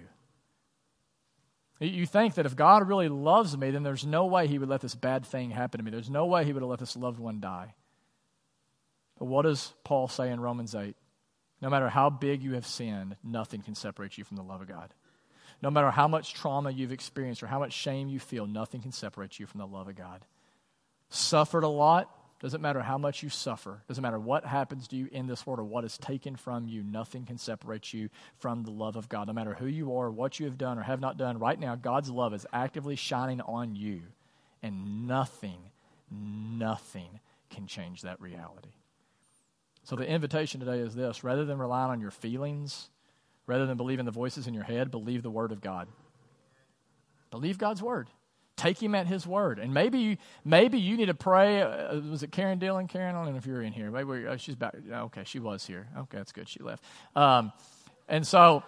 You 1.79 2.05
think 2.07 2.35
that 2.35 2.45
if 2.45 2.55
God 2.55 2.87
really 2.87 3.09
loves 3.09 3.55
me, 3.55 3.69
then 3.71 3.83
there's 3.83 4.05
no 4.05 4.25
way 4.25 4.47
He 4.47 4.57
would 4.57 4.69
let 4.69 4.81
this 4.81 4.95
bad 4.95 5.25
thing 5.25 5.51
happen 5.51 5.77
to 5.77 5.83
me. 5.83 5.91
There's 5.91 6.09
no 6.09 6.25
way 6.25 6.43
He 6.43 6.53
would 6.53 6.63
have 6.63 6.69
let 6.69 6.79
this 6.79 6.97
loved 6.97 7.19
one 7.19 7.39
die. 7.39 7.75
But 9.19 9.25
what 9.25 9.43
does 9.43 9.73
Paul 9.83 10.07
say 10.07 10.31
in 10.31 10.39
Romans 10.39 10.73
8? 10.73 10.95
No 11.61 11.69
matter 11.69 11.89
how 11.89 12.09
big 12.09 12.43
you 12.43 12.53
have 12.53 12.65
sinned, 12.65 13.15
nothing 13.23 13.61
can 13.61 13.75
separate 13.75 14.17
you 14.17 14.23
from 14.23 14.37
the 14.37 14.43
love 14.43 14.61
of 14.61 14.67
God. 14.67 14.93
No 15.61 15.71
matter 15.71 15.89
how 15.89 16.07
much 16.07 16.33
trauma 16.33 16.69
you've 16.69 16.91
experienced 16.91 17.41
or 17.41 17.47
how 17.47 17.59
much 17.59 17.73
shame 17.73 18.09
you 18.09 18.19
feel, 18.19 18.45
nothing 18.45 18.81
can 18.81 18.91
separate 18.91 19.39
you 19.39 19.47
from 19.47 19.59
the 19.59 19.67
love 19.67 19.87
of 19.87 19.95
God. 19.95 20.23
Suffered 21.09 21.63
a 21.63 21.67
lot, 21.67 22.11
doesn't 22.39 22.61
matter 22.61 22.81
how 22.81 22.97
much 22.97 23.23
you 23.23 23.29
suffer, 23.29 23.81
doesn't 23.87 24.01
matter 24.01 24.19
what 24.19 24.45
happens 24.45 24.87
to 24.89 24.95
you 24.95 25.09
in 25.11 25.25
this 25.25 25.45
world 25.45 25.59
or 25.59 25.63
what 25.63 25.83
is 25.83 25.97
taken 25.97 26.35
from 26.35 26.67
you, 26.67 26.83
nothing 26.83 27.25
can 27.25 27.37
separate 27.37 27.93
you 27.93 28.09
from 28.37 28.63
the 28.63 28.71
love 28.71 28.95
of 28.95 29.09
God. 29.09 29.27
No 29.27 29.33
matter 29.33 29.55
who 29.55 29.65
you 29.65 29.97
are, 29.97 30.11
what 30.11 30.39
you 30.39 30.45
have 30.45 30.57
done 30.57 30.77
or 30.77 30.83
have 30.83 30.99
not 30.99 31.17
done, 31.17 31.39
right 31.39 31.59
now, 31.59 31.75
God's 31.75 32.11
love 32.11 32.33
is 32.33 32.45
actively 32.53 32.95
shining 32.95 33.41
on 33.41 33.75
you, 33.75 34.01
and 34.61 35.07
nothing, 35.07 35.57
nothing 36.11 37.19
can 37.49 37.65
change 37.65 38.03
that 38.03 38.21
reality. 38.21 38.69
So 39.83 39.95
the 39.95 40.07
invitation 40.07 40.59
today 40.59 40.79
is 40.79 40.93
this 40.93 41.23
rather 41.23 41.45
than 41.45 41.57
relying 41.57 41.91
on 41.91 42.01
your 42.01 42.11
feelings, 42.11 42.89
rather 43.47 43.65
than 43.65 43.77
believing 43.77 44.05
the 44.05 44.11
voices 44.11 44.45
in 44.45 44.53
your 44.53 44.63
head, 44.63 44.91
believe 44.91 45.23
the 45.23 45.31
Word 45.31 45.51
of 45.51 45.61
God. 45.61 45.87
Believe 47.31 47.57
God's 47.57 47.81
Word. 47.81 48.09
Take 48.57 48.81
Him 48.81 48.95
at 48.95 49.07
His 49.07 49.25
Word. 49.25 49.59
And 49.59 49.73
maybe 49.73 49.99
you, 49.99 50.17
maybe 50.43 50.79
you 50.79 50.97
need 50.97 51.05
to 51.05 51.13
pray. 51.13 51.61
Uh, 51.61 51.99
was 52.01 52.23
it 52.23 52.31
Karen 52.31 52.59
Dillon? 52.59 52.87
Karen, 52.87 53.15
I 53.15 53.23
don't 53.23 53.31
know 53.31 53.37
if 53.37 53.45
you're 53.45 53.61
in 53.61 53.71
here. 53.71 53.89
Maybe 53.89 54.27
oh, 54.27 54.37
she's 54.37 54.55
back. 54.55 54.75
Okay, 54.91 55.23
she 55.25 55.39
was 55.39 55.65
here. 55.65 55.87
Okay, 55.97 56.17
that's 56.17 56.31
good. 56.31 56.49
She 56.49 56.61
left. 56.61 56.83
Um, 57.15 57.53
and 58.09 58.25
so, 58.25 58.63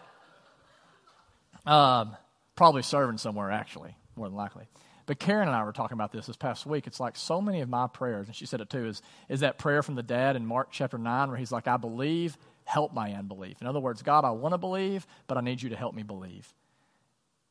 um, 1.66 2.16
probably 2.56 2.84
serving 2.84 3.18
somewhere, 3.18 3.52
actually, 3.52 3.96
more 4.16 4.28
than 4.28 4.38
likely. 4.38 4.68
But 5.10 5.18
Karen 5.18 5.48
and 5.48 5.58
I 5.58 5.64
were 5.64 5.72
talking 5.72 5.96
about 5.96 6.12
this 6.12 6.28
this 6.28 6.36
past 6.36 6.68
week. 6.68 6.86
It's 6.86 7.00
like 7.00 7.16
so 7.16 7.42
many 7.42 7.62
of 7.62 7.70
my 7.70 7.88
prayers, 7.88 8.28
and 8.28 8.36
she 8.36 8.46
said 8.46 8.62
it 8.62 8.70
too, 8.70 8.86
is, 8.86 9.02
is 9.28 9.40
that 9.40 9.58
prayer 9.58 9.82
from 9.82 9.96
the 9.96 10.04
dad 10.04 10.36
in 10.36 10.46
Mark 10.46 10.68
chapter 10.70 11.00
9 11.00 11.30
where 11.30 11.38
he's 11.38 11.52
like, 11.52 11.68
I 11.68 11.78
believe, 11.78 12.38
help 12.66 12.94
my 12.94 13.14
unbelief. 13.14 13.58
In 13.60 13.66
other 13.66 13.80
words, 13.80 14.04
God, 14.04 14.24
I 14.24 14.30
want 14.30 14.54
to 14.54 14.60
believe, 14.60 15.08
but 15.26 15.36
I 15.36 15.42
need 15.42 15.64
you 15.64 15.70
to 15.70 15.76
help 15.76 15.96
me 15.96 16.04
believe. 16.04 16.54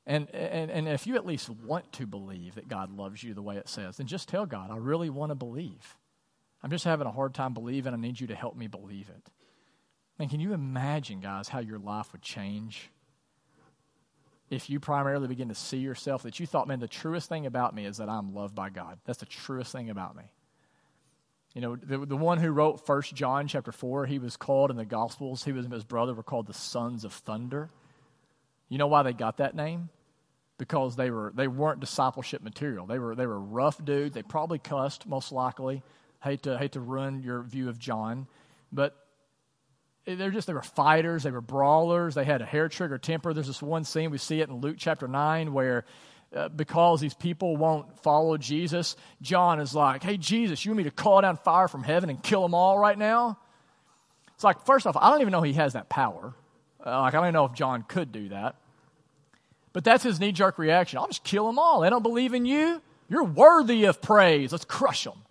And, 0.09 0.35
and, 0.35 0.71
and 0.71 0.89
if 0.89 1.07
you 1.07 1.17
at 1.17 1.27
least 1.27 1.51
want 1.51 1.93
to 1.93 2.07
believe 2.07 2.55
that 2.55 2.67
God 2.67 2.91
loves 2.91 3.23
you 3.23 3.35
the 3.35 3.43
way 3.43 3.57
it 3.59 3.69
says, 3.69 3.99
then 3.99 4.07
just 4.07 4.27
tell 4.27 4.47
God, 4.47 4.71
I 4.71 4.79
really 4.79 5.11
want 5.11 5.31
to 5.31 5.35
believe. 5.35 5.99
I'm 6.63 6.71
just 6.71 6.87
having 6.87 7.07
a 7.07 7.13
hard 7.13 7.35
time 7.35 7.53
believing. 7.53 7.93
I 7.93 7.99
need 7.99 8.19
you 8.19 8.27
to 8.29 8.35
help 8.35 8.57
me 8.57 8.69
believe 8.69 9.11
it. 9.11 9.31
And 10.19 10.31
can 10.31 10.41
you 10.41 10.55
imagine, 10.55 11.21
guys, 11.21 11.49
how 11.49 11.59
your 11.59 11.79
life 11.79 12.11
would 12.13 12.23
change 12.23 12.91
if 14.49 14.71
you 14.71 14.81
primarily 14.81 15.29
begin 15.29 15.49
to 15.49 15.55
see 15.55 15.77
yourself 15.77 16.23
that 16.23 16.41
you 16.41 16.47
thought, 16.47 16.67
man, 16.67 16.81
the 16.81 16.89
truest 16.89 17.29
thing 17.29 17.45
about 17.45 17.75
me 17.75 17.85
is 17.85 17.99
that 17.99 18.09
I'm 18.09 18.35
loved 18.35 18.55
by 18.55 18.71
God. 18.71 18.99
That's 19.05 19.19
the 19.19 19.27
truest 19.27 19.73
thing 19.73 19.91
about 19.91 20.17
me. 20.17 20.25
You 21.55 21.61
know, 21.61 21.77
the, 21.77 21.99
the 22.07 22.17
one 22.17 22.39
who 22.39 22.51
wrote 22.51 22.87
First 22.87 23.15
John 23.15 23.47
chapter 23.47 23.73
4, 23.73 24.07
he 24.07 24.19
was 24.19 24.39
called 24.39 24.71
in 24.71 24.79
the 24.79 24.87
Gospels, 24.87 25.45
he 25.45 25.53
was 25.53 25.67
his 25.67 25.85
brother 25.85 26.15
were 26.15 26.23
called 26.23 26.47
the 26.47 26.55
sons 26.55 27.05
of 27.05 27.13
thunder. 27.13 27.69
You 28.71 28.79
know 28.79 28.87
why 28.87 29.03
they 29.03 29.13
got 29.13 29.37
that 29.37 29.55
name? 29.55 29.91
Because 30.59 30.97
they, 30.97 31.11
were, 31.11 31.33
they 31.35 31.47
weren't 31.47 31.81
discipleship 31.81 32.43
material. 32.43 32.87
They 32.87 32.99
were, 32.99 33.15
they 33.15 33.27
were 33.27 33.39
rough 33.39 33.83
dudes. 33.85 34.15
They 34.15 34.23
probably 34.23 34.59
cussed, 34.59 35.07
most 35.07 35.33
likely. 35.33 35.83
Hate 36.23 36.43
to, 36.43 36.59
hate 36.59 36.73
to 36.73 36.81
ruin 36.81 37.23
your 37.23 37.43
view 37.43 37.69
of 37.69 37.79
John. 37.79 38.27
But 38.73 38.97
they're 40.05 40.31
just 40.31 40.47
they 40.47 40.55
were 40.55 40.63
fighters, 40.63 41.23
they 41.23 41.31
were 41.31 41.41
brawlers, 41.41 42.15
they 42.15 42.25
had 42.25 42.41
a 42.41 42.47
hair 42.47 42.69
trigger 42.69 42.99
temper. 42.99 43.35
There's 43.35 43.47
this 43.47 43.63
one 43.63 43.85
scene 43.85 44.11
we 44.11 44.19
see 44.19 44.41
it 44.41 44.49
in 44.49 44.57
Luke 44.57 44.77
chapter 44.79 45.09
nine 45.09 45.53
where. 45.53 45.85
Uh, 46.31 46.47
because 46.47 47.01
these 47.01 47.15
people 47.15 47.57
won't 47.57 48.01
follow 48.01 48.37
Jesus, 48.37 48.97
John 49.23 49.61
is 49.61 49.75
like, 49.75 50.03
Hey, 50.03 50.19
Jesus, 50.19 50.63
you 50.63 50.73
want 50.73 50.77
me 50.77 50.85
to 50.85 50.91
call 50.91 51.23
down 51.23 51.39
fire 51.39 51.69
from 51.69 51.83
heaven 51.83 52.11
and 52.11 52.23
kill 52.23 52.43
them 52.43 52.53
all 52.53 52.79
right 52.79 52.99
now? 52.99 53.39
It's 54.35 54.45
like, 54.45 54.67
first 54.67 54.87
off, 54.87 54.95
I 54.95 55.09
don't 55.09 55.23
even 55.23 55.33
know 55.33 55.41
he 55.41 55.55
has 55.55 55.73
that 55.73 55.89
power. 55.89 56.35
Uh, 56.85 57.01
like, 57.01 57.15
I 57.15 57.17
don't 57.17 57.25
even 57.25 57.33
know 57.33 57.47
if 57.47 57.55
John 57.55 57.83
could 57.83 58.13
do 58.13 58.29
that. 58.29 58.57
But 59.73 59.85
that's 59.85 60.05
his 60.05 60.21
knee 60.21 60.33
jerk 60.33 60.59
reaction. 60.59 60.99
I'll 60.99 61.07
just 61.07 61.25
kill 61.25 61.47
them 61.47 61.59
all. 61.59 61.81
They 61.81 61.91
don't 61.91 62.03
believe 62.03 62.35
in 62.35 62.47
you. 62.47 62.81
You're 63.09 63.25
worthy 63.25 63.85
of 63.85 64.03
praise. 64.03 64.53
Let's 64.53 64.65
crush 64.65 65.05
them. 65.05 65.23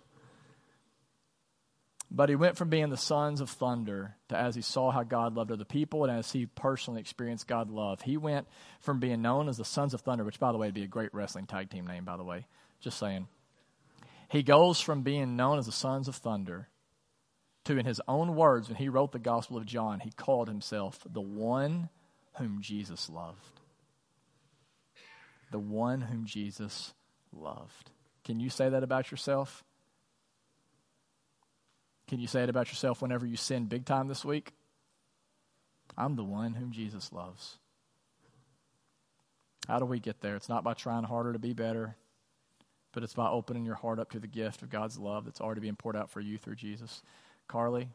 But 2.10 2.30
he 2.30 2.36
went 2.36 2.56
from 2.56 2.70
being 2.70 2.88
the 2.88 2.96
sons 2.96 3.40
of 3.40 3.50
thunder 3.50 4.14
to 4.28 4.36
as 4.36 4.54
he 4.54 4.62
saw 4.62 4.90
how 4.90 5.02
God 5.02 5.34
loved 5.34 5.52
other 5.52 5.64
people 5.64 6.04
and 6.04 6.18
as 6.18 6.32
he 6.32 6.46
personally 6.46 7.00
experienced 7.00 7.46
God 7.46 7.70
love. 7.70 8.00
He 8.00 8.16
went 8.16 8.48
from 8.80 8.98
being 8.98 9.20
known 9.20 9.48
as 9.48 9.58
the 9.58 9.64
sons 9.64 9.92
of 9.92 10.00
thunder, 10.00 10.24
which, 10.24 10.40
by 10.40 10.50
the 10.52 10.58
way, 10.58 10.68
would 10.68 10.74
be 10.74 10.84
a 10.84 10.88
great 10.88 11.12
wrestling 11.12 11.46
tag 11.46 11.68
team 11.68 11.86
name, 11.86 12.04
by 12.04 12.16
the 12.16 12.24
way. 12.24 12.46
Just 12.80 12.98
saying. 12.98 13.28
He 14.30 14.42
goes 14.42 14.80
from 14.80 15.02
being 15.02 15.36
known 15.36 15.58
as 15.58 15.66
the 15.66 15.72
sons 15.72 16.08
of 16.08 16.16
thunder 16.16 16.68
to, 17.68 17.76
in 17.76 17.84
his 17.84 18.00
own 18.08 18.34
words, 18.34 18.68
when 18.68 18.76
he 18.76 18.88
wrote 18.88 19.12
the 19.12 19.18
Gospel 19.18 19.58
of 19.58 19.66
John, 19.66 20.00
he 20.00 20.10
called 20.10 20.48
himself 20.48 21.06
the 21.06 21.20
one 21.20 21.90
whom 22.38 22.62
Jesus 22.62 23.10
loved. 23.10 23.57
The 25.50 25.58
one 25.58 26.02
whom 26.02 26.26
Jesus 26.26 26.92
loved. 27.32 27.90
Can 28.24 28.40
you 28.40 28.50
say 28.50 28.68
that 28.68 28.82
about 28.82 29.10
yourself? 29.10 29.64
Can 32.08 32.20
you 32.20 32.26
say 32.26 32.42
it 32.42 32.50
about 32.50 32.68
yourself 32.68 33.02
whenever 33.02 33.26
you 33.26 33.36
sin 33.36 33.66
big 33.66 33.84
time 33.84 34.08
this 34.08 34.24
week? 34.24 34.52
I'm 35.96 36.16
the 36.16 36.24
one 36.24 36.54
whom 36.54 36.72
Jesus 36.72 37.12
loves. 37.12 37.58
How 39.66 39.78
do 39.78 39.84
we 39.84 40.00
get 40.00 40.20
there? 40.20 40.36
It's 40.36 40.48
not 40.48 40.64
by 40.64 40.72
trying 40.72 41.04
harder 41.04 41.34
to 41.34 41.38
be 41.38 41.52
better, 41.52 41.96
but 42.92 43.02
it's 43.02 43.14
by 43.14 43.28
opening 43.28 43.66
your 43.66 43.74
heart 43.74 43.98
up 43.98 44.10
to 44.12 44.18
the 44.18 44.26
gift 44.26 44.62
of 44.62 44.70
God's 44.70 44.98
love 44.98 45.26
that's 45.26 45.40
already 45.40 45.60
being 45.60 45.76
poured 45.76 45.96
out 45.96 46.10
for 46.10 46.20
you 46.20 46.38
through 46.38 46.56
Jesus. 46.56 47.02
Carly, 47.46 47.88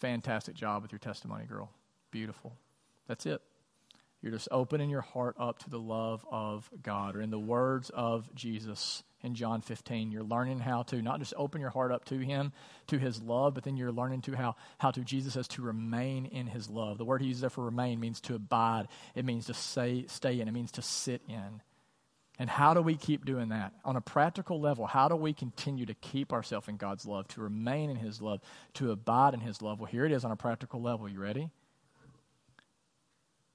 fantastic 0.00 0.54
job 0.54 0.82
with 0.82 0.90
your 0.90 0.98
testimony, 0.98 1.44
girl. 1.44 1.70
Beautiful. 2.10 2.52
That's 3.06 3.26
it. 3.26 3.40
You're 4.22 4.32
just 4.32 4.48
opening 4.52 4.88
your 4.88 5.00
heart 5.00 5.36
up 5.38 5.58
to 5.60 5.70
the 5.70 5.80
love 5.80 6.24
of 6.30 6.70
God, 6.80 7.16
or 7.16 7.22
in 7.22 7.30
the 7.30 7.40
words 7.40 7.90
of 7.90 8.32
Jesus 8.34 9.02
in 9.22 9.34
John 9.34 9.60
15. 9.60 10.12
You're 10.12 10.22
learning 10.22 10.60
how 10.60 10.82
to 10.84 11.02
not 11.02 11.18
just 11.18 11.34
open 11.36 11.60
your 11.60 11.70
heart 11.70 11.90
up 11.90 12.04
to 12.06 12.18
Him, 12.18 12.52
to 12.86 12.98
His 12.98 13.20
love, 13.20 13.54
but 13.54 13.64
then 13.64 13.76
you're 13.76 13.92
learning 13.92 14.22
to 14.22 14.36
how, 14.36 14.54
how 14.78 14.92
to, 14.92 15.00
Jesus 15.00 15.34
says, 15.34 15.48
to 15.48 15.62
remain 15.62 16.26
in 16.26 16.46
His 16.46 16.70
love. 16.70 16.98
The 16.98 17.04
word 17.04 17.20
He 17.20 17.28
uses 17.28 17.40
there 17.40 17.50
for 17.50 17.64
remain 17.64 17.98
means 17.98 18.20
to 18.22 18.34
abide, 18.34 18.88
it 19.14 19.24
means 19.24 19.46
to 19.46 19.54
stay, 19.54 20.06
stay 20.06 20.40
in, 20.40 20.48
it 20.48 20.52
means 20.52 20.72
to 20.72 20.82
sit 20.82 21.22
in. 21.28 21.60
And 22.38 22.48
how 22.48 22.74
do 22.74 22.80
we 22.80 22.96
keep 22.96 23.24
doing 23.24 23.50
that? 23.50 23.72
On 23.84 23.94
a 23.96 24.00
practical 24.00 24.60
level, 24.60 24.86
how 24.86 25.08
do 25.08 25.16
we 25.16 25.32
continue 25.32 25.86
to 25.86 25.94
keep 25.94 26.32
ourselves 26.32 26.66
in 26.66 26.76
God's 26.76 27.06
love, 27.06 27.28
to 27.28 27.40
remain 27.40 27.90
in 27.90 27.96
His 27.96 28.22
love, 28.22 28.40
to 28.74 28.90
abide 28.92 29.34
in 29.34 29.40
His 29.40 29.62
love? 29.62 29.80
Well, 29.80 29.90
here 29.90 30.06
it 30.06 30.12
is 30.12 30.24
on 30.24 30.30
a 30.30 30.36
practical 30.36 30.80
level. 30.80 31.08
You 31.08 31.20
ready? 31.20 31.50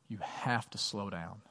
You 0.08 0.20
have 0.22 0.70
to 0.72 0.78
slow 0.78 1.10
down 1.10 1.42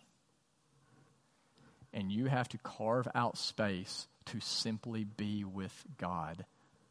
and 1.97 2.13
you 2.13 2.27
have 2.27 2.49
to 2.49 2.59
carve 2.59 3.09
out 3.15 3.39
space 3.39 4.07
to 4.27 4.39
simply 4.41 5.05
be 5.05 5.45
with 5.45 5.85
God, 5.97 6.45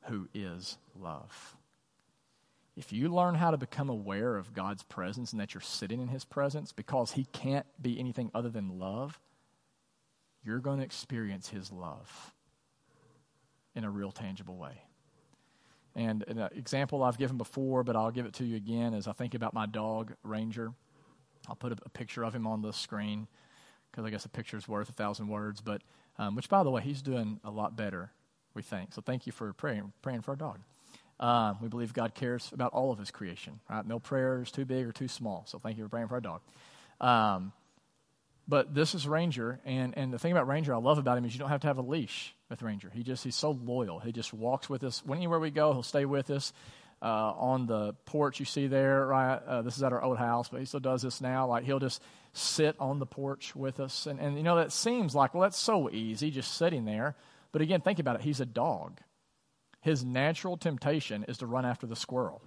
who 0.06 0.28
is 0.34 0.78
love. 1.00 1.56
If 2.76 2.92
you 2.92 3.10
learn 3.10 3.36
how 3.36 3.52
to 3.52 3.58
become 3.58 3.90
aware 3.90 4.36
of 4.36 4.54
God's 4.54 4.84
presence 4.84 5.32
and 5.32 5.40
that 5.40 5.54
you're 5.54 5.62
sitting 5.62 6.02
in 6.02 6.08
His 6.08 6.26
presence 6.26 6.72
because 6.72 7.12
He 7.12 7.26
can't 7.32 7.68
be 7.80 8.00
anything 8.00 8.32
other 8.34 8.50
than 8.50 8.80
love, 8.80 9.20
you're 10.44 10.60
going 10.60 10.80
to 10.80 10.86
experience 10.86 11.50
His 11.50 11.72
love 11.72 12.34
in 13.76 13.84
a 13.84 13.90
real 13.90 14.12
tangible 14.12 14.58
way. 14.58 14.82
And 15.96 16.24
an 16.28 16.40
uh, 16.40 16.50
example 16.54 17.04
I've 17.04 17.18
given 17.18 17.38
before, 17.38 17.84
but 17.84 17.96
I'll 17.96 18.12
give 18.12 18.26
it 18.26 18.34
to 18.34 18.44
you 18.44 18.58
again, 18.58 18.94
is 18.94 19.08
I 19.08 19.14
think 19.14 19.36
about 19.36 19.54
my 19.54 19.68
dog, 19.68 20.14
Ranger. 20.24 20.74
I'll 21.48 21.56
put 21.56 21.72
a, 21.72 21.78
a 21.86 21.90
picture 21.90 22.24
of 22.24 22.34
him 22.34 22.48
on 22.48 22.62
the 22.62 22.74
screen 22.74 23.28
because 23.92 24.06
I 24.06 24.10
guess 24.10 24.26
a 24.26 24.30
picture 24.30 24.58
is 24.58 24.68
worth 24.68 24.90
a 24.90 24.94
thousand 24.94 25.28
words. 25.28 25.62
But 25.62 25.82
um, 26.18 26.36
which, 26.36 26.50
by 26.50 26.64
the 26.64 26.72
way, 26.72 26.82
he's 26.82 27.02
doing 27.02 27.40
a 27.44 27.52
lot 27.52 27.76
better, 27.76 28.12
we 28.54 28.62
think. 28.62 28.94
So 28.94 29.02
thank 29.02 29.26
you 29.26 29.32
for 29.32 29.54
praying 29.54 29.94
praying 30.02 30.22
for 30.22 30.32
our 30.32 30.38
dog. 30.38 30.60
Um, 31.20 31.58
we 31.62 31.70
believe 31.70 31.94
God 31.94 32.14
cares 32.14 32.50
about 32.54 32.74
all 32.74 32.92
of 32.92 33.00
His 33.00 33.12
creation. 33.12 33.60
Right? 33.70 33.86
No 33.86 34.00
prayer 34.00 34.42
is 34.42 34.52
too 34.52 34.66
big 34.66 34.86
or 34.86 34.92
too 34.92 35.08
small. 35.08 35.46
So 35.48 35.60
thank 35.60 35.78
you 35.78 35.84
for 35.84 35.90
praying 35.90 36.08
for 36.10 36.16
our 36.16 36.22
dog. 36.22 36.42
Um, 37.00 37.54
but 38.48 38.76
this 38.76 38.94
is 38.94 39.08
Ranger, 39.08 39.60
and, 39.66 39.98
and 39.98 40.14
the 40.14 40.20
thing 40.20 40.32
about 40.32 40.48
Ranger 40.48 40.74
I 40.74 40.78
love 40.78 41.00
about 41.00 41.18
him 41.18 41.26
is 41.26 41.34
you 41.34 41.40
don't 41.40 41.50
have 41.50 41.62
to 41.62 41.68
have 41.68 41.80
a 41.80 41.82
leash 41.82 42.36
with 42.50 42.62
Ranger. 42.62 42.92
He 42.94 43.02
just 43.02 43.24
he's 43.24 43.36
so 43.36 43.52
loyal. 43.52 44.00
He 44.00 44.12
just 44.12 44.34
walks 44.34 44.70
with 44.70 44.84
us. 44.84 45.02
Anywhere 45.10 45.40
we 45.40 45.50
go, 45.50 45.74
he'll 45.74 45.84
stay 45.84 46.06
with 46.06 46.30
us. 46.30 46.54
Uh, 47.02 47.34
on 47.38 47.68
the 47.68 47.94
porch 48.06 48.40
you 48.40 48.46
see 48.46 48.66
there, 48.68 49.06
right? 49.06 49.40
Uh, 49.46 49.62
this 49.62 49.78
is 49.78 49.84
at 49.84 49.94
our 49.94 50.02
old 50.02 50.18
house, 50.18 50.50
but 50.50 50.60
he 50.60 50.66
still 50.66 50.80
does 50.80 51.04
this 51.04 51.22
now. 51.22 51.46
Like 51.46 51.64
he'll 51.64 51.78
just 51.78 52.02
sit 52.34 52.76
on 52.80 53.00
the 53.00 53.06
porch 53.06 53.56
with 53.56 53.80
us. 53.80 54.08
And, 54.08 54.20
and 54.20 54.38
you 54.38 54.44
know, 54.44 54.56
that 54.56 54.72
seems 54.72 55.14
like, 55.14 55.34
well, 55.34 55.44
that's 55.44 55.58
so 55.58 55.90
easy, 55.92 56.32
just 56.32 56.56
sitting 56.58 56.86
there. 56.86 57.16
But 57.52 57.62
again, 57.62 57.82
think 57.82 58.00
about 58.00 58.16
it. 58.16 58.22
He's 58.22 58.40
a 58.40 58.46
dog. 58.46 59.02
His 59.82 60.04
natural 60.04 60.58
temptation 60.58 61.26
is 61.28 61.38
to 61.40 61.46
run 61.46 61.66
after 61.66 61.86
the 61.86 61.96
squirrel. 61.96 62.42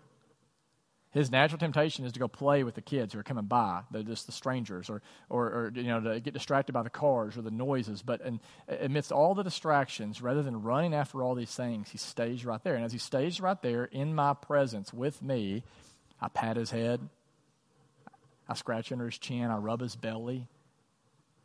His 1.19 1.33
natural 1.33 1.59
temptation 1.59 2.05
is 2.05 2.12
to 2.12 2.21
go 2.21 2.29
play 2.29 2.62
with 2.62 2.77
the 2.77 2.81
kids 2.81 3.12
who 3.12 3.19
are 3.19 3.25
coming 3.25 3.47
by, 3.47 3.83
they're 3.91 4.05
just 4.05 4.27
the 4.27 4.33
strangers, 4.33 4.89
or, 4.89 5.03
or, 5.29 5.47
or, 5.47 5.73
you 5.75 5.83
know, 5.83 5.99
to 5.99 6.21
get 6.21 6.33
distracted 6.33 6.73
by 6.73 6.85
the 6.85 6.91
cars 6.91 7.37
or 7.37 7.43
the 7.43 7.51
noises. 7.51 8.03
But 8.03 8.21
in, 8.21 8.39
amidst 8.69 9.11
all 9.11 9.35
the 9.35 9.43
distractions, 9.43 10.23
rather 10.23 10.45
than 10.45 10.62
running 10.62 10.95
after 10.95 11.21
all 11.21 11.35
these 11.35 11.53
things, 11.53 11.91
he 11.91 11.99
stays 11.99 12.45
right 12.45 12.62
there. 12.62 12.77
And 12.77 12.85
as 12.85 12.93
he 12.93 12.99
stays 12.99 13.41
right 13.41 13.61
there 13.62 13.87
in 13.87 14.14
my 14.14 14.33
presence 14.33 14.93
with 14.93 15.21
me, 15.21 15.64
I 16.21 16.29
pat 16.29 16.57
his 16.57 16.71
head, 16.71 17.01
I 18.49 18.55
scratch 18.55 18.93
under 18.93 19.07
his 19.07 19.19
chin, 19.19 19.51
I 19.51 19.57
rub 19.57 19.81
his 19.81 19.97
belly, 19.97 20.47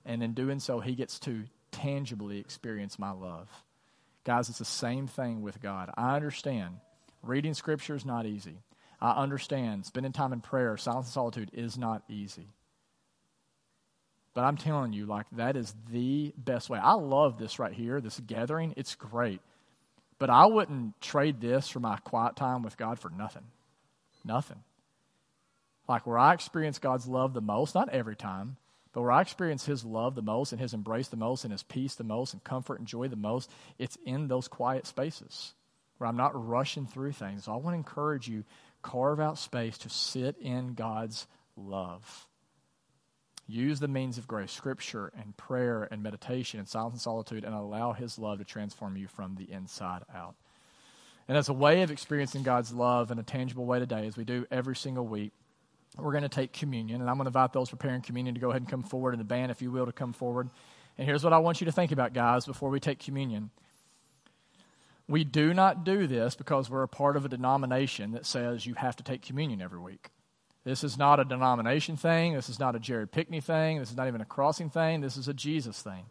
and 0.05 0.21
in 0.21 0.35
doing 0.35 0.59
so, 0.59 0.81
he 0.81 0.93
gets 0.93 1.17
to 1.21 1.45
tangibly 1.71 2.37
experience 2.37 2.99
my 2.99 3.09
love. 3.09 3.49
Guys, 4.23 4.49
it's 4.49 4.59
the 4.59 4.65
same 4.65 5.07
thing 5.07 5.41
with 5.41 5.63
God. 5.63 5.89
I 5.97 6.15
understand 6.15 6.75
reading 7.23 7.55
scripture 7.55 7.95
is 7.95 8.05
not 8.05 8.27
easy. 8.27 8.59
I 9.03 9.11
understand 9.21 9.85
spending 9.85 10.13
time 10.13 10.31
in 10.31 10.39
prayer, 10.39 10.77
silence 10.77 11.07
and 11.07 11.13
solitude 11.13 11.51
is 11.53 11.77
not 11.77 12.03
easy. 12.07 12.47
But 14.33 14.45
I'm 14.45 14.55
telling 14.55 14.93
you, 14.93 15.05
like, 15.05 15.25
that 15.33 15.57
is 15.57 15.75
the 15.91 16.33
best 16.37 16.69
way. 16.69 16.79
I 16.79 16.93
love 16.93 17.37
this 17.37 17.59
right 17.59 17.73
here, 17.73 17.99
this 17.99 18.21
gathering. 18.21 18.73
It's 18.77 18.95
great. 18.95 19.41
But 20.19 20.29
I 20.29 20.45
wouldn't 20.45 20.99
trade 21.01 21.41
this 21.41 21.67
for 21.67 21.81
my 21.81 21.97
quiet 21.97 22.37
time 22.37 22.63
with 22.63 22.77
God 22.77 22.97
for 22.97 23.09
nothing. 23.09 23.43
Nothing. 24.23 24.63
Like 25.85 26.07
where 26.07 26.17
I 26.17 26.33
experience 26.33 26.79
God's 26.79 27.05
love 27.05 27.33
the 27.33 27.41
most, 27.41 27.75
not 27.75 27.89
every 27.89 28.15
time, 28.15 28.55
but 28.93 29.01
where 29.01 29.11
I 29.11 29.19
experience 29.19 29.65
His 29.65 29.83
love 29.83 30.15
the 30.15 30.21
most 30.21 30.53
and 30.53 30.61
His 30.61 30.73
embrace 30.73 31.09
the 31.09 31.17
most 31.17 31.43
and 31.43 31.51
His 31.51 31.63
peace 31.63 31.95
the 31.95 32.05
most 32.05 32.31
and 32.31 32.41
comfort 32.41 32.79
and 32.79 32.87
joy 32.87 33.09
the 33.09 33.17
most, 33.17 33.51
it's 33.77 33.97
in 34.05 34.29
those 34.29 34.47
quiet 34.47 34.87
spaces 34.87 35.53
where 35.97 36.07
I'm 36.07 36.17
not 36.17 36.47
rushing 36.47 36.87
through 36.87 37.11
things. 37.11 37.43
So 37.43 37.51
I 37.51 37.57
want 37.57 37.73
to 37.73 37.77
encourage 37.77 38.29
you 38.29 38.45
carve 38.83 39.19
out 39.19 39.39
space 39.39 39.77
to 39.79 39.89
sit 39.89 40.37
in 40.37 40.75
God's 40.75 41.25
love. 41.57 42.27
Use 43.47 43.79
the 43.79 43.87
means 43.87 44.17
of 44.17 44.27
grace, 44.27 44.51
scripture 44.51 45.11
and 45.19 45.35
prayer 45.35 45.87
and 45.91 46.01
meditation 46.03 46.59
and 46.59 46.67
silence 46.67 46.93
and 46.93 47.01
solitude, 47.01 47.43
and 47.43 47.53
allow 47.53 47.93
His 47.93 48.19
love 48.19 48.37
to 48.37 48.45
transform 48.45 48.95
you 48.95 49.07
from 49.07 49.35
the 49.35 49.51
inside 49.51 50.03
out. 50.13 50.35
And 51.27 51.37
as 51.37 51.49
a 51.49 51.53
way 51.53 51.81
of 51.81 51.91
experiencing 51.91 52.43
God's 52.43 52.73
love 52.73 53.11
in 53.11 53.19
a 53.19 53.23
tangible 53.23 53.65
way 53.65 53.79
today, 53.79 54.07
as 54.07 54.17
we 54.17 54.23
do 54.23 54.45
every 54.51 54.75
single 54.75 55.05
week, 55.05 55.31
we're 55.97 56.11
going 56.11 56.23
to 56.23 56.29
take 56.29 56.53
communion, 56.53 57.01
and 57.01 57.09
I'm 57.09 57.17
going 57.17 57.25
to 57.25 57.29
invite 57.29 57.53
those 57.53 57.69
preparing 57.69 58.01
communion 58.01 58.35
to 58.35 58.41
go 58.41 58.49
ahead 58.49 58.61
and 58.61 58.69
come 58.69 58.83
forward, 58.83 59.13
and 59.13 59.19
the 59.19 59.25
band, 59.25 59.51
if 59.51 59.61
you 59.61 59.71
will, 59.71 59.85
to 59.85 59.91
come 59.91 60.13
forward. 60.13 60.49
And 60.97 61.07
here's 61.07 61.23
what 61.23 61.33
I 61.33 61.37
want 61.37 61.61
you 61.61 61.65
to 61.65 61.71
think 61.71 61.91
about, 61.91 62.13
guys, 62.13 62.45
before 62.45 62.69
we 62.69 62.79
take 62.79 62.99
communion. 62.99 63.51
We 65.07 65.23
do 65.23 65.53
not 65.53 65.83
do 65.83 66.07
this 66.07 66.35
because 66.35 66.69
we're 66.69 66.83
a 66.83 66.87
part 66.87 67.17
of 67.17 67.25
a 67.25 67.29
denomination 67.29 68.11
that 68.11 68.25
says 68.25 68.65
you 68.65 68.75
have 68.75 68.95
to 68.95 69.03
take 69.03 69.21
communion 69.21 69.61
every 69.61 69.79
week. 69.79 70.09
This 70.63 70.83
is 70.83 70.97
not 70.97 71.19
a 71.19 71.25
denomination 71.25 71.97
thing. 71.97 72.33
This 72.33 72.49
is 72.49 72.59
not 72.59 72.75
a 72.75 72.79
Jared 72.79 73.11
Pickney 73.11 73.41
thing. 73.41 73.79
This 73.79 73.91
is 73.91 73.97
not 73.97 74.07
even 74.07 74.21
a 74.21 74.25
crossing 74.25 74.69
thing. 74.69 75.01
This 75.01 75.17
is 75.17 75.27
a 75.27 75.33
Jesus 75.33 75.81
thing. 75.81 76.05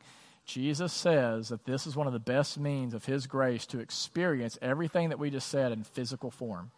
Jesus 0.44 0.92
says 0.92 1.48
that 1.48 1.64
this 1.64 1.86
is 1.86 1.96
one 1.96 2.06
of 2.06 2.12
the 2.12 2.18
best 2.18 2.58
means 2.58 2.92
of 2.92 3.06
His 3.06 3.26
grace 3.26 3.64
to 3.66 3.78
experience 3.78 4.58
everything 4.60 5.08
that 5.08 5.18
we 5.18 5.30
just 5.30 5.48
said 5.48 5.72
in 5.72 5.84
physical 5.84 6.30
form. 6.30 6.70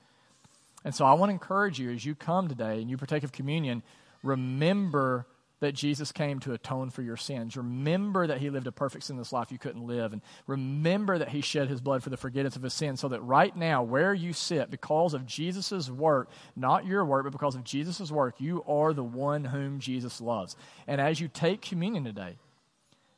And 0.85 0.95
so 0.95 1.05
I 1.05 1.15
want 1.15 1.31
to 1.31 1.33
encourage 1.33 1.81
you 1.81 1.91
as 1.91 2.05
you 2.05 2.15
come 2.15 2.47
today 2.47 2.81
and 2.81 2.91
you 2.91 2.97
partake 2.97 3.25
of 3.25 3.33
communion, 3.33 3.83
remember 4.23 5.27
that 5.65 5.75
Jesus 5.75 6.13
came 6.13 6.41
to 6.41 6.53
atone 6.53 6.91
for 6.91 7.03
your 7.03 7.17
sins. 7.17 7.57
Remember 7.57 8.27
that 8.27 8.39
he 8.39 8.51
lived 8.51 8.67
a 8.67 8.73
perfect 8.73 9.05
sinless 9.05 9.33
life 9.33 9.51
you 9.51 9.59
couldn't 9.59 9.87
live. 9.87 10.13
And 10.13 10.23
remember 10.47 11.19
that 11.19 11.31
he 11.31 11.41
shed 11.41 11.69
his 11.69 11.81
blood 11.81 12.03
for 12.03 12.11
the 12.11 12.17
forgiveness 12.17 12.57
of 12.57 12.63
his 12.63 12.75
sins 12.75 13.01
so 13.01 13.09
that 13.09 13.21
right 13.23 13.55
now, 13.57 13.83
where 13.83 14.13
you 14.13 14.33
sit, 14.33 14.71
because 14.71 15.15
of 15.15 15.27
Jesus' 15.27 15.89
work, 15.89 16.29
not 16.55 16.87
your 16.87 17.05
work, 17.05 17.25
but 17.25 17.33
because 17.33 17.55
of 17.55 17.65
Jesus' 17.65 18.11
work, 18.11 18.35
you 18.39 18.63
are 18.69 18.93
the 18.93 19.03
one 19.03 19.45
whom 19.45 19.81
Jesus 19.81 20.21
loves. 20.21 20.55
And 20.87 21.01
as 21.01 21.21
you 21.21 21.29
take 21.29 21.63
communion 21.63 22.05
today, 22.05 22.37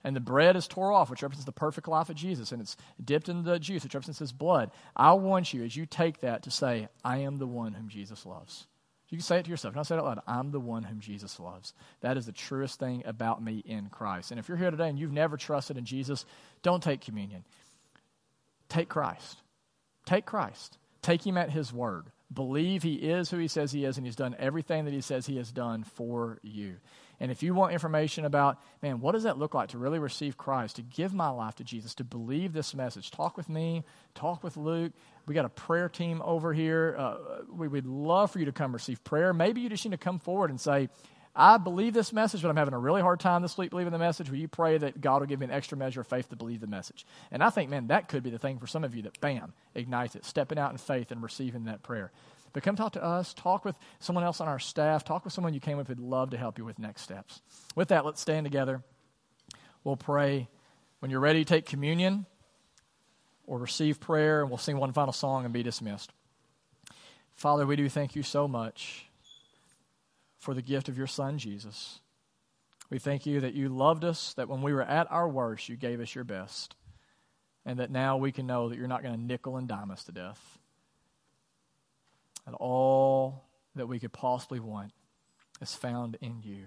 and 0.05 0.15
the 0.15 0.21
bread 0.21 0.55
is 0.55 0.69
tore 0.69 0.93
off, 0.93 1.11
which 1.11 1.23
represents 1.23 1.47
the 1.47 1.53
perfect 1.53 1.89
life 1.89 2.09
of 2.09 2.15
Jesus, 2.15 2.53
and 2.53 2.63
it's 2.63 2.77
dipped 3.05 3.29
in 3.29 3.43
the 3.43 3.59
juice, 3.59 3.83
which 3.83 3.95
represents 3.95 4.21
his 4.21 4.33
blood. 4.33 4.71
I 4.95 5.15
want 5.15 5.53
you, 5.53 5.65
as 5.65 5.75
you 5.75 5.85
take 5.85 6.21
that, 6.21 6.45
to 6.45 6.51
say, 6.53 6.89
I 7.05 7.19
am 7.19 7.39
the 7.39 7.47
one 7.47 7.73
whom 7.73 7.89
Jesus 7.89 8.25
loves. 8.25 8.69
You 9.09 9.19
can 9.19 9.25
say 9.25 9.39
it 9.39 9.45
to 9.45 9.51
yourself. 9.51 9.75
Don't 9.75 9.85
say 9.85 9.95
it 9.95 9.99
out 9.99 10.05
loud. 10.05 10.21
I'm 10.27 10.51
the 10.51 10.61
one 10.61 10.83
whom 10.83 10.99
Jesus 10.99 11.39
loves. 11.39 11.75
That 12.01 12.17
is 12.17 12.27
the 12.27 12.33
truest 12.33 12.81
thing 12.81 13.05
about 13.07 13.43
me 13.43 13.63
in 13.65 13.89
Christ. 13.89 14.33
And 14.33 14.41
if 14.41 14.49
you're 14.49 14.59
here 14.59 14.71
today 14.71 14.89
and 14.89 14.99
you've 14.99 15.13
never 15.13 15.37
trusted 15.37 15.77
in 15.77 15.85
Jesus, 15.85 16.27
don't 16.63 16.83
take 16.83 17.01
communion. 17.01 17.45
Take 18.69 18.89
Christ. 18.89 19.39
Take 20.07 20.27
Christ. 20.27 20.79
Take 21.03 21.25
him 21.25 21.39
at 21.39 21.51
his 21.51 21.73
word. 21.73 22.07
Believe 22.33 22.83
he 22.83 22.95
is 22.95 23.31
who 23.31 23.39
he 23.39 23.47
says 23.47 23.71
he 23.71 23.85
is, 23.85 23.97
and 23.97 24.05
he's 24.05 24.17
done 24.17 24.35
everything 24.41 24.87
that 24.87 24.95
he 24.95 25.01
says 25.01 25.27
he 25.27 25.37
has 25.37 25.53
done 25.53 25.85
for 25.85 26.39
you. 26.43 26.77
And 27.19 27.31
if 27.31 27.43
you 27.43 27.55
want 27.55 27.73
information 27.73 28.25
about, 28.25 28.59
man, 28.83 29.01
what 29.01 29.13
does 29.13 29.23
that 29.23 29.39
look 29.39 29.55
like 29.55 29.71
to 29.71 29.79
really 29.79 29.99
receive 29.99 30.37
Christ, 30.37 30.77
to 30.77 30.83
give 30.83 31.15
my 31.15 31.29
life 31.29 31.57
to 31.57 31.65
Jesus, 31.65 31.95
to 31.95 32.05
believe 32.05 32.53
this 32.53 32.75
message, 32.75 33.11
talk 33.11 33.37
with 33.37 33.49
me, 33.49 33.85
talk 34.15 34.45
with 34.45 34.57
Luke. 34.57 34.93
We 35.27 35.35
got 35.35 35.45
a 35.45 35.51
prayer 35.51 35.89
team 35.89 36.21
over 36.23 36.53
here. 36.53 36.95
Uh, 36.99 37.17
we 37.51 37.69
would 37.69 37.87
love 37.87 38.31
for 38.31 38.39
you 38.39 38.45
to 38.45 38.53
come 38.53 38.73
receive 38.73 39.03
prayer. 39.03 39.33
Maybe 39.33 39.61
you 39.61 39.69
just 39.69 39.85
need 39.85 39.93
to 39.93 39.97
come 39.97 40.19
forward 40.19 40.51
and 40.51 40.61
say, 40.61 40.89
I 41.39 41.59
believe 41.59 41.93
this 41.93 42.15
message, 42.15 42.41
but 42.41 42.49
I'm 42.49 42.57
having 42.57 42.73
a 42.73 42.79
really 42.79 43.03
hard 43.03 43.21
time 43.21 43.43
this 43.43 43.59
week 43.59 43.69
believing 43.69 43.93
the 43.93 43.99
message. 43.99 44.31
Will 44.31 44.39
you 44.39 44.49
pray 44.49 44.79
that 44.79 45.03
God 45.03 45.21
will 45.21 45.27
give 45.27 45.41
me 45.41 45.45
an 45.45 45.53
extra 45.53 45.77
measure 45.77 46.01
of 46.01 46.07
faith 46.07 46.31
to 46.31 46.37
believe 46.37 46.61
the 46.61 46.67
message? 46.67 47.05
And 47.31 47.43
I 47.43 47.51
think, 47.51 47.69
man, 47.69 47.89
that 47.89 48.09
could 48.09 48.23
be 48.23 48.31
the 48.31 48.39
thing 48.39 48.59
for 48.59 48.67
some 48.67 48.85
of 48.85 48.95
you 48.95 49.03
that, 49.03 49.21
bam, 49.21 49.53
ignites 49.75 50.17
it, 50.17 50.25
stepping 50.25 50.59
out 50.59 50.73
in 50.73 50.79
faith 50.79 51.13
and 51.13 51.23
receiving 51.23 51.65
that 51.65 51.83
prayer. 51.83 52.11
But 52.57 52.63
come 52.63 52.75
talk 52.75 52.93
to 52.93 53.05
us, 53.05 53.35
talk 53.35 53.67
with 53.67 53.79
someone 53.99 54.25
else 54.25 54.41
on 54.41 54.49
our 54.49 54.59
staff, 54.59 55.05
talk 55.05 55.25
with 55.25 55.35
someone 55.35 55.53
you 55.53 55.61
came 55.61 55.77
with 55.77 55.89
who'd 55.89 56.01
love 56.01 56.31
to 56.31 56.39
help 56.39 56.57
you 56.57 56.65
with 56.65 56.79
next 56.79 57.03
steps. 57.03 57.43
With 57.75 57.89
that, 57.89 58.07
let's 58.07 58.19
stand 58.19 58.47
together. 58.47 58.83
We'll 59.85 59.99
pray. 59.99 60.49
When 61.01 61.11
you're 61.11 61.21
ready 61.21 61.45
take 61.45 61.67
communion 61.67 62.25
or 63.47 63.59
receive 63.59 64.01
prayer, 64.01 64.41
and 64.41 64.49
we'll 64.49 64.57
sing 64.57 64.79
one 64.79 64.95
final 64.95 65.13
song 65.13 65.45
and 65.45 65.53
be 65.53 65.63
dismissed. 65.63 66.15
Father, 67.35 67.67
we 67.67 67.77
do 67.77 67.91
thank 67.91 68.17
you 68.17 68.23
so 68.23 68.49
much 68.49 69.05
for 70.39 70.55
the 70.55 70.63
gift 70.63 70.89
of 70.89 70.97
your 70.97 71.07
Son, 71.07 71.37
Jesus. 71.37 72.01
We 72.89 72.99
thank 72.99 73.27
you 73.27 73.41
that 73.41 73.53
you 73.53 73.69
loved 73.69 74.03
us, 74.03 74.33
that 74.33 74.49
when 74.49 74.63
we 74.63 74.73
were 74.73 74.81
at 74.81 75.13
our 75.13 75.29
worst, 75.29 75.69
you 75.69 75.77
gave 75.77 76.01
us 76.01 76.15
your 76.15 76.25
best, 76.25 76.75
and 77.67 77.81
that 77.81 77.91
now 77.91 78.17
we 78.17 78.33
can 78.33 78.47
know 78.47 78.71
that 78.71 78.79
you're 78.79 78.89
not 78.89 79.03
going 79.03 79.15
to 79.15 79.21
nickel 79.21 79.59
and 79.59 79.69
dime 79.69 79.91
us 79.91 80.05
to 80.05 80.13
death 80.13 80.57
that 82.47 82.55
all 82.55 83.45
that 83.75 83.87
we 83.89 83.99
could 83.99 84.13
possibly 84.13 84.61
want 84.61 84.93
is 85.61 85.75
found 85.75 86.17
in 86.21 86.41
you. 86.43 86.67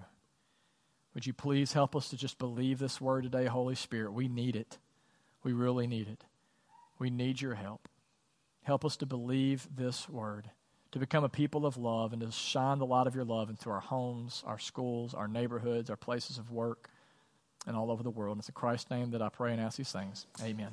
Would 1.13 1.25
you 1.25 1.33
please 1.33 1.73
help 1.73 1.95
us 1.95 2.09
to 2.09 2.17
just 2.17 2.37
believe 2.37 2.79
this 2.79 3.01
word 3.01 3.23
today, 3.23 3.45
Holy 3.45 3.75
Spirit? 3.75 4.13
We 4.13 4.27
need 4.27 4.55
it. 4.55 4.77
We 5.43 5.53
really 5.53 5.87
need 5.87 6.07
it. 6.07 6.25
We 6.99 7.09
need 7.09 7.41
your 7.41 7.55
help. 7.55 7.87
Help 8.63 8.85
us 8.85 8.97
to 8.97 9.05
believe 9.05 9.67
this 9.75 10.07
word, 10.07 10.51
to 10.91 10.99
become 10.99 11.23
a 11.23 11.29
people 11.29 11.65
of 11.65 11.77
love, 11.77 12.13
and 12.13 12.21
to 12.21 12.31
shine 12.31 12.77
the 12.77 12.85
light 12.85 13.07
of 13.07 13.15
your 13.15 13.23
love 13.23 13.49
into 13.49 13.69
our 13.69 13.79
homes, 13.79 14.43
our 14.45 14.59
schools, 14.59 15.13
our 15.13 15.27
neighborhoods, 15.27 15.89
our 15.89 15.95
places 15.95 16.37
of 16.37 16.51
work, 16.51 16.89
and 17.65 17.75
all 17.75 17.89
over 17.89 18.03
the 18.03 18.09
world. 18.09 18.33
And 18.33 18.41
it's 18.41 18.49
in 18.49 18.53
Christ's 18.53 18.91
name 18.91 19.11
that 19.11 19.21
I 19.21 19.29
pray 19.29 19.53
and 19.53 19.61
ask 19.61 19.77
these 19.77 19.91
things. 19.91 20.27
Amen. 20.43 20.71